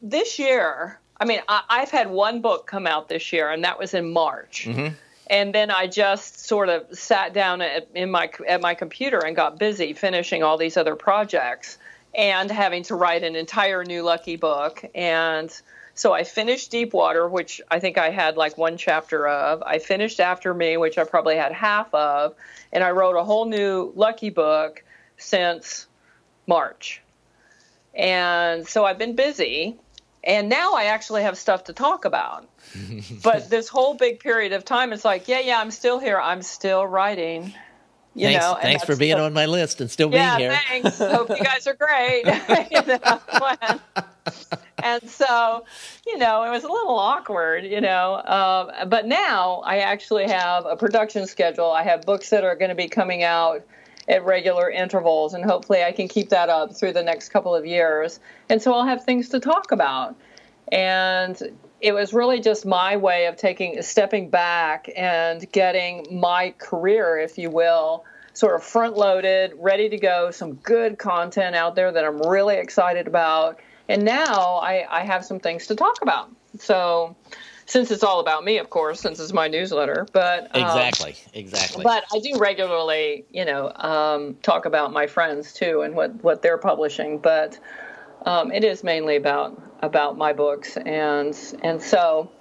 this 0.00 0.38
year, 0.38 1.00
I 1.20 1.24
mean, 1.24 1.40
I, 1.48 1.80
have 1.80 1.90
had 1.90 2.10
one 2.10 2.42
book 2.42 2.68
come 2.68 2.86
out 2.86 3.08
this 3.08 3.32
year, 3.32 3.50
and 3.50 3.64
that 3.64 3.76
was 3.76 3.92
in 3.92 4.12
March. 4.12 4.66
Mm-hmm 4.68 4.94
and 5.30 5.54
then 5.54 5.70
I 5.70 5.86
just 5.86 6.46
sort 6.46 6.68
of 6.68 6.86
sat 6.96 7.32
down 7.32 7.60
at, 7.60 7.88
in 7.94 8.10
my 8.10 8.30
at 8.46 8.60
my 8.60 8.74
computer 8.74 9.18
and 9.18 9.36
got 9.36 9.58
busy 9.58 9.92
finishing 9.92 10.42
all 10.42 10.56
these 10.56 10.76
other 10.76 10.96
projects 10.96 11.78
and 12.14 12.50
having 12.50 12.82
to 12.84 12.94
write 12.94 13.22
an 13.22 13.36
entire 13.36 13.84
new 13.84 14.02
Lucky 14.02 14.36
book. 14.36 14.84
And 14.94 15.54
so 15.94 16.12
I 16.12 16.24
finished 16.24 16.70
Deepwater, 16.70 17.28
which 17.28 17.60
I 17.70 17.80
think 17.80 17.98
I 17.98 18.10
had 18.10 18.36
like 18.36 18.56
one 18.56 18.76
chapter 18.76 19.26
of. 19.26 19.62
I 19.62 19.78
finished 19.78 20.20
After 20.20 20.54
Me, 20.54 20.76
which 20.76 20.96
I 20.96 21.04
probably 21.04 21.36
had 21.36 21.52
half 21.52 21.92
of, 21.92 22.34
and 22.72 22.82
I 22.82 22.92
wrote 22.92 23.16
a 23.16 23.24
whole 23.24 23.44
new 23.44 23.92
Lucky 23.94 24.30
book 24.30 24.84
since 25.16 25.86
March. 26.46 27.02
And 27.94 28.66
so 28.66 28.84
I've 28.84 28.98
been 28.98 29.16
busy 29.16 29.76
and 30.28 30.50
now 30.50 30.74
I 30.74 30.84
actually 30.84 31.22
have 31.22 31.38
stuff 31.38 31.64
to 31.64 31.72
talk 31.72 32.04
about. 32.04 32.46
but 33.22 33.48
this 33.48 33.68
whole 33.68 33.94
big 33.94 34.20
period 34.20 34.52
of 34.52 34.64
time, 34.64 34.92
it's 34.92 35.04
like, 35.04 35.26
yeah, 35.26 35.40
yeah, 35.40 35.58
I'm 35.58 35.70
still 35.70 35.98
here. 35.98 36.20
I'm 36.20 36.42
still 36.42 36.86
writing. 36.86 37.54
You 38.14 38.26
thanks, 38.26 38.44
know, 38.44 38.58
thanks 38.60 38.84
for 38.84 38.96
being 38.96 39.18
on 39.18 39.32
my 39.32 39.46
list 39.46 39.80
and 39.80 39.90
still 39.90 40.12
yeah, 40.12 40.36
being 40.36 40.50
here. 40.50 40.60
thanks. 40.68 40.98
Hope 40.98 41.30
you 41.30 41.42
guys 41.42 41.66
are 41.66 41.74
great. 41.80 42.24
you 42.70 42.82
know, 42.86 43.80
and 44.82 45.08
so, 45.08 45.64
you 46.06 46.18
know, 46.18 46.42
it 46.42 46.50
was 46.50 46.64
a 46.64 46.68
little 46.68 46.98
awkward, 46.98 47.64
you 47.64 47.80
know. 47.80 48.16
Um, 48.16 48.88
but 48.88 49.06
now 49.06 49.62
I 49.64 49.78
actually 49.78 50.26
have 50.26 50.66
a 50.66 50.76
production 50.76 51.26
schedule. 51.26 51.70
I 51.70 51.84
have 51.84 52.02
books 52.02 52.30
that 52.30 52.44
are 52.44 52.56
going 52.56 52.70
to 52.70 52.74
be 52.74 52.88
coming 52.88 53.22
out 53.22 53.64
at 54.08 54.24
regular 54.24 54.70
intervals, 54.70 55.34
and 55.34 55.44
hopefully 55.44 55.82
I 55.82 55.92
can 55.92 56.08
keep 56.08 56.30
that 56.30 56.48
up 56.48 56.74
through 56.74 56.92
the 56.92 57.02
next 57.02 57.28
couple 57.28 57.54
of 57.54 57.66
years. 57.66 58.20
And 58.48 58.60
so 58.60 58.72
I'll 58.72 58.86
have 58.86 59.04
things 59.04 59.28
to 59.30 59.40
talk 59.40 59.70
about. 59.70 60.16
And 60.72 61.40
it 61.80 61.92
was 61.92 62.12
really 62.12 62.40
just 62.40 62.66
my 62.66 62.96
way 62.96 63.26
of 63.26 63.36
taking 63.36 63.80
stepping 63.82 64.30
back 64.30 64.90
and 64.96 65.50
getting 65.52 66.06
my 66.10 66.54
career, 66.58 67.18
if 67.18 67.38
you 67.38 67.50
will, 67.50 68.04
sort 68.32 68.54
of 68.54 68.64
front 68.64 68.96
loaded, 68.96 69.52
ready 69.58 69.88
to 69.88 69.98
go, 69.98 70.30
some 70.30 70.54
good 70.54 70.98
content 70.98 71.54
out 71.54 71.74
there 71.74 71.92
that 71.92 72.04
I'm 72.04 72.18
really 72.22 72.56
excited 72.56 73.06
about. 73.06 73.60
And 73.88 74.04
now 74.04 74.56
I, 74.56 74.86
I 74.88 75.04
have 75.04 75.24
some 75.24 75.40
things 75.40 75.66
to 75.68 75.74
talk 75.74 75.98
about. 76.02 76.30
So 76.58 77.16
since 77.68 77.90
it's 77.90 78.02
all 78.02 78.18
about 78.18 78.44
me, 78.44 78.56
of 78.58 78.70
course, 78.70 78.98
since 78.98 79.20
it's 79.20 79.32
my 79.32 79.46
newsletter. 79.46 80.06
But 80.12 80.44
um, 80.56 80.62
exactly, 80.62 81.14
exactly. 81.34 81.84
But 81.84 82.04
I 82.12 82.18
do 82.18 82.38
regularly, 82.38 83.26
you 83.30 83.44
know, 83.44 83.70
um, 83.76 84.36
talk 84.42 84.64
about 84.64 84.92
my 84.92 85.06
friends 85.06 85.52
too 85.52 85.82
and 85.82 85.94
what 85.94 86.24
what 86.24 86.42
they're 86.42 86.58
publishing. 86.58 87.18
But 87.18 87.58
um, 88.24 88.50
it 88.50 88.64
is 88.64 88.82
mainly 88.82 89.16
about 89.16 89.62
about 89.82 90.16
my 90.16 90.32
books, 90.32 90.76
and 90.78 91.38
and 91.62 91.80
so. 91.80 92.32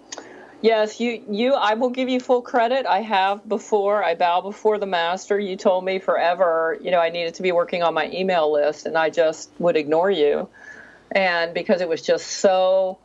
Yes, 0.60 1.00
you, 1.00 1.24
you. 1.30 1.54
I 1.54 1.76
will 1.76 1.92
give 1.92 2.10
you 2.10 2.20
full 2.20 2.42
credit. 2.42 2.88
I 2.88 3.02
have 3.02 3.48
before. 3.48 4.04
I 4.04 4.16
bow 4.16 4.42
before 4.42 4.80
the 4.80 4.88
master. 4.88 5.40
You 5.40 5.56
told 5.56 5.86
me 5.86 6.00
forever, 6.00 6.80
you 6.82 6.90
know, 6.90 7.00
I 7.00 7.10
needed 7.12 7.36
to 7.36 7.44
be 7.44 7.52
working 7.52 7.84
on 7.84 7.94
my 7.94 8.10
email 8.10 8.52
list, 8.52 8.88
and 8.88 8.98
I 8.98 9.12
just 9.12 9.52
would 9.60 9.78
ignore 9.78 10.10
you, 10.10 10.50
and 11.12 11.54
because 11.54 11.80
it 11.82 11.88
was 11.88 12.02
just 12.02 12.26
so 12.26 12.98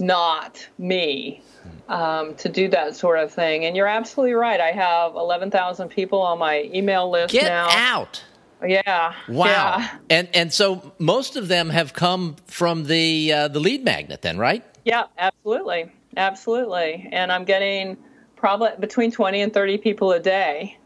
not 0.00 0.66
me 0.78 1.42
um, 1.88 2.34
to 2.36 2.48
do 2.48 2.68
that 2.68 2.96
sort 2.96 3.18
of 3.18 3.32
thing. 3.32 3.64
And 3.64 3.76
you're 3.76 3.86
absolutely 3.86 4.34
right. 4.34 4.60
I 4.60 4.72
have 4.72 5.14
11,000 5.14 5.88
people 5.88 6.20
on 6.20 6.38
my 6.38 6.62
email 6.74 7.10
list 7.10 7.32
Get 7.32 7.44
now. 7.44 7.68
out. 7.70 8.22
Yeah. 8.66 9.14
Wow. 9.28 9.46
Yeah. 9.46 9.98
And 10.08 10.28
and 10.32 10.52
so 10.52 10.92
most 10.98 11.36
of 11.36 11.48
them 11.48 11.68
have 11.68 11.92
come 11.92 12.36
from 12.46 12.84
the 12.84 13.32
uh, 13.32 13.48
the 13.48 13.60
lead 13.60 13.84
magnet, 13.84 14.22
then, 14.22 14.38
right? 14.38 14.64
Yeah, 14.84 15.04
absolutely, 15.18 15.92
absolutely. 16.16 17.08
And 17.12 17.30
I'm 17.30 17.44
getting 17.44 17.98
probably 18.36 18.70
between 18.80 19.10
20 19.10 19.42
and 19.42 19.52
30 19.52 19.78
people 19.78 20.12
a 20.12 20.20
day 20.20 20.78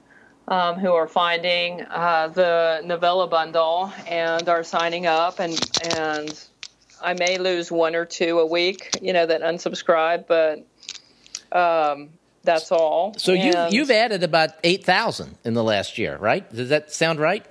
um, 0.49 0.77
who 0.77 0.93
are 0.93 1.07
finding 1.07 1.83
uh, 1.83 2.29
the 2.29 2.81
novella 2.85 3.29
bundle 3.29 3.93
and 4.09 4.49
are 4.49 4.65
signing 4.65 5.07
up 5.07 5.39
and 5.39 5.59
and 5.97 6.49
I 7.03 7.15
may 7.15 7.39
lose 7.39 7.71
one 7.71 7.95
or 7.95 8.05
two 8.05 8.39
a 8.41 8.47
week, 8.47 8.91
you 9.01 9.13
know, 9.13 9.27
that 9.27 9.43
unsubscribe, 9.43 10.27
but 10.27 10.67
um, 11.57 12.11
that's 12.45 12.73
all. 12.73 13.15
So 13.17 13.33
you 13.33 13.53
you've 13.71 13.91
added 13.91 14.23
about 14.23 14.51
eight 14.65 14.85
thousand 14.85 15.37
in 15.45 15.55
the 15.55 15.65
last 15.65 15.99
year, 15.99 16.17
right? 16.17 16.51
Does 16.53 16.71
that 16.71 16.93
sound 16.93 17.21
right? 17.21 17.45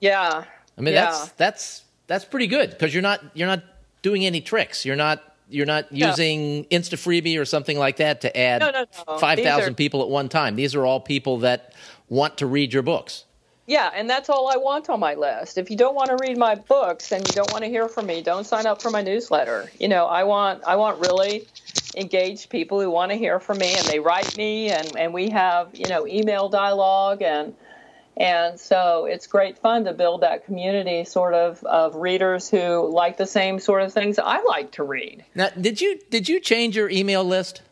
Yeah. 0.00 0.44
I 0.78 0.80
mean, 0.80 0.94
yeah. 0.94 1.06
that's 1.06 1.28
that's 1.32 1.84
that's 2.06 2.24
pretty 2.24 2.46
good 2.46 2.70
because 2.70 2.94
you're 2.94 3.02
not 3.02 3.22
you're 3.34 3.48
not 3.48 3.62
doing 4.02 4.24
any 4.24 4.40
tricks. 4.40 4.84
You're 4.84 4.96
not 4.96 5.22
you're 5.48 5.66
not 5.66 5.92
using 5.92 6.58
no. 6.58 6.64
Instafreebie 6.70 7.38
or 7.38 7.44
something 7.44 7.78
like 7.78 7.96
that 7.96 8.22
to 8.22 8.36
add 8.36 8.60
no, 8.60 8.70
no. 8.70 9.18
five 9.18 9.40
thousand 9.40 9.76
people 9.76 10.02
at 10.02 10.08
one 10.08 10.28
time. 10.28 10.56
These 10.56 10.74
are 10.74 10.86
all 10.86 11.00
people 11.00 11.38
that 11.38 11.74
want 12.08 12.38
to 12.38 12.46
read 12.46 12.72
your 12.72 12.82
books. 12.82 13.24
Yeah, 13.70 13.88
and 13.94 14.10
that's 14.10 14.28
all 14.28 14.48
I 14.48 14.56
want 14.56 14.90
on 14.90 14.98
my 14.98 15.14
list. 15.14 15.56
If 15.56 15.70
you 15.70 15.76
don't 15.76 15.94
want 15.94 16.08
to 16.08 16.16
read 16.20 16.36
my 16.36 16.56
books 16.56 17.12
and 17.12 17.24
you 17.24 17.32
don't 17.32 17.52
want 17.52 17.62
to 17.62 17.70
hear 17.70 17.86
from 17.86 18.06
me, 18.06 18.20
don't 18.20 18.42
sign 18.42 18.66
up 18.66 18.82
for 18.82 18.90
my 18.90 19.00
newsletter. 19.00 19.70
You 19.78 19.86
know, 19.86 20.06
I 20.06 20.24
want 20.24 20.64
I 20.64 20.74
want 20.74 20.98
really 20.98 21.46
engaged 21.96 22.50
people 22.50 22.80
who 22.80 22.90
want 22.90 23.12
to 23.12 23.16
hear 23.16 23.38
from 23.38 23.58
me 23.58 23.72
and 23.72 23.86
they 23.86 24.00
write 24.00 24.36
me 24.36 24.70
and, 24.70 24.96
and 24.96 25.14
we 25.14 25.28
have, 25.28 25.68
you 25.72 25.88
know, 25.88 26.04
email 26.04 26.48
dialogue 26.48 27.22
and 27.22 27.54
and 28.16 28.58
so 28.58 29.06
it's 29.06 29.28
great 29.28 29.56
fun 29.56 29.84
to 29.84 29.92
build 29.92 30.22
that 30.22 30.44
community 30.46 31.04
sort 31.04 31.34
of 31.34 31.62
of 31.62 31.94
readers 31.94 32.50
who 32.50 32.92
like 32.92 33.18
the 33.18 33.26
same 33.26 33.60
sort 33.60 33.82
of 33.82 33.92
things 33.92 34.18
I 34.18 34.42
like 34.42 34.72
to 34.72 34.82
read. 34.82 35.24
Now, 35.36 35.50
did 35.50 35.80
you 35.80 36.00
did 36.10 36.28
you 36.28 36.40
change 36.40 36.74
your 36.74 36.90
email 36.90 37.22
list? 37.22 37.62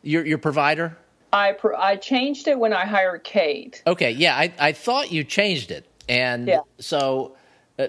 Your 0.00 0.24
your 0.24 0.38
provider? 0.38 0.96
I 1.34 1.56
I 1.76 1.96
changed 1.96 2.46
it 2.46 2.58
when 2.58 2.72
I 2.72 2.86
hired 2.86 3.24
Kate. 3.24 3.82
Okay, 3.86 4.12
yeah, 4.12 4.36
I 4.36 4.52
I 4.58 4.72
thought 4.72 5.10
you 5.10 5.24
changed 5.24 5.70
it, 5.70 5.86
and 6.08 6.48
yeah. 6.48 6.60
so. 6.78 7.36
Uh, 7.78 7.88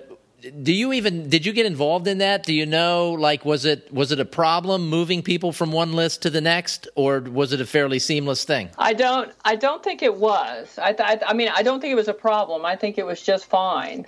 do 0.61 0.73
you 0.73 0.93
even 0.93 1.27
did 1.27 1.43
you 1.43 1.53
get 1.53 1.65
involved 1.65 2.07
in 2.07 2.19
that 2.19 2.43
do 2.43 2.53
you 2.53 2.67
know 2.67 3.13
like 3.13 3.43
was 3.45 3.65
it 3.65 3.91
was 3.91 4.11
it 4.11 4.19
a 4.19 4.25
problem 4.25 4.87
moving 4.89 5.23
people 5.23 5.51
from 5.51 5.71
one 5.71 5.93
list 5.93 6.21
to 6.21 6.29
the 6.29 6.41
next 6.41 6.87
or 6.93 7.21
was 7.21 7.51
it 7.51 7.59
a 7.59 7.65
fairly 7.65 7.97
seamless 7.97 8.43
thing 8.43 8.69
i 8.77 8.93
don't 8.93 9.31
i 9.43 9.55
don't 9.55 9.83
think 9.83 10.03
it 10.03 10.15
was 10.15 10.77
i 10.77 10.93
th- 10.93 11.19
i 11.25 11.33
mean 11.33 11.49
i 11.55 11.63
don't 11.63 11.81
think 11.81 11.91
it 11.91 11.95
was 11.95 12.07
a 12.07 12.13
problem 12.13 12.63
i 12.63 12.75
think 12.75 12.99
it 12.99 13.05
was 13.07 13.23
just 13.23 13.47
fine 13.47 14.05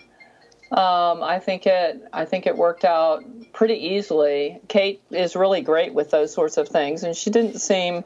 um, 0.74 1.24
i 1.24 1.40
think 1.40 1.66
it 1.66 2.08
i 2.14 2.24
think 2.24 2.46
it 2.46 2.56
worked 2.56 2.86
out 2.86 3.24
pretty 3.52 3.74
easily 3.76 4.60
kate 4.68 5.02
is 5.10 5.36
really 5.36 5.62
great 5.62 5.92
with 5.92 6.12
those 6.12 6.32
sorts 6.32 6.58
of 6.58 6.68
things 6.68 7.04
and 7.04 7.16
she 7.16 7.32
didn't 7.32 7.60
seem 7.60 8.04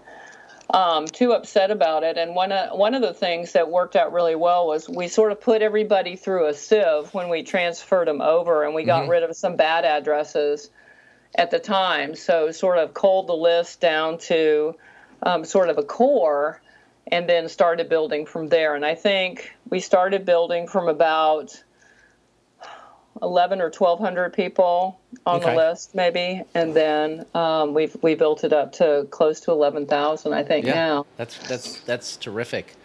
um, 0.74 1.06
too 1.06 1.34
upset 1.34 1.72
about 1.72 2.04
it. 2.04 2.18
And 2.18 2.36
one 2.36 2.52
of, 2.52 2.78
one 2.78 2.96
of 2.96 3.02
the 3.02 3.14
things 3.14 3.54
that 3.54 3.70
worked 3.70 3.96
out 3.96 4.14
really 4.14 4.36
well 4.36 4.68
was 4.68 4.88
we 4.90 5.08
sort 5.08 5.32
of 5.32 5.40
put 5.42 5.62
everybody 5.62 6.16
through 6.16 6.48
a 6.48 6.54
sieve 6.54 7.14
when 7.14 7.30
we 7.30 7.44
transferred 7.44 8.08
them 8.08 8.22
over, 8.22 8.64
and 8.64 8.74
we 8.74 8.84
got 8.84 9.02
mm-hmm. 9.02 9.12
rid 9.12 9.24
of 9.24 9.36
some 9.36 9.56
bad 9.56 9.86
addresses. 9.86 10.70
at 11.36 11.52
the 11.52 11.60
time. 11.60 12.16
So 12.16 12.52
sort 12.52 12.78
of 12.78 12.94
culled 12.94 13.28
the 13.28 13.36
list 13.36 13.80
down 13.80 14.18
to 14.20 14.76
um, 15.24 15.46
sort 15.46 15.70
of 15.70 15.78
a 15.78 15.84
core 15.84 16.62
and 17.08 17.28
then 17.28 17.50
started 17.50 17.90
building 17.90 18.26
from 18.26 18.50
there. 18.50 18.76
And 18.76 18.86
I 18.86 18.96
think 18.96 19.56
we 19.70 19.80
started 19.80 20.26
building 20.26 20.68
from 20.68 20.88
about 20.88 21.64
11 23.22 23.62
or 23.62 23.70
1200 23.70 24.34
people 24.34 25.00
on 25.26 25.38
okay. 25.38 25.52
the 25.52 25.56
list 25.56 25.96
maybe. 25.96 26.44
And 26.54 26.74
then 26.74 27.26
um, 27.34 27.74
we've 27.74 27.96
we 28.02 28.16
built 28.16 28.44
it 28.44 28.54
up 28.54 28.74
to 28.74 29.08
close 29.10 29.40
to 29.42 29.52
11,000 29.52 30.34
I 30.34 30.44
think 30.44 30.66
yeah, 30.66 30.74
now. 30.74 31.06
That's 31.18 31.38
that's 31.48 31.80
that's 31.82 32.18
terrific. 32.18 32.76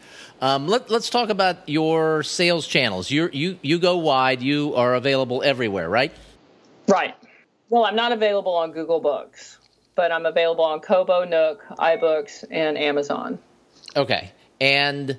Um, 0.41 0.69
let, 0.69 0.91
us 0.91 1.09
talk 1.09 1.31
about 1.31 1.67
your 1.67 2.23
sales 2.23 2.67
channels. 2.67 3.11
You 3.11 3.31
you 3.33 3.59
you 3.63 3.79
go 3.79 3.97
wide. 3.97 4.43
You 4.43 4.75
are 4.75 4.95
available 4.95 5.43
everywhere 5.43 5.89
right? 5.89 6.13
Right. 6.89 7.15
Well 7.71 7.85
I'm 7.85 7.97
not 7.97 8.13
available 8.13 8.55
on 8.55 8.73
Google 8.73 9.01
Books 9.01 9.59
but 9.97 10.13
I'm 10.13 10.27
available 10.27 10.65
on 10.65 10.81
Kobo 10.81 11.25
Nook 11.25 11.65
iBooks 11.71 12.45
and 12.51 12.79
Amazon. 12.79 13.39
Okay. 13.97 14.31
And 14.61 15.19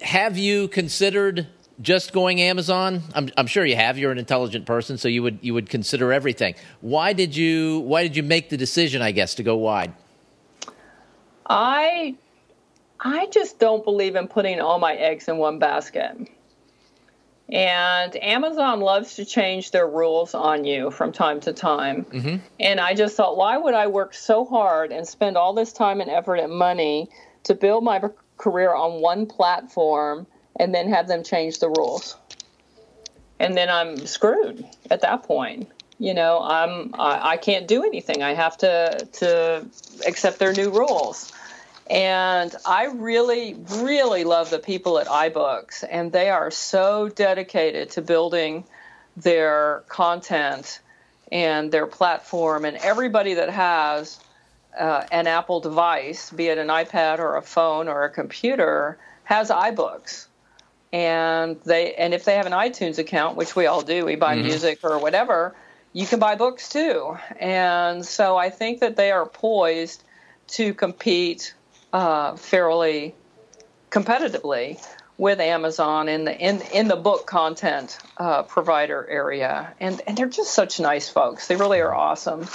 have 0.00 0.38
you 0.38 0.68
considered 0.68 1.48
just 1.80 2.12
going 2.12 2.40
Amazon? 2.40 3.02
I'm, 3.14 3.30
I'm 3.36 3.46
sure 3.46 3.64
you 3.64 3.76
have. 3.76 3.98
You're 3.98 4.12
an 4.12 4.18
intelligent 4.18 4.66
person, 4.66 4.98
so 4.98 5.08
you 5.08 5.22
would 5.22 5.38
you 5.42 5.54
would 5.54 5.68
consider 5.68 6.12
everything. 6.12 6.54
Why 6.80 7.12
did 7.12 7.36
you 7.36 7.80
Why 7.80 8.02
did 8.02 8.16
you 8.16 8.22
make 8.22 8.48
the 8.50 8.56
decision? 8.56 9.02
I 9.02 9.12
guess 9.12 9.34
to 9.36 9.42
go 9.42 9.56
wide. 9.56 9.92
I 11.46 12.16
I 13.00 13.26
just 13.26 13.58
don't 13.58 13.84
believe 13.84 14.16
in 14.16 14.28
putting 14.28 14.60
all 14.60 14.78
my 14.78 14.94
eggs 14.94 15.28
in 15.28 15.38
one 15.38 15.58
basket. 15.58 16.28
And 17.50 18.16
Amazon 18.24 18.80
loves 18.80 19.16
to 19.16 19.24
change 19.26 19.70
their 19.70 19.86
rules 19.86 20.34
on 20.34 20.64
you 20.64 20.90
from 20.90 21.12
time 21.12 21.40
to 21.40 21.52
time. 21.52 22.06
Mm-hmm. 22.06 22.36
And 22.58 22.80
I 22.80 22.94
just 22.94 23.16
thought, 23.16 23.36
why 23.36 23.58
would 23.58 23.74
I 23.74 23.88
work 23.88 24.14
so 24.14 24.46
hard 24.46 24.92
and 24.92 25.06
spend 25.06 25.36
all 25.36 25.52
this 25.52 25.72
time 25.72 26.00
and 26.00 26.10
effort 26.10 26.36
and 26.36 26.50
money 26.50 27.10
to 27.42 27.54
build 27.54 27.84
my 27.84 28.02
career 28.38 28.74
on 28.74 29.02
one 29.02 29.26
platform 29.26 30.26
and 30.56 30.74
then 30.74 30.88
have 30.88 31.08
them 31.08 31.22
change 31.22 31.58
the 31.58 31.68
rules. 31.68 32.16
And 33.38 33.56
then 33.56 33.68
I'm 33.68 34.06
screwed 34.06 34.64
at 34.90 35.00
that 35.00 35.24
point. 35.24 35.68
You 35.98 36.14
know, 36.14 36.40
I'm 36.42 36.94
I, 36.94 37.32
I 37.32 37.36
can't 37.36 37.68
do 37.68 37.84
anything. 37.84 38.22
I 38.22 38.34
have 38.34 38.56
to 38.58 39.08
to 39.12 39.66
accept 40.06 40.38
their 40.38 40.52
new 40.52 40.70
rules. 40.70 41.32
And 41.88 42.54
I 42.64 42.86
really, 42.86 43.56
really 43.76 44.24
love 44.24 44.48
the 44.48 44.58
people 44.58 44.98
at 44.98 45.06
iBooks, 45.06 45.84
and 45.88 46.10
they 46.10 46.30
are 46.30 46.50
so 46.50 47.10
dedicated 47.10 47.90
to 47.90 48.02
building 48.02 48.64
their 49.16 49.84
content 49.88 50.80
and 51.30 51.70
their 51.70 51.86
platform. 51.86 52.64
And 52.64 52.78
everybody 52.78 53.34
that 53.34 53.50
has 53.50 54.18
uh, 54.78 55.04
an 55.12 55.26
Apple 55.26 55.60
device, 55.60 56.30
be 56.30 56.48
it 56.48 56.56
an 56.56 56.68
iPad 56.68 57.18
or 57.18 57.36
a 57.36 57.42
phone 57.42 57.88
or 57.88 58.04
a 58.04 58.10
computer, 58.10 58.98
has 59.24 59.50
iBooks 59.50 60.26
and 60.94 61.60
they 61.64 61.92
and 61.94 62.14
if 62.14 62.24
they 62.24 62.36
have 62.36 62.46
an 62.46 62.52
iTunes 62.52 62.98
account, 62.98 63.36
which 63.36 63.56
we 63.56 63.66
all 63.66 63.82
do, 63.82 64.04
we 64.04 64.14
buy 64.14 64.36
mm-hmm. 64.36 64.46
music 64.46 64.78
or 64.84 65.00
whatever, 65.00 65.52
you 65.92 66.06
can 66.06 66.20
buy 66.20 66.36
books 66.36 66.68
too. 66.68 67.18
And 67.40 68.06
so 68.06 68.36
I 68.36 68.50
think 68.50 68.78
that 68.78 68.94
they 68.94 69.10
are 69.10 69.26
poised 69.26 70.04
to 70.50 70.72
compete 70.72 71.52
uh, 71.92 72.36
fairly 72.36 73.16
competitively 73.90 74.80
with 75.18 75.40
Amazon 75.40 76.08
in 76.08 76.26
the 76.26 76.38
in 76.38 76.60
in 76.72 76.86
the 76.86 76.96
book 76.96 77.26
content 77.26 77.98
uh, 78.16 78.44
provider 78.44 79.04
area, 79.10 79.74
and 79.80 80.00
and 80.06 80.16
they're 80.16 80.28
just 80.28 80.52
such 80.52 80.78
nice 80.78 81.08
folks. 81.08 81.48
They 81.48 81.56
really 81.56 81.80
are 81.80 81.92
awesome. 81.92 82.46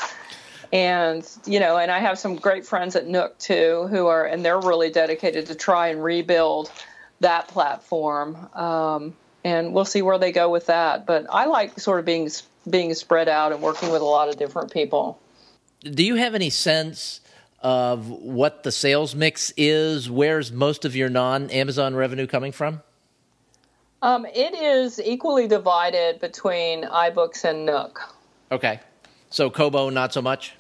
And 0.72 1.28
you 1.46 1.60
know, 1.60 1.78
and 1.78 1.92
I 1.92 2.00
have 2.00 2.18
some 2.18 2.38
great 2.38 2.66
friends 2.66 2.96
at 2.96 3.06
Nook 3.06 3.38
too, 3.38 3.88
who 3.90 4.08
are 4.08 4.24
and 4.26 4.46
they're 4.46 4.62
really 4.62 4.92
dedicated 4.92 5.48
to 5.48 5.56
try 5.56 5.90
and 5.90 6.02
rebuild 6.02 6.72
that 7.20 7.48
platform. 7.48 8.36
Um, 8.54 9.16
and 9.44 9.74
we'll 9.74 9.86
see 9.86 10.02
where 10.02 10.18
they 10.18 10.32
go 10.32 10.50
with 10.50 10.68
that. 10.68 11.06
But 11.06 11.26
I 11.30 11.46
like 11.46 11.80
sort 11.80 12.00
of 12.00 12.06
being 12.06 12.30
being 12.70 12.94
spread 12.94 13.30
out 13.30 13.52
and 13.52 13.62
working 13.62 13.92
with 13.92 14.02
a 14.02 14.06
lot 14.06 14.30
of 14.30 14.38
different 14.38 14.72
people. 14.72 15.20
Do 15.82 16.04
you 16.04 16.16
have 16.16 16.36
any 16.36 16.50
sense 16.50 17.22
of 17.62 18.10
what 18.10 18.64
the 18.64 18.72
sales 18.72 19.16
mix 19.16 19.54
is? 19.56 20.10
Where's 20.10 20.52
most 20.52 20.86
of 20.86 20.96
your 20.96 21.10
non 21.10 21.50
Amazon 21.50 21.96
revenue 21.96 22.28
coming 22.28 22.52
from? 22.52 22.82
Um, 24.02 24.26
it 24.26 24.54
is 24.54 25.00
equally 25.00 25.48
divided 25.48 26.20
between 26.20 26.84
iBooks 26.84 27.44
and 27.44 27.66
Nook. 27.66 28.16
Okay. 28.52 28.80
So 29.30 29.50
Kobo, 29.50 29.90
not 29.90 30.14
so 30.14 30.22
much? 30.22 30.56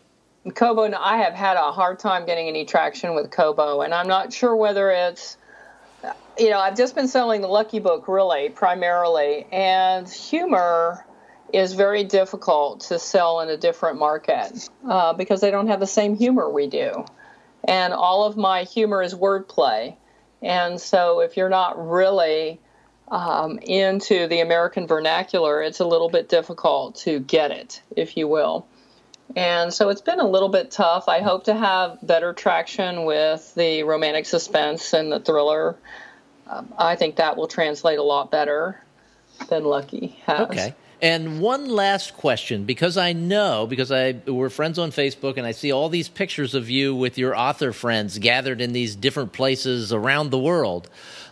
Kobo, 0.55 0.91
I 0.93 1.17
have 1.17 1.33
had 1.33 1.57
a 1.57 1.71
hard 1.71 1.99
time 1.99 2.25
getting 2.25 2.47
any 2.47 2.65
traction 2.65 3.15
with 3.15 3.31
Kobo, 3.31 3.81
and 3.81 3.93
I'm 3.93 4.07
not 4.07 4.31
sure 4.31 4.55
whether 4.55 4.91
it's 4.91 5.37
you 6.39 6.49
know, 6.49 6.59
I've 6.59 6.77
just 6.77 6.95
been 6.95 7.07
selling 7.07 7.41
the 7.41 7.47
Lucky 7.47 7.79
Book 7.79 8.07
really 8.07 8.49
primarily, 8.49 9.45
and 9.51 10.07
humor 10.07 11.05
is 11.51 11.73
very 11.73 12.03
difficult 12.03 12.81
to 12.81 12.99
sell 12.99 13.41
in 13.41 13.49
a 13.49 13.57
different 13.57 13.99
market 13.99 14.69
uh, 14.87 15.13
because 15.13 15.41
they 15.41 15.51
don't 15.51 15.67
have 15.67 15.79
the 15.79 15.87
same 15.87 16.15
humor 16.15 16.49
we 16.49 16.67
do. 16.67 17.05
And 17.67 17.93
all 17.93 18.23
of 18.23 18.37
my 18.37 18.63
humor 18.63 19.01
is 19.03 19.13
wordplay. 19.13 19.95
And 20.41 20.79
so 20.79 21.19
if 21.19 21.35
you're 21.35 21.49
not 21.49 21.89
really 21.89 22.61
um, 23.09 23.59
into 23.59 24.27
the 24.27 24.39
American 24.39 24.87
vernacular, 24.87 25.61
it's 25.61 25.79
a 25.79 25.85
little 25.85 26.09
bit 26.09 26.29
difficult 26.29 26.95
to 26.97 27.19
get 27.19 27.51
it, 27.51 27.81
if 27.95 28.15
you 28.15 28.27
will. 28.27 28.65
And 29.35 29.73
so 29.73 29.89
it's 29.89 30.01
been 30.01 30.19
a 30.19 30.27
little 30.27 30.49
bit 30.49 30.71
tough. 30.71 31.09
I 31.09 31.19
hope 31.19 31.45
to 31.45 31.53
have 31.53 31.99
better 32.01 32.33
traction 32.33 33.05
with 33.05 33.53
the 33.55 33.83
romantic 33.83 34.25
suspense 34.25 34.93
and 34.93 35.11
the 35.11 35.19
thriller 35.19 35.77
um, 36.49 36.73
I 36.77 36.95
think 36.95 37.15
that 37.17 37.37
will 37.37 37.47
translate 37.47 37.99
a 37.99 38.03
lot 38.03 38.31
better 38.31 38.81
than 39.49 39.63
Lucky 39.63 40.19
has. 40.25 40.41
Okay. 40.49 40.75
And 41.01 41.39
one 41.39 41.69
last 41.69 42.17
question, 42.17 42.65
because 42.65 42.97
I 42.97 43.13
know, 43.13 43.65
because 43.65 43.89
I 43.89 44.17
we're 44.25 44.49
friends 44.49 44.77
on 44.77 44.91
Facebook, 44.91 45.37
and 45.37 45.47
I 45.47 45.53
see 45.53 45.71
all 45.71 45.87
these 45.87 46.09
pictures 46.09 46.53
of 46.53 46.69
you 46.69 46.93
with 46.93 47.17
your 47.17 47.37
author 47.37 47.71
friends 47.71 48.19
gathered 48.19 48.59
in 48.59 48.73
these 48.73 48.97
different 48.97 49.31
places 49.31 49.93
around 49.93 50.31
the 50.31 50.39
world. 50.39 50.89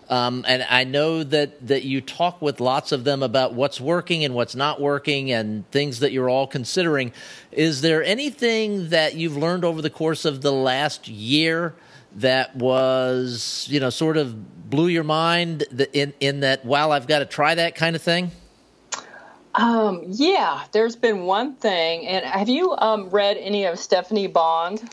Um, 0.09 0.45
and 0.47 0.65
I 0.69 0.85
know 0.85 1.21
that, 1.23 1.67
that 1.67 1.83
you 1.83 1.99
talk 1.99 2.41
with 2.41 2.61
lots 2.61 2.93
of 2.93 3.03
them 3.03 3.21
about 3.21 3.55
what's 3.55 3.81
working 3.81 4.23
and 4.23 4.33
what's 4.33 4.55
not 4.55 4.79
working 4.79 5.33
and 5.33 5.69
things 5.71 5.99
that 5.99 6.13
you're 6.13 6.29
all 6.29 6.47
considering. 6.47 7.11
Is 7.51 7.81
there 7.81 8.01
anything 8.01 8.87
that 8.89 9.15
you've 9.15 9.35
learned 9.35 9.65
over 9.65 9.81
the 9.81 9.89
course 9.89 10.23
of 10.23 10.41
the 10.41 10.53
last 10.53 11.09
year 11.09 11.75
that 12.17 12.55
was, 12.55 13.67
you 13.69 13.79
know, 13.79 13.89
sort 13.89 14.17
of 14.17 14.69
blew 14.69 14.87
your 14.87 15.03
mind 15.03 15.63
in 15.93 16.13
in 16.19 16.41
that 16.41 16.65
wow 16.65 16.91
I've 16.91 17.07
got 17.07 17.19
to 17.19 17.25
try 17.25 17.55
that 17.55 17.75
kind 17.75 17.95
of 17.95 18.01
thing? 18.01 18.31
Um, 19.55 20.03
yeah, 20.07 20.63
there's 20.71 20.95
been 20.95 21.23
one 21.23 21.55
thing, 21.55 22.05
and 22.05 22.23
have 22.25 22.49
you 22.49 22.75
um, 22.77 23.09
read 23.09 23.37
any 23.37 23.65
of 23.65 23.79
Stephanie 23.79 24.27
Bond? 24.27 24.83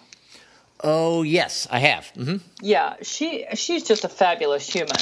Oh 0.82 1.22
yes, 1.22 1.66
I 1.70 1.80
have. 1.80 2.12
Mm-hmm. 2.14 2.36
Yeah, 2.60 2.96
she 3.02 3.46
she's 3.54 3.84
just 3.84 4.04
a 4.04 4.08
fabulous 4.08 4.66
human. 4.66 4.96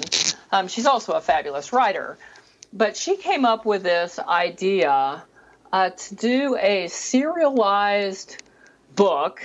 Um, 0.51 0.68
she's 0.68 0.87
also 0.87 1.12
a 1.12 1.20
fabulous 1.20 1.73
writer, 1.73 2.18
but 2.73 2.97
she 2.97 3.16
came 3.16 3.45
up 3.45 3.64
with 3.64 3.83
this 3.83 4.18
idea 4.18 5.25
uh, 5.73 5.91
to 5.91 6.14
do 6.14 6.57
a 6.57 6.89
serialized 6.89 8.43
book 8.95 9.43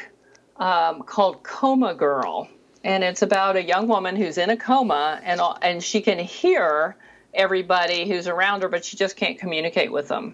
um, 0.58 1.04
called 1.04 1.44
Coma 1.44 1.96
Girl 1.96 2.50
and 2.88 3.04
it's 3.04 3.22
about 3.22 3.58
a 3.58 3.64
young 3.64 3.90
woman 3.90 4.16
who's 4.16 4.38
in 4.38 4.50
a 4.50 4.56
coma 4.56 5.20
and 5.22 5.42
and 5.62 5.84
she 5.84 6.00
can 6.00 6.18
hear 6.18 6.96
everybody 7.34 8.08
who's 8.08 8.30
around 8.30 8.62
her 8.62 8.70
but 8.70 8.86
she 8.86 8.96
just 8.96 9.18
can't 9.18 9.38
communicate 9.38 9.92
with 9.92 10.08
them. 10.08 10.34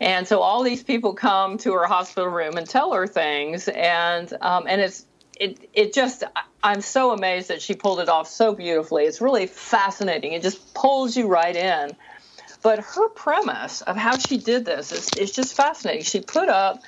And 0.00 0.26
so 0.26 0.40
all 0.40 0.62
these 0.62 0.84
people 0.84 1.14
come 1.14 1.58
to 1.58 1.72
her 1.74 1.86
hospital 1.86 2.30
room 2.30 2.56
and 2.56 2.66
tell 2.66 2.92
her 2.92 3.08
things 3.08 3.68
and 3.68 4.32
um, 4.40 4.66
and 4.68 4.80
it's 4.80 5.04
it 5.38 5.68
it 5.74 5.92
just 5.92 6.22
I'm 6.62 6.80
so 6.80 7.10
amazed 7.10 7.48
that 7.48 7.60
she 7.60 7.74
pulled 7.74 7.98
it 7.98 8.08
off 8.08 8.28
so 8.28 8.54
beautifully. 8.54 9.04
It's 9.04 9.20
really 9.20 9.48
fascinating. 9.48 10.32
It 10.32 10.42
just 10.42 10.72
pulls 10.74 11.16
you 11.16 11.26
right 11.26 11.56
in. 11.56 11.96
But 12.62 12.78
her 12.78 13.08
premise 13.08 13.80
of 13.80 13.96
how 13.96 14.16
she 14.18 14.36
did 14.36 14.64
this 14.64 14.92
is, 14.92 15.08
is 15.16 15.32
just 15.32 15.56
fascinating. 15.56 16.04
She 16.04 16.20
put 16.20 16.48
up 16.48 16.82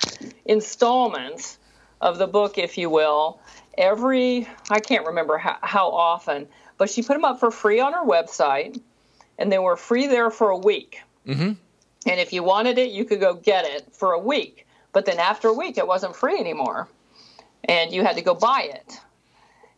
installments 0.44 1.58
of 2.00 2.18
the 2.18 2.26
book 2.26 2.58
if 2.58 2.78
you 2.78 2.90
will 2.90 3.40
every 3.76 4.48
I 4.70 4.80
can't 4.80 5.06
remember 5.06 5.38
how, 5.38 5.58
how 5.62 5.90
often, 5.90 6.48
but 6.78 6.90
she 6.90 7.02
put 7.02 7.14
them 7.14 7.24
up 7.24 7.40
for 7.40 7.50
free 7.50 7.80
on 7.80 7.92
her 7.92 8.04
website, 8.04 8.80
and 9.38 9.50
they 9.50 9.58
were 9.58 9.76
free 9.76 10.06
there 10.06 10.30
for 10.30 10.50
a 10.50 10.58
week. 10.58 11.00
Mm-hmm. 11.26 11.52
And 12.04 12.20
if 12.20 12.32
you 12.32 12.42
wanted 12.42 12.78
it, 12.78 12.90
you 12.90 13.04
could 13.04 13.20
go 13.20 13.34
get 13.34 13.64
it 13.64 13.86
for 13.92 14.12
a 14.12 14.18
week. 14.18 14.66
But 14.92 15.06
then 15.06 15.18
after 15.18 15.48
a 15.48 15.52
week, 15.52 15.78
it 15.78 15.86
wasn't 15.86 16.16
free 16.16 16.38
anymore, 16.38 16.88
and 17.64 17.92
you 17.92 18.02
had 18.02 18.16
to 18.16 18.22
go 18.22 18.34
buy 18.34 18.70
it. 18.74 19.00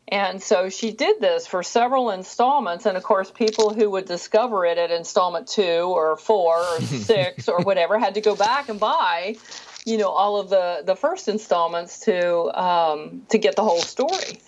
And 0.09 0.42
so 0.42 0.68
she 0.68 0.92
did 0.92 1.20
this 1.20 1.47
for 1.47 1.62
several 1.62 2.11
installments. 2.11 2.84
And 2.84 2.97
of 2.97 3.03
course, 3.03 3.30
people 3.30 3.72
who 3.72 3.90
would 3.90 4.05
discover 4.05 4.66
it 4.66 4.76
at 4.76 4.90
installment 4.90 5.49
two 5.49 5.62
or 5.62 6.16
four 6.16 6.59
or 6.59 6.80
six 6.82 7.49
or 7.49 7.61
whatever 7.62 7.99
had 7.99 8.14
to 8.14 8.20
go 8.20 8.36
back 8.36 8.68
and 8.68 8.78
buy 8.78 9.36
you 9.85 9.99
know 9.99 10.09
all 10.09 10.41
of 10.41 10.49
the 10.49 10.82
the 10.85 10.97
first 10.97 11.28
installments 11.28 12.01
to 12.01 12.61
um, 12.61 13.22
to 13.28 13.39
get 13.39 13.57
the 13.57 13.62
whole 13.62 13.80
story. 13.80 14.41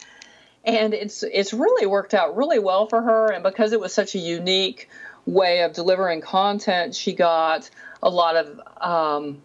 And 0.65 0.95
it's 0.95 1.23
it's 1.23 1.53
really 1.53 1.87
worked 1.87 2.15
out 2.15 2.37
really 2.37 2.59
well 2.59 2.89
for 2.89 3.01
her. 3.01 3.31
And 3.31 3.43
because 3.43 3.73
it 3.73 3.81
was 3.81 3.93
such 3.93 4.15
a 4.15 4.19
unique 4.19 4.89
way 5.27 5.63
of 5.63 5.73
delivering 5.73 6.21
content 6.21 6.95
she 6.95 7.13
got 7.13 7.69
a 8.03 8.09
lot 8.09 8.37
of 8.37 8.61
um, 8.81 9.43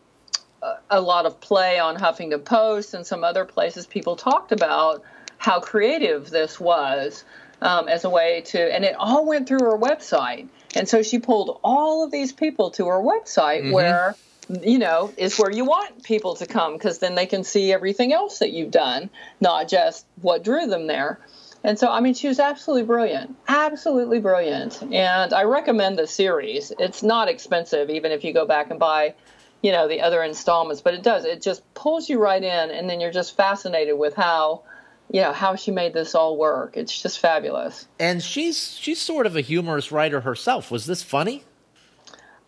a 0.89 1.01
lot 1.01 1.25
of 1.25 1.41
play 1.41 1.79
on 1.79 1.97
Huffington 1.97 2.45
Post 2.45 2.93
and 2.93 3.05
some 3.05 3.23
other 3.23 3.45
places 3.45 3.87
people 3.87 4.15
talked 4.15 4.51
about 4.51 5.03
how 5.39 5.59
creative 5.59 6.29
this 6.29 6.59
was 6.59 7.23
um, 7.63 7.87
as 7.87 8.03
a 8.03 8.09
way 8.09 8.41
to 8.41 8.59
and 8.59 8.85
it 8.85 8.95
all 8.97 9.25
went 9.25 9.47
through 9.47 9.59
her 9.59 9.77
website. 9.77 10.47
And 10.75 10.87
so 10.87 11.03
she 11.03 11.19
pulled 11.19 11.59
all 11.63 12.05
of 12.05 12.11
these 12.11 12.31
people 12.31 12.69
to 12.71 12.87
her 12.87 12.99
website 12.99 13.63
mm-hmm. 13.63 13.71
where 13.71 14.15
you 14.63 14.79
know, 14.79 15.13
is 15.17 15.37
where 15.37 15.51
you 15.51 15.65
want 15.65 16.03
people 16.03 16.35
to 16.35 16.45
come 16.45 16.73
because 16.73 16.99
then 16.99 17.15
they 17.15 17.25
can 17.25 17.43
see 17.43 17.71
everything 17.71 18.13
else 18.13 18.39
that 18.39 18.51
you've 18.51 18.71
done, 18.71 19.09
not 19.39 19.67
just 19.67 20.05
what 20.21 20.43
drew 20.43 20.67
them 20.67 20.87
there. 20.87 21.19
And 21.63 21.77
so, 21.77 21.89
I 21.89 21.99
mean, 21.99 22.15
she 22.15 22.27
was 22.27 22.39
absolutely 22.39 22.83
brilliant, 22.83 23.35
absolutely 23.47 24.19
brilliant. 24.19 24.81
And 24.81 25.31
I 25.33 25.43
recommend 25.43 25.97
the 25.97 26.07
series. 26.07 26.71
It's 26.79 27.03
not 27.03 27.27
expensive, 27.27 27.89
even 27.89 28.11
if 28.11 28.23
you 28.23 28.33
go 28.33 28.47
back 28.47 28.71
and 28.71 28.79
buy, 28.79 29.13
you 29.61 29.71
know, 29.71 29.87
the 29.87 30.01
other 30.01 30.23
installments, 30.23 30.81
but 30.81 30.95
it 30.95 31.03
does. 31.03 31.23
It 31.23 31.41
just 31.41 31.61
pulls 31.75 32.09
you 32.09 32.19
right 32.19 32.43
in, 32.43 32.71
and 32.71 32.89
then 32.89 32.99
you're 32.99 33.11
just 33.11 33.37
fascinated 33.37 33.97
with 33.97 34.15
how, 34.15 34.63
you 35.11 35.21
know, 35.21 35.33
how 35.33 35.55
she 35.55 35.69
made 35.69 35.93
this 35.93 36.15
all 36.15 36.35
work. 36.35 36.75
It's 36.75 36.99
just 36.99 37.19
fabulous. 37.19 37.87
And 37.99 38.23
she's 38.23 38.75
she's 38.77 38.99
sort 38.99 39.27
of 39.27 39.35
a 39.35 39.41
humorous 39.41 39.91
writer 39.91 40.21
herself. 40.21 40.71
Was 40.71 40.87
this 40.87 41.03
funny? 41.03 41.43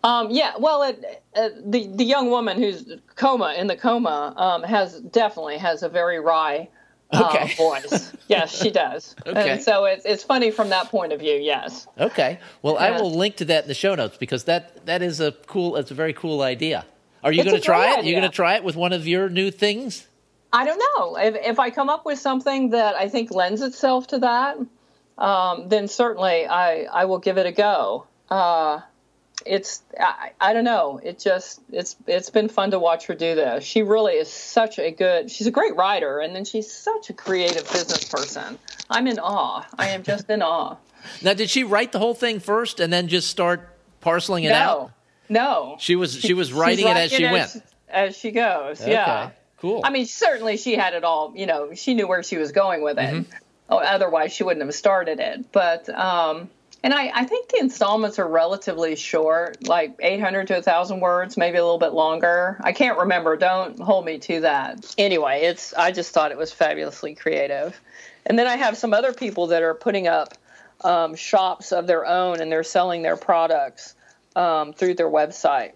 Um, 0.04 0.32
yeah, 0.32 0.54
well, 0.60 0.84
it, 0.84 1.24
uh, 1.36 1.49
the 1.66 1.88
the 1.88 2.04
young 2.04 2.30
woman 2.30 2.58
who's 2.58 2.86
coma 3.16 3.56
in 3.58 3.68
the 3.68 3.78
coma 3.78 4.34
um, 4.36 4.64
has 4.64 4.99
definitely 4.99 5.58
has 5.58 5.82
a 5.82 5.89
very 5.89 6.20
wry 6.20 6.68
uh, 7.12 7.30
okay. 7.30 7.54
voice. 7.58 8.12
yes, 8.28 8.56
she 8.56 8.70
does. 8.70 9.16
Okay. 9.26 9.51
And 9.51 9.64
so 9.64 9.86
it's 9.86 10.06
it's 10.06 10.24
funny 10.24 10.51
from 10.51 10.70
that 10.70 10.89
point 10.89 11.14
of 11.14 11.20
view. 11.22 11.36
Yes. 11.36 11.88
Okay. 11.97 12.39
Well, 12.62 12.78
I 12.78 12.91
will 12.91 13.16
link 13.16 13.38
to 13.38 13.45
that 13.45 13.64
in 13.64 13.68
the 13.70 13.74
show 13.74 13.95
notes 13.95 14.18
because 14.18 14.43
that 14.43 14.86
that 14.86 15.01
is 15.01 15.22
a 15.22 15.32
cool. 15.47 15.78
It's 15.78 15.91
a 15.91 15.95
very 15.95 16.14
cool 16.14 16.41
idea. 16.41 16.86
Are 17.24 17.32
you 17.32 17.43
going 17.43 17.56
to 17.56 17.62
try 17.62 17.93
it? 17.93 17.99
Are 17.99 18.04
you 18.04 18.12
going 18.12 18.30
to 18.30 18.36
try 18.36 18.56
it 18.56 18.64
with 18.64 18.76
one 18.76 18.91
of 18.91 19.08
your 19.08 19.30
new 19.30 19.49
things? 19.49 20.08
I 20.51 20.66
don't 20.66 20.78
know. 20.78 21.16
If 21.16 21.36
if 21.36 21.60
I 21.60 21.70
come 21.70 21.89
up 21.89 22.06
with 22.06 22.20
something 22.20 22.72
that 22.72 22.95
I 22.95 23.08
think 23.08 23.32
lends 23.32 23.62
itself 23.62 24.08
to 24.08 24.20
that, 24.20 24.58
um, 25.18 25.70
then 25.70 25.88
certainly 25.88 26.45
I 26.45 26.84
I 26.84 27.06
will 27.06 27.20
give 27.20 27.38
it 27.38 27.45
a 27.45 27.51
go. 27.54 28.06
Uh, 28.30 28.82
it's 29.46 29.84
I, 30.00 30.32
I 30.40 30.54
don't 30.54 30.64
know. 30.64 31.00
It 31.04 31.20
just 31.20 31.62
it's 31.72 31.96
it's 32.08 32.30
been 32.30 32.50
fun 32.50 32.72
to 32.72 32.80
watch 32.80 33.08
her 33.08 33.16
do 33.16 33.36
this. 33.36 33.64
She 33.64 33.82
really 33.82 34.14
is 34.14 34.32
such 34.32 34.80
a 34.80 34.92
good 34.92 35.30
she's 35.30 35.48
a 35.48 35.52
great 35.52 35.76
writer 35.76 36.20
and 36.20 36.36
then 36.36 36.46
she's 36.46 36.72
such 36.72 37.10
a 37.10 37.14
creative 37.14 37.70
business 37.72 38.04
person 38.06 38.58
i'm 38.90 39.08
in 39.08 39.20
awe. 39.20 39.66
I 39.78 39.90
am 39.90 40.04
just 40.04 40.30
in 40.30 40.42
awe. 40.42 40.78
Now 41.22 41.34
did 41.34 41.50
she 41.50 41.66
write 41.66 41.92
the 41.92 42.00
whole 42.00 42.14
thing 42.14 42.40
first 42.40 42.80
and 42.80 42.92
then 42.94 43.10
just 43.10 43.30
start 43.30 43.76
parceling 44.00 44.46
it 44.46 44.52
no, 44.52 44.56
out? 44.56 44.92
No. 45.28 45.42
No. 45.42 45.76
she 45.78 45.98
was 45.98 46.16
she 46.16 46.34
was 46.34 46.54
writing 46.54 46.88
it 46.88 46.96
as 46.96 47.12
she 47.12 47.26
went. 47.26 47.56
as, 47.56 47.62
as 47.90 48.18
she 48.18 48.32
goes 48.32 48.82
okay. 48.82 48.92
yeah. 48.92 49.32
cool. 49.58 49.82
I 49.84 49.90
mean 49.90 50.06
certainly 50.06 50.56
she 50.56 50.76
had 50.76 50.94
it 50.94 51.04
all 51.04 51.34
you 51.36 51.46
know 51.46 51.74
she 51.74 51.94
knew 51.94 52.08
where 52.08 52.24
she 52.24 52.38
was 52.38 52.54
going 52.54 52.84
with 52.84 52.98
it. 52.98 53.14
Mm-hmm. 53.14 53.32
oh, 53.70 53.80
otherwise 53.80 54.32
she 54.32 54.46
wouldn't 54.46 54.66
have 54.66 54.74
started 54.74 55.20
it. 55.20 55.52
But 55.52 55.90
um 55.90 56.50
and 56.84 56.94
I, 56.94 57.12
I 57.16 57.24
think 57.24 57.48
the 57.48 57.60
installments 57.62 58.20
are 58.20 58.28
relatively 58.28 58.98
short, 58.98 59.66
like 59.66 59.96
800 60.02 60.48
to 60.48 60.54
1,000 60.56 61.00
words, 61.00 61.38
maybe 61.38 61.58
a 61.58 61.64
little 61.64 61.80
bit 61.80 61.94
longer. 61.94 62.58
I 62.62 62.74
can't 62.74 62.98
remember. 62.98 63.38
Don't 63.38 63.80
hold 63.80 64.04
me 64.06 64.20
to 64.20 64.42
that. 64.42 64.94
Anyway, 64.98 65.44
it's 65.44 65.74
I 65.74 65.92
just 65.92 66.14
thought 66.14 66.32
it 66.32 66.38
was 66.38 66.52
fabulously 66.52 67.16
creative. 67.16 67.80
And 68.26 68.38
then 68.38 68.48
I 68.48 68.58
have 68.58 68.78
some 68.78 68.94
other 68.94 69.14
people 69.14 69.48
that 69.48 69.64
are 69.64 69.74
putting 69.74 70.08
up 70.08 70.34
um, 70.84 71.16
shops 71.16 71.72
of 71.72 71.88
their 71.88 72.06
own 72.06 72.42
and 72.42 72.52
they're 72.52 72.64
selling 72.64 73.02
their 73.02 73.18
products 73.18 73.96
um, 74.36 74.74
through 74.74 74.96
their 74.96 75.10
website. 75.10 75.72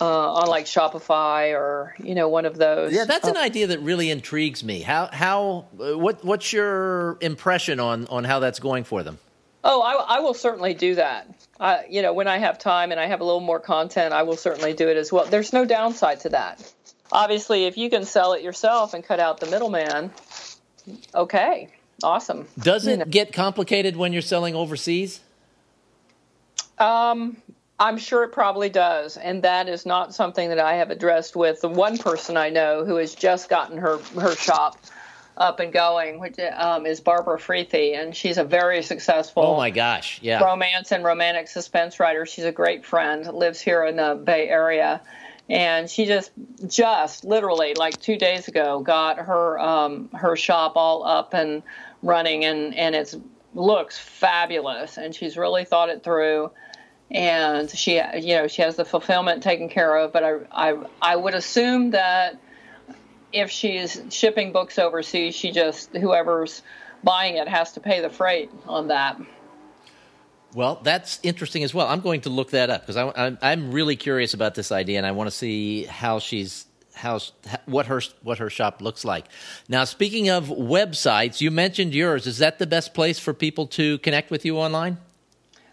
Uh, 0.00 0.32
on 0.32 0.48
like 0.48 0.64
Shopify 0.64 1.52
or 1.52 1.94
you 2.02 2.14
know 2.14 2.26
one 2.28 2.46
of 2.46 2.56
those. 2.56 2.90
Yeah, 2.90 3.04
that's 3.04 3.28
an 3.28 3.36
uh, 3.36 3.40
idea 3.40 3.66
that 3.66 3.80
really 3.80 4.08
intrigues 4.08 4.64
me. 4.64 4.80
How 4.80 5.10
how 5.12 5.66
what 5.76 6.24
what's 6.24 6.54
your 6.54 7.18
impression 7.20 7.80
on 7.80 8.06
on 8.06 8.24
how 8.24 8.38
that's 8.38 8.60
going 8.60 8.84
for 8.84 9.02
them? 9.02 9.18
Oh, 9.62 9.82
I, 9.82 10.16
I 10.16 10.20
will 10.20 10.34
certainly 10.34 10.74
do 10.74 10.94
that. 10.94 11.28
Uh, 11.58 11.78
you 11.88 12.00
know, 12.00 12.14
when 12.14 12.26
I 12.26 12.38
have 12.38 12.58
time 12.58 12.90
and 12.90 13.00
I 13.00 13.06
have 13.06 13.20
a 13.20 13.24
little 13.24 13.40
more 13.40 13.60
content, 13.60 14.14
I 14.14 14.22
will 14.22 14.36
certainly 14.36 14.72
do 14.72 14.88
it 14.88 14.96
as 14.96 15.12
well. 15.12 15.26
There's 15.26 15.52
no 15.52 15.64
downside 15.64 16.20
to 16.20 16.30
that. 16.30 16.72
Obviously, 17.12 17.66
if 17.66 17.76
you 17.76 17.90
can 17.90 18.04
sell 18.04 18.32
it 18.32 18.42
yourself 18.42 18.94
and 18.94 19.04
cut 19.04 19.20
out 19.20 19.40
the 19.40 19.46
middleman, 19.46 20.10
okay, 21.14 21.68
awesome. 22.02 22.48
Does 22.58 22.86
it 22.86 22.92
you 22.92 22.96
know. 22.98 23.04
get 23.04 23.32
complicated 23.32 23.96
when 23.96 24.12
you're 24.12 24.22
selling 24.22 24.54
overseas? 24.54 25.20
Um, 26.78 27.36
I'm 27.78 27.98
sure 27.98 28.24
it 28.24 28.32
probably 28.32 28.70
does, 28.70 29.18
and 29.18 29.42
that 29.42 29.68
is 29.68 29.84
not 29.84 30.14
something 30.14 30.48
that 30.48 30.58
I 30.60 30.74
have 30.74 30.90
addressed 30.90 31.36
with 31.36 31.60
the 31.60 31.68
one 31.68 31.98
person 31.98 32.36
I 32.36 32.48
know 32.48 32.84
who 32.84 32.96
has 32.96 33.14
just 33.14 33.50
gotten 33.50 33.76
her 33.78 33.98
her 34.14 34.34
shop 34.36 34.78
up 35.40 35.58
and 35.58 35.72
going, 35.72 36.20
which 36.20 36.38
um, 36.38 36.84
is 36.86 37.00
Barbara 37.00 37.38
Freethy, 37.38 37.94
and 37.94 38.14
she's 38.14 38.36
a 38.36 38.44
very 38.44 38.82
successful. 38.82 39.42
Oh 39.42 39.56
my 39.56 39.70
gosh! 39.70 40.20
Yeah. 40.22 40.44
Romance 40.44 40.92
and 40.92 41.02
romantic 41.02 41.48
suspense 41.48 41.98
writer. 41.98 42.26
She's 42.26 42.44
a 42.44 42.52
great 42.52 42.84
friend. 42.84 43.26
Lives 43.26 43.60
here 43.60 43.84
in 43.84 43.96
the 43.96 44.20
Bay 44.22 44.48
Area, 44.48 45.00
and 45.48 45.88
she 45.90 46.04
just 46.04 46.30
just 46.66 47.24
literally 47.24 47.74
like 47.74 47.98
two 48.00 48.16
days 48.16 48.46
ago 48.48 48.80
got 48.80 49.18
her 49.18 49.58
um, 49.58 50.10
her 50.12 50.36
shop 50.36 50.74
all 50.76 51.04
up 51.04 51.32
and 51.32 51.62
running, 52.02 52.44
and 52.44 52.74
and 52.76 52.94
it 52.94 53.14
looks 53.54 53.98
fabulous. 53.98 54.98
And 54.98 55.14
she's 55.14 55.38
really 55.38 55.64
thought 55.64 55.88
it 55.88 56.04
through 56.04 56.50
and 57.10 57.68
she 57.68 57.96
you 57.96 58.36
know 58.36 58.46
she 58.46 58.62
has 58.62 58.76
the 58.76 58.84
fulfillment 58.84 59.42
taken 59.42 59.68
care 59.68 59.96
of 59.96 60.12
but 60.12 60.22
i 60.22 60.36
i, 60.52 60.78
I 61.02 61.16
would 61.16 61.34
assume 61.34 61.90
that 61.90 62.38
if 63.32 63.50
she's 63.50 64.02
shipping 64.10 64.52
books 64.52 64.78
overseas, 64.78 65.34
she 65.34 65.52
just 65.52 65.94
whoever's 65.94 66.62
buying 67.02 67.36
it 67.36 67.48
has 67.48 67.72
to 67.72 67.80
pay 67.80 68.00
the 68.00 68.10
freight 68.10 68.50
on 68.66 68.88
that. 68.88 69.18
Well, 70.54 70.80
that's 70.82 71.20
interesting 71.22 71.62
as 71.62 71.72
well. 71.72 71.86
I'm 71.86 72.00
going 72.00 72.22
to 72.22 72.30
look 72.30 72.50
that 72.50 72.70
up 72.70 72.82
because 72.82 72.96
I'm, 72.96 73.38
I'm 73.40 73.70
really 73.70 73.94
curious 73.96 74.34
about 74.34 74.56
this 74.56 74.72
idea, 74.72 74.98
and 74.98 75.06
I 75.06 75.12
want 75.12 75.30
to 75.30 75.36
see 75.36 75.84
how 75.84 76.18
she's 76.18 76.66
how 76.92 77.20
what 77.66 77.86
her 77.86 78.02
what 78.22 78.38
her 78.38 78.50
shop 78.50 78.82
looks 78.82 79.04
like. 79.04 79.26
Now, 79.68 79.84
speaking 79.84 80.28
of 80.28 80.46
websites, 80.46 81.40
you 81.40 81.52
mentioned 81.52 81.94
yours. 81.94 82.26
Is 82.26 82.38
that 82.38 82.58
the 82.58 82.66
best 82.66 82.94
place 82.94 83.20
for 83.20 83.32
people 83.32 83.68
to 83.68 83.98
connect 83.98 84.30
with 84.30 84.44
you 84.44 84.58
online? 84.58 84.98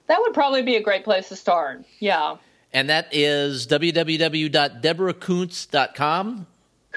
That 0.08 0.20
would 0.22 0.34
probably 0.34 0.62
be 0.62 0.76
a 0.76 0.82
great 0.82 1.04
place 1.04 1.30
to 1.30 1.36
start. 1.36 1.84
Yeah. 2.00 2.38
And 2.72 2.90
that 2.90 3.08
is 3.12 3.66
www.deborahcoonts.com. 3.68 6.48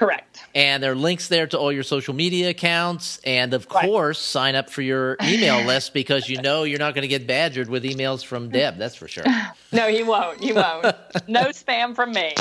Correct. 0.01 0.39
And 0.55 0.81
there 0.81 0.93
are 0.93 0.95
links 0.95 1.27
there 1.27 1.45
to 1.45 1.59
all 1.59 1.71
your 1.71 1.83
social 1.83 2.15
media 2.15 2.49
accounts. 2.49 3.19
And 3.23 3.53
of 3.53 3.67
right. 3.69 3.85
course, 3.85 4.17
sign 4.17 4.55
up 4.55 4.71
for 4.71 4.81
your 4.81 5.15
email 5.21 5.63
list 5.67 5.93
because 5.93 6.27
you 6.27 6.41
know 6.41 6.63
you're 6.63 6.79
not 6.79 6.95
going 6.95 7.03
to 7.03 7.07
get 7.07 7.27
badgered 7.27 7.69
with 7.69 7.83
emails 7.83 8.25
from 8.25 8.49
Deb. 8.49 8.79
That's 8.79 8.95
for 8.95 9.07
sure. 9.07 9.25
No, 9.73 9.87
you 9.87 10.05
won't. 10.05 10.43
You 10.43 10.55
won't. 10.55 10.83
no 11.29 11.45
spam 11.45 11.95
from 11.95 12.11
me. 12.11 12.33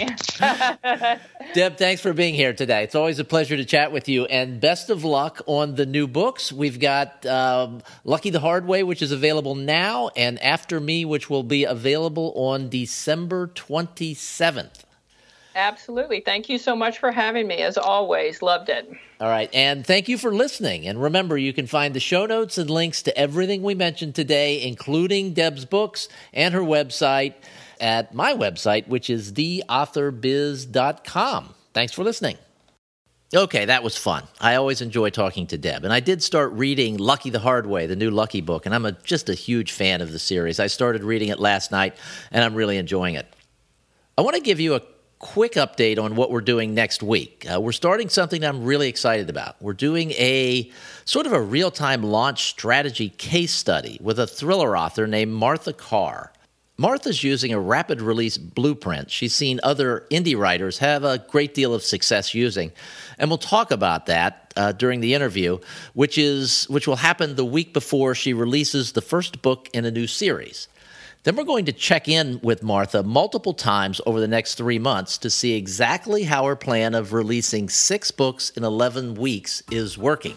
Deb, 1.55 1.77
thanks 1.77 2.03
for 2.03 2.13
being 2.13 2.35
here 2.35 2.53
today. 2.53 2.83
It's 2.83 2.97
always 2.97 3.21
a 3.21 3.25
pleasure 3.25 3.57
to 3.57 3.65
chat 3.65 3.93
with 3.93 4.09
you. 4.09 4.25
And 4.25 4.61
best 4.61 4.91
of 4.91 5.05
luck 5.05 5.41
on 5.47 5.77
the 5.77 5.87
new 5.87 6.09
books. 6.09 6.53
We've 6.53 6.81
got 6.81 7.25
um, 7.27 7.83
Lucky 8.03 8.31
the 8.31 8.41
Hard 8.41 8.67
Way, 8.67 8.83
which 8.83 9.01
is 9.01 9.13
available 9.13 9.55
now, 9.55 10.09
and 10.17 10.43
After 10.43 10.81
Me, 10.81 11.05
which 11.05 11.31
will 11.31 11.45
be 11.45 11.63
available 11.63 12.33
on 12.35 12.69
December 12.69 13.47
27th. 13.47 14.83
Absolutely. 15.55 16.21
Thank 16.21 16.49
you 16.49 16.59
so 16.59 16.75
much 16.77 16.99
for 16.99 17.11
having 17.11 17.49
me. 17.49 17.57
As 17.57 17.77
always, 17.77 18.41
loved 18.43 18.69
it. 18.69 18.89
All 19.21 19.29
right. 19.29 19.51
And 19.53 19.85
thank 19.87 20.09
you 20.09 20.17
for 20.17 20.33
listening. 20.33 20.87
And 20.87 21.03
remember, 21.03 21.37
you 21.37 21.53
can 21.53 21.67
find 21.67 21.93
the 21.95 22.01
show 22.01 22.25
notes 22.27 22.57
and 22.57 22.71
links 22.71 23.03
to 23.03 23.19
everything 23.19 23.63
we 23.63 23.75
mentioned 23.75 24.15
today, 24.15 24.63
including 24.63 25.35
Deb's 25.35 25.65
books 25.65 26.09
and 26.33 26.55
her 26.55 26.61
website 26.61 27.35
at 27.81 28.15
my 28.15 28.33
website, 28.33 28.87
which 28.87 29.11
is 29.11 29.33
theauthorbiz.com. 29.33 31.55
Thanks 31.73 31.93
for 31.93 32.05
listening. 32.05 32.37
Okay, 33.33 33.65
that 33.67 33.85
was 33.85 33.97
fun. 33.97 34.25
I 34.41 34.57
always 34.57 34.81
enjoy 34.81 35.11
talking 35.11 35.47
to 35.49 35.59
Deb. 35.59 35.85
And 35.85 35.93
I 35.93 36.01
did 36.01 36.21
start 36.21 36.51
reading 36.53 36.97
Lucky 36.97 37.31
the 37.31 37.39
Hard 37.39 37.65
Way, 37.65 37.87
the 37.87 37.95
new 37.95 38.11
Lucky 38.11 38.41
book, 38.41 38.67
and 38.67 38.75
I'm 38.75 38.85
a, 38.85 38.91
just 38.93 39.29
a 39.29 39.35
huge 39.35 39.71
fan 39.71 40.01
of 40.01 40.11
the 40.11 40.19
series. 40.19 40.59
I 40.59 40.67
started 40.67 41.05
reading 41.05 41.29
it 41.29 41.39
last 41.39 41.71
night, 41.71 41.95
and 42.33 42.43
I'm 42.43 42.57
really 42.57 42.77
enjoying 42.77 43.15
it. 43.15 43.33
I 44.19 44.23
want 44.23 44.35
to 44.35 44.43
give 44.43 44.59
you 44.59 44.75
a 44.75 44.83
quick 45.21 45.53
update 45.53 46.03
on 46.03 46.17
what 46.17 46.31
we're 46.31 46.41
doing 46.41 46.75
next 46.75 47.03
week. 47.03 47.47
Uh, 47.49 47.61
we're 47.61 47.73
starting 47.73 48.09
something 48.09 48.43
I'm 48.43 48.65
really 48.65 48.89
excited 48.89 49.29
about. 49.29 49.61
We're 49.61 49.75
doing 49.75 50.13
a 50.13 50.71
sort 51.05 51.27
of 51.27 51.33
a 51.33 51.41
real 51.41 51.71
time 51.71 52.03
launch 52.03 52.45
strategy 52.45 53.11
case 53.11 53.53
study 53.53 53.99
with 54.01 54.19
a 54.19 54.27
thriller 54.27 54.77
author 54.77 55.07
named 55.07 55.33
Martha 55.33 55.75
Carr. 55.75 56.33
Martha's 56.79 57.23
using 57.23 57.53
a 57.53 57.61
rapid 57.61 58.01
release 58.01 58.39
blueprint 58.39 59.11
she's 59.11 59.35
seen 59.35 59.61
other 59.63 60.07
indie 60.11 60.39
writers 60.39 60.79
have 60.79 61.05
a 61.05 61.19
great 61.19 61.53
deal 61.53 61.75
of 61.75 61.83
success 61.83 62.35
using. 62.35 62.73
And 63.19 63.29
we'll 63.31 63.37
talk 63.37 63.71
about 63.71 64.07
that 64.07 64.55
uh, 64.57 64.73
during 64.73 65.01
the 65.01 65.13
interview, 65.13 65.59
which, 65.93 66.17
is, 66.17 66.65
which 66.71 66.89
will 66.89 66.97
happen 66.97 67.35
the 67.35 67.45
week 67.45 67.75
before 67.75 68.15
she 68.15 68.33
releases 68.33 68.93
the 68.93 69.03
first 69.03 69.43
book 69.43 69.69
in 69.75 69.85
a 69.85 69.91
new 69.91 70.07
series. 70.07 70.69
Then 71.23 71.37
we're 71.37 71.45
going 71.45 71.67
to 71.67 71.73
check 71.73 72.09
in 72.09 72.41
with 72.43 72.63
Martha 72.63 73.03
multiple 73.03 73.53
times 73.53 74.01
over 74.07 74.21
the 74.21 74.29
next 74.29 74.55
three 74.55 74.79
months 74.79 75.19
to 75.19 75.29
see 75.29 75.53
exactly 75.53 76.23
how 76.23 76.47
her 76.47 76.57
plan 76.57 76.95
of 76.95 77.13
releasing 77.13 77.69
six 77.69 78.11
books 78.11 78.49
in 78.57 78.65
11 78.65 79.17
weeks 79.17 79.63
is 79.71 79.99
working. 79.99 80.35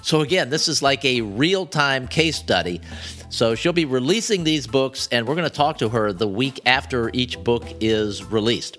So, 0.00 0.22
again, 0.22 0.48
this 0.48 0.68
is 0.68 0.80
like 0.80 1.04
a 1.04 1.20
real 1.20 1.66
time 1.66 2.08
case 2.08 2.36
study. 2.36 2.80
So, 3.28 3.54
she'll 3.54 3.74
be 3.74 3.84
releasing 3.84 4.42
these 4.42 4.66
books, 4.66 5.06
and 5.12 5.28
we're 5.28 5.34
going 5.34 5.48
to 5.48 5.54
talk 5.54 5.76
to 5.78 5.90
her 5.90 6.14
the 6.14 6.28
week 6.28 6.60
after 6.64 7.10
each 7.12 7.38
book 7.44 7.64
is 7.82 8.24
released. 8.24 8.78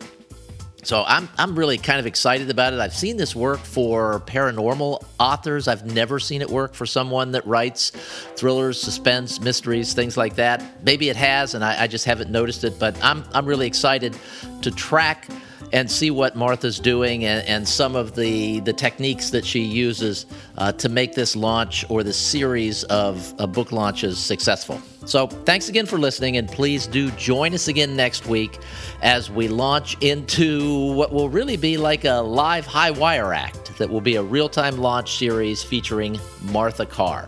So 0.83 1.03
I'm 1.05 1.29
I'm 1.37 1.57
really 1.57 1.77
kind 1.77 1.99
of 1.99 2.05
excited 2.05 2.49
about 2.49 2.73
it. 2.73 2.79
I've 2.79 2.93
seen 2.95 3.17
this 3.17 3.35
work 3.35 3.59
for 3.59 4.21
paranormal 4.21 5.03
authors. 5.19 5.67
I've 5.67 5.85
never 5.85 6.19
seen 6.19 6.41
it 6.41 6.49
work 6.49 6.73
for 6.73 6.85
someone 6.85 7.31
that 7.31 7.45
writes 7.47 7.91
thrillers, 8.35 8.81
suspense, 8.81 9.39
mysteries, 9.39 9.93
things 9.93 10.17
like 10.17 10.35
that. 10.35 10.83
Maybe 10.83 11.09
it 11.09 11.15
has, 11.15 11.55
and 11.55 11.63
I, 11.63 11.83
I 11.83 11.87
just 11.87 12.05
haven't 12.05 12.29
noticed 12.29 12.63
it. 12.63 12.77
But 12.79 13.01
I'm 13.03 13.23
I'm 13.33 13.45
really 13.45 13.67
excited 13.67 14.17
to 14.61 14.71
track 14.71 15.27
and 15.73 15.89
see 15.89 16.11
what 16.11 16.35
Martha's 16.35 16.79
doing 16.79 17.25
and, 17.25 17.45
and 17.47 17.67
some 17.67 17.95
of 17.95 18.15
the, 18.15 18.59
the 18.61 18.71
techniques 18.71 19.31
that 19.31 19.43
she 19.43 19.59
uses 19.59 20.27
uh, 20.59 20.71
to 20.73 20.87
make 20.87 21.15
this 21.15 21.35
launch 21.35 21.83
or 21.89 22.03
this 22.03 22.17
series 22.17 22.83
of, 22.85 23.33
of 23.39 23.51
book 23.51 23.71
launches 23.71 24.19
successful. 24.19 24.79
So, 25.05 25.27
thanks 25.27 25.67
again 25.67 25.85
for 25.85 25.97
listening, 25.97 26.37
and 26.37 26.47
please 26.47 26.87
do 26.87 27.11
join 27.11 27.53
us 27.53 27.67
again 27.67 27.93
next 27.95 28.25
week 28.25 28.59
as 29.01 29.29
we 29.29 29.49
launch 29.49 29.97
into 29.99 30.93
what 30.93 31.11
will 31.11 31.27
really 31.27 31.57
be 31.57 31.75
like 31.75 32.05
a 32.05 32.21
live 32.21 32.65
high 32.65 32.91
wire 32.91 33.33
act 33.33 33.77
that 33.77 33.89
will 33.89 33.99
be 33.99 34.15
a 34.15 34.23
real 34.23 34.47
time 34.47 34.77
launch 34.77 35.17
series 35.17 35.61
featuring 35.61 36.17
Martha 36.43 36.85
Carr. 36.85 37.27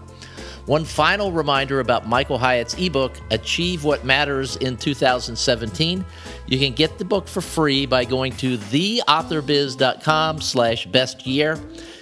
One 0.68 0.84
final 0.84 1.32
reminder 1.32 1.80
about 1.80 2.08
Michael 2.08 2.39
Hyatt's 2.39 2.74
ebook, 2.80 3.14
Achieve 3.30 3.84
What 3.84 4.04
Matters 4.04 4.56
in 4.56 4.78
2017. 4.78 6.04
You 6.48 6.60
can 6.60 6.74
get 6.74 6.98
the 6.98 7.06
book 7.06 7.28
for 7.28 7.41
free 7.41 7.86
by 7.86 8.06
going 8.06 8.34
to 8.38 8.58
theauthorbiz.com 8.58 10.41
slash 10.41 10.86
best 10.88 11.26
year. 11.26 11.60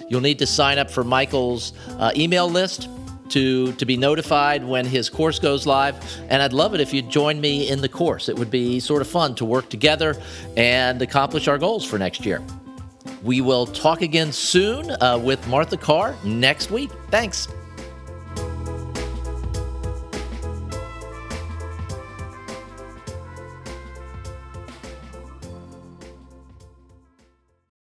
You'll 0.08 0.20
need 0.20 0.38
to 0.40 0.46
sign 0.46 0.78
up 0.78 0.90
for 0.90 1.02
Michael's 1.02 1.72
uh, 1.98 2.12
email 2.14 2.48
list 2.48 2.88
to, 3.30 3.72
to 3.72 3.86
be 3.86 3.96
notified 3.96 4.62
when 4.64 4.84
his 4.84 5.08
course 5.08 5.38
goes 5.38 5.66
live. 5.66 5.96
And 6.28 6.42
I'd 6.42 6.52
love 6.52 6.74
it 6.74 6.80
if 6.80 6.92
you'd 6.92 7.10
join 7.10 7.40
me 7.40 7.68
in 7.68 7.80
the 7.80 7.88
course. 7.88 8.28
It 8.28 8.38
would 8.38 8.50
be 8.50 8.80
sort 8.80 9.00
of 9.00 9.08
fun 9.08 9.34
to 9.36 9.44
work 9.44 9.70
together 9.70 10.16
and 10.56 11.00
accomplish 11.00 11.48
our 11.48 11.58
goals 11.58 11.84
for 11.84 11.98
next 11.98 12.26
year. 12.26 12.42
We 13.22 13.40
will 13.40 13.66
talk 13.66 14.02
again 14.02 14.32
soon 14.32 14.90
uh, 14.90 15.18
with 15.18 15.46
Martha 15.48 15.78
Carr 15.78 16.14
next 16.24 16.70
week. 16.70 16.90
Thanks. 17.10 17.48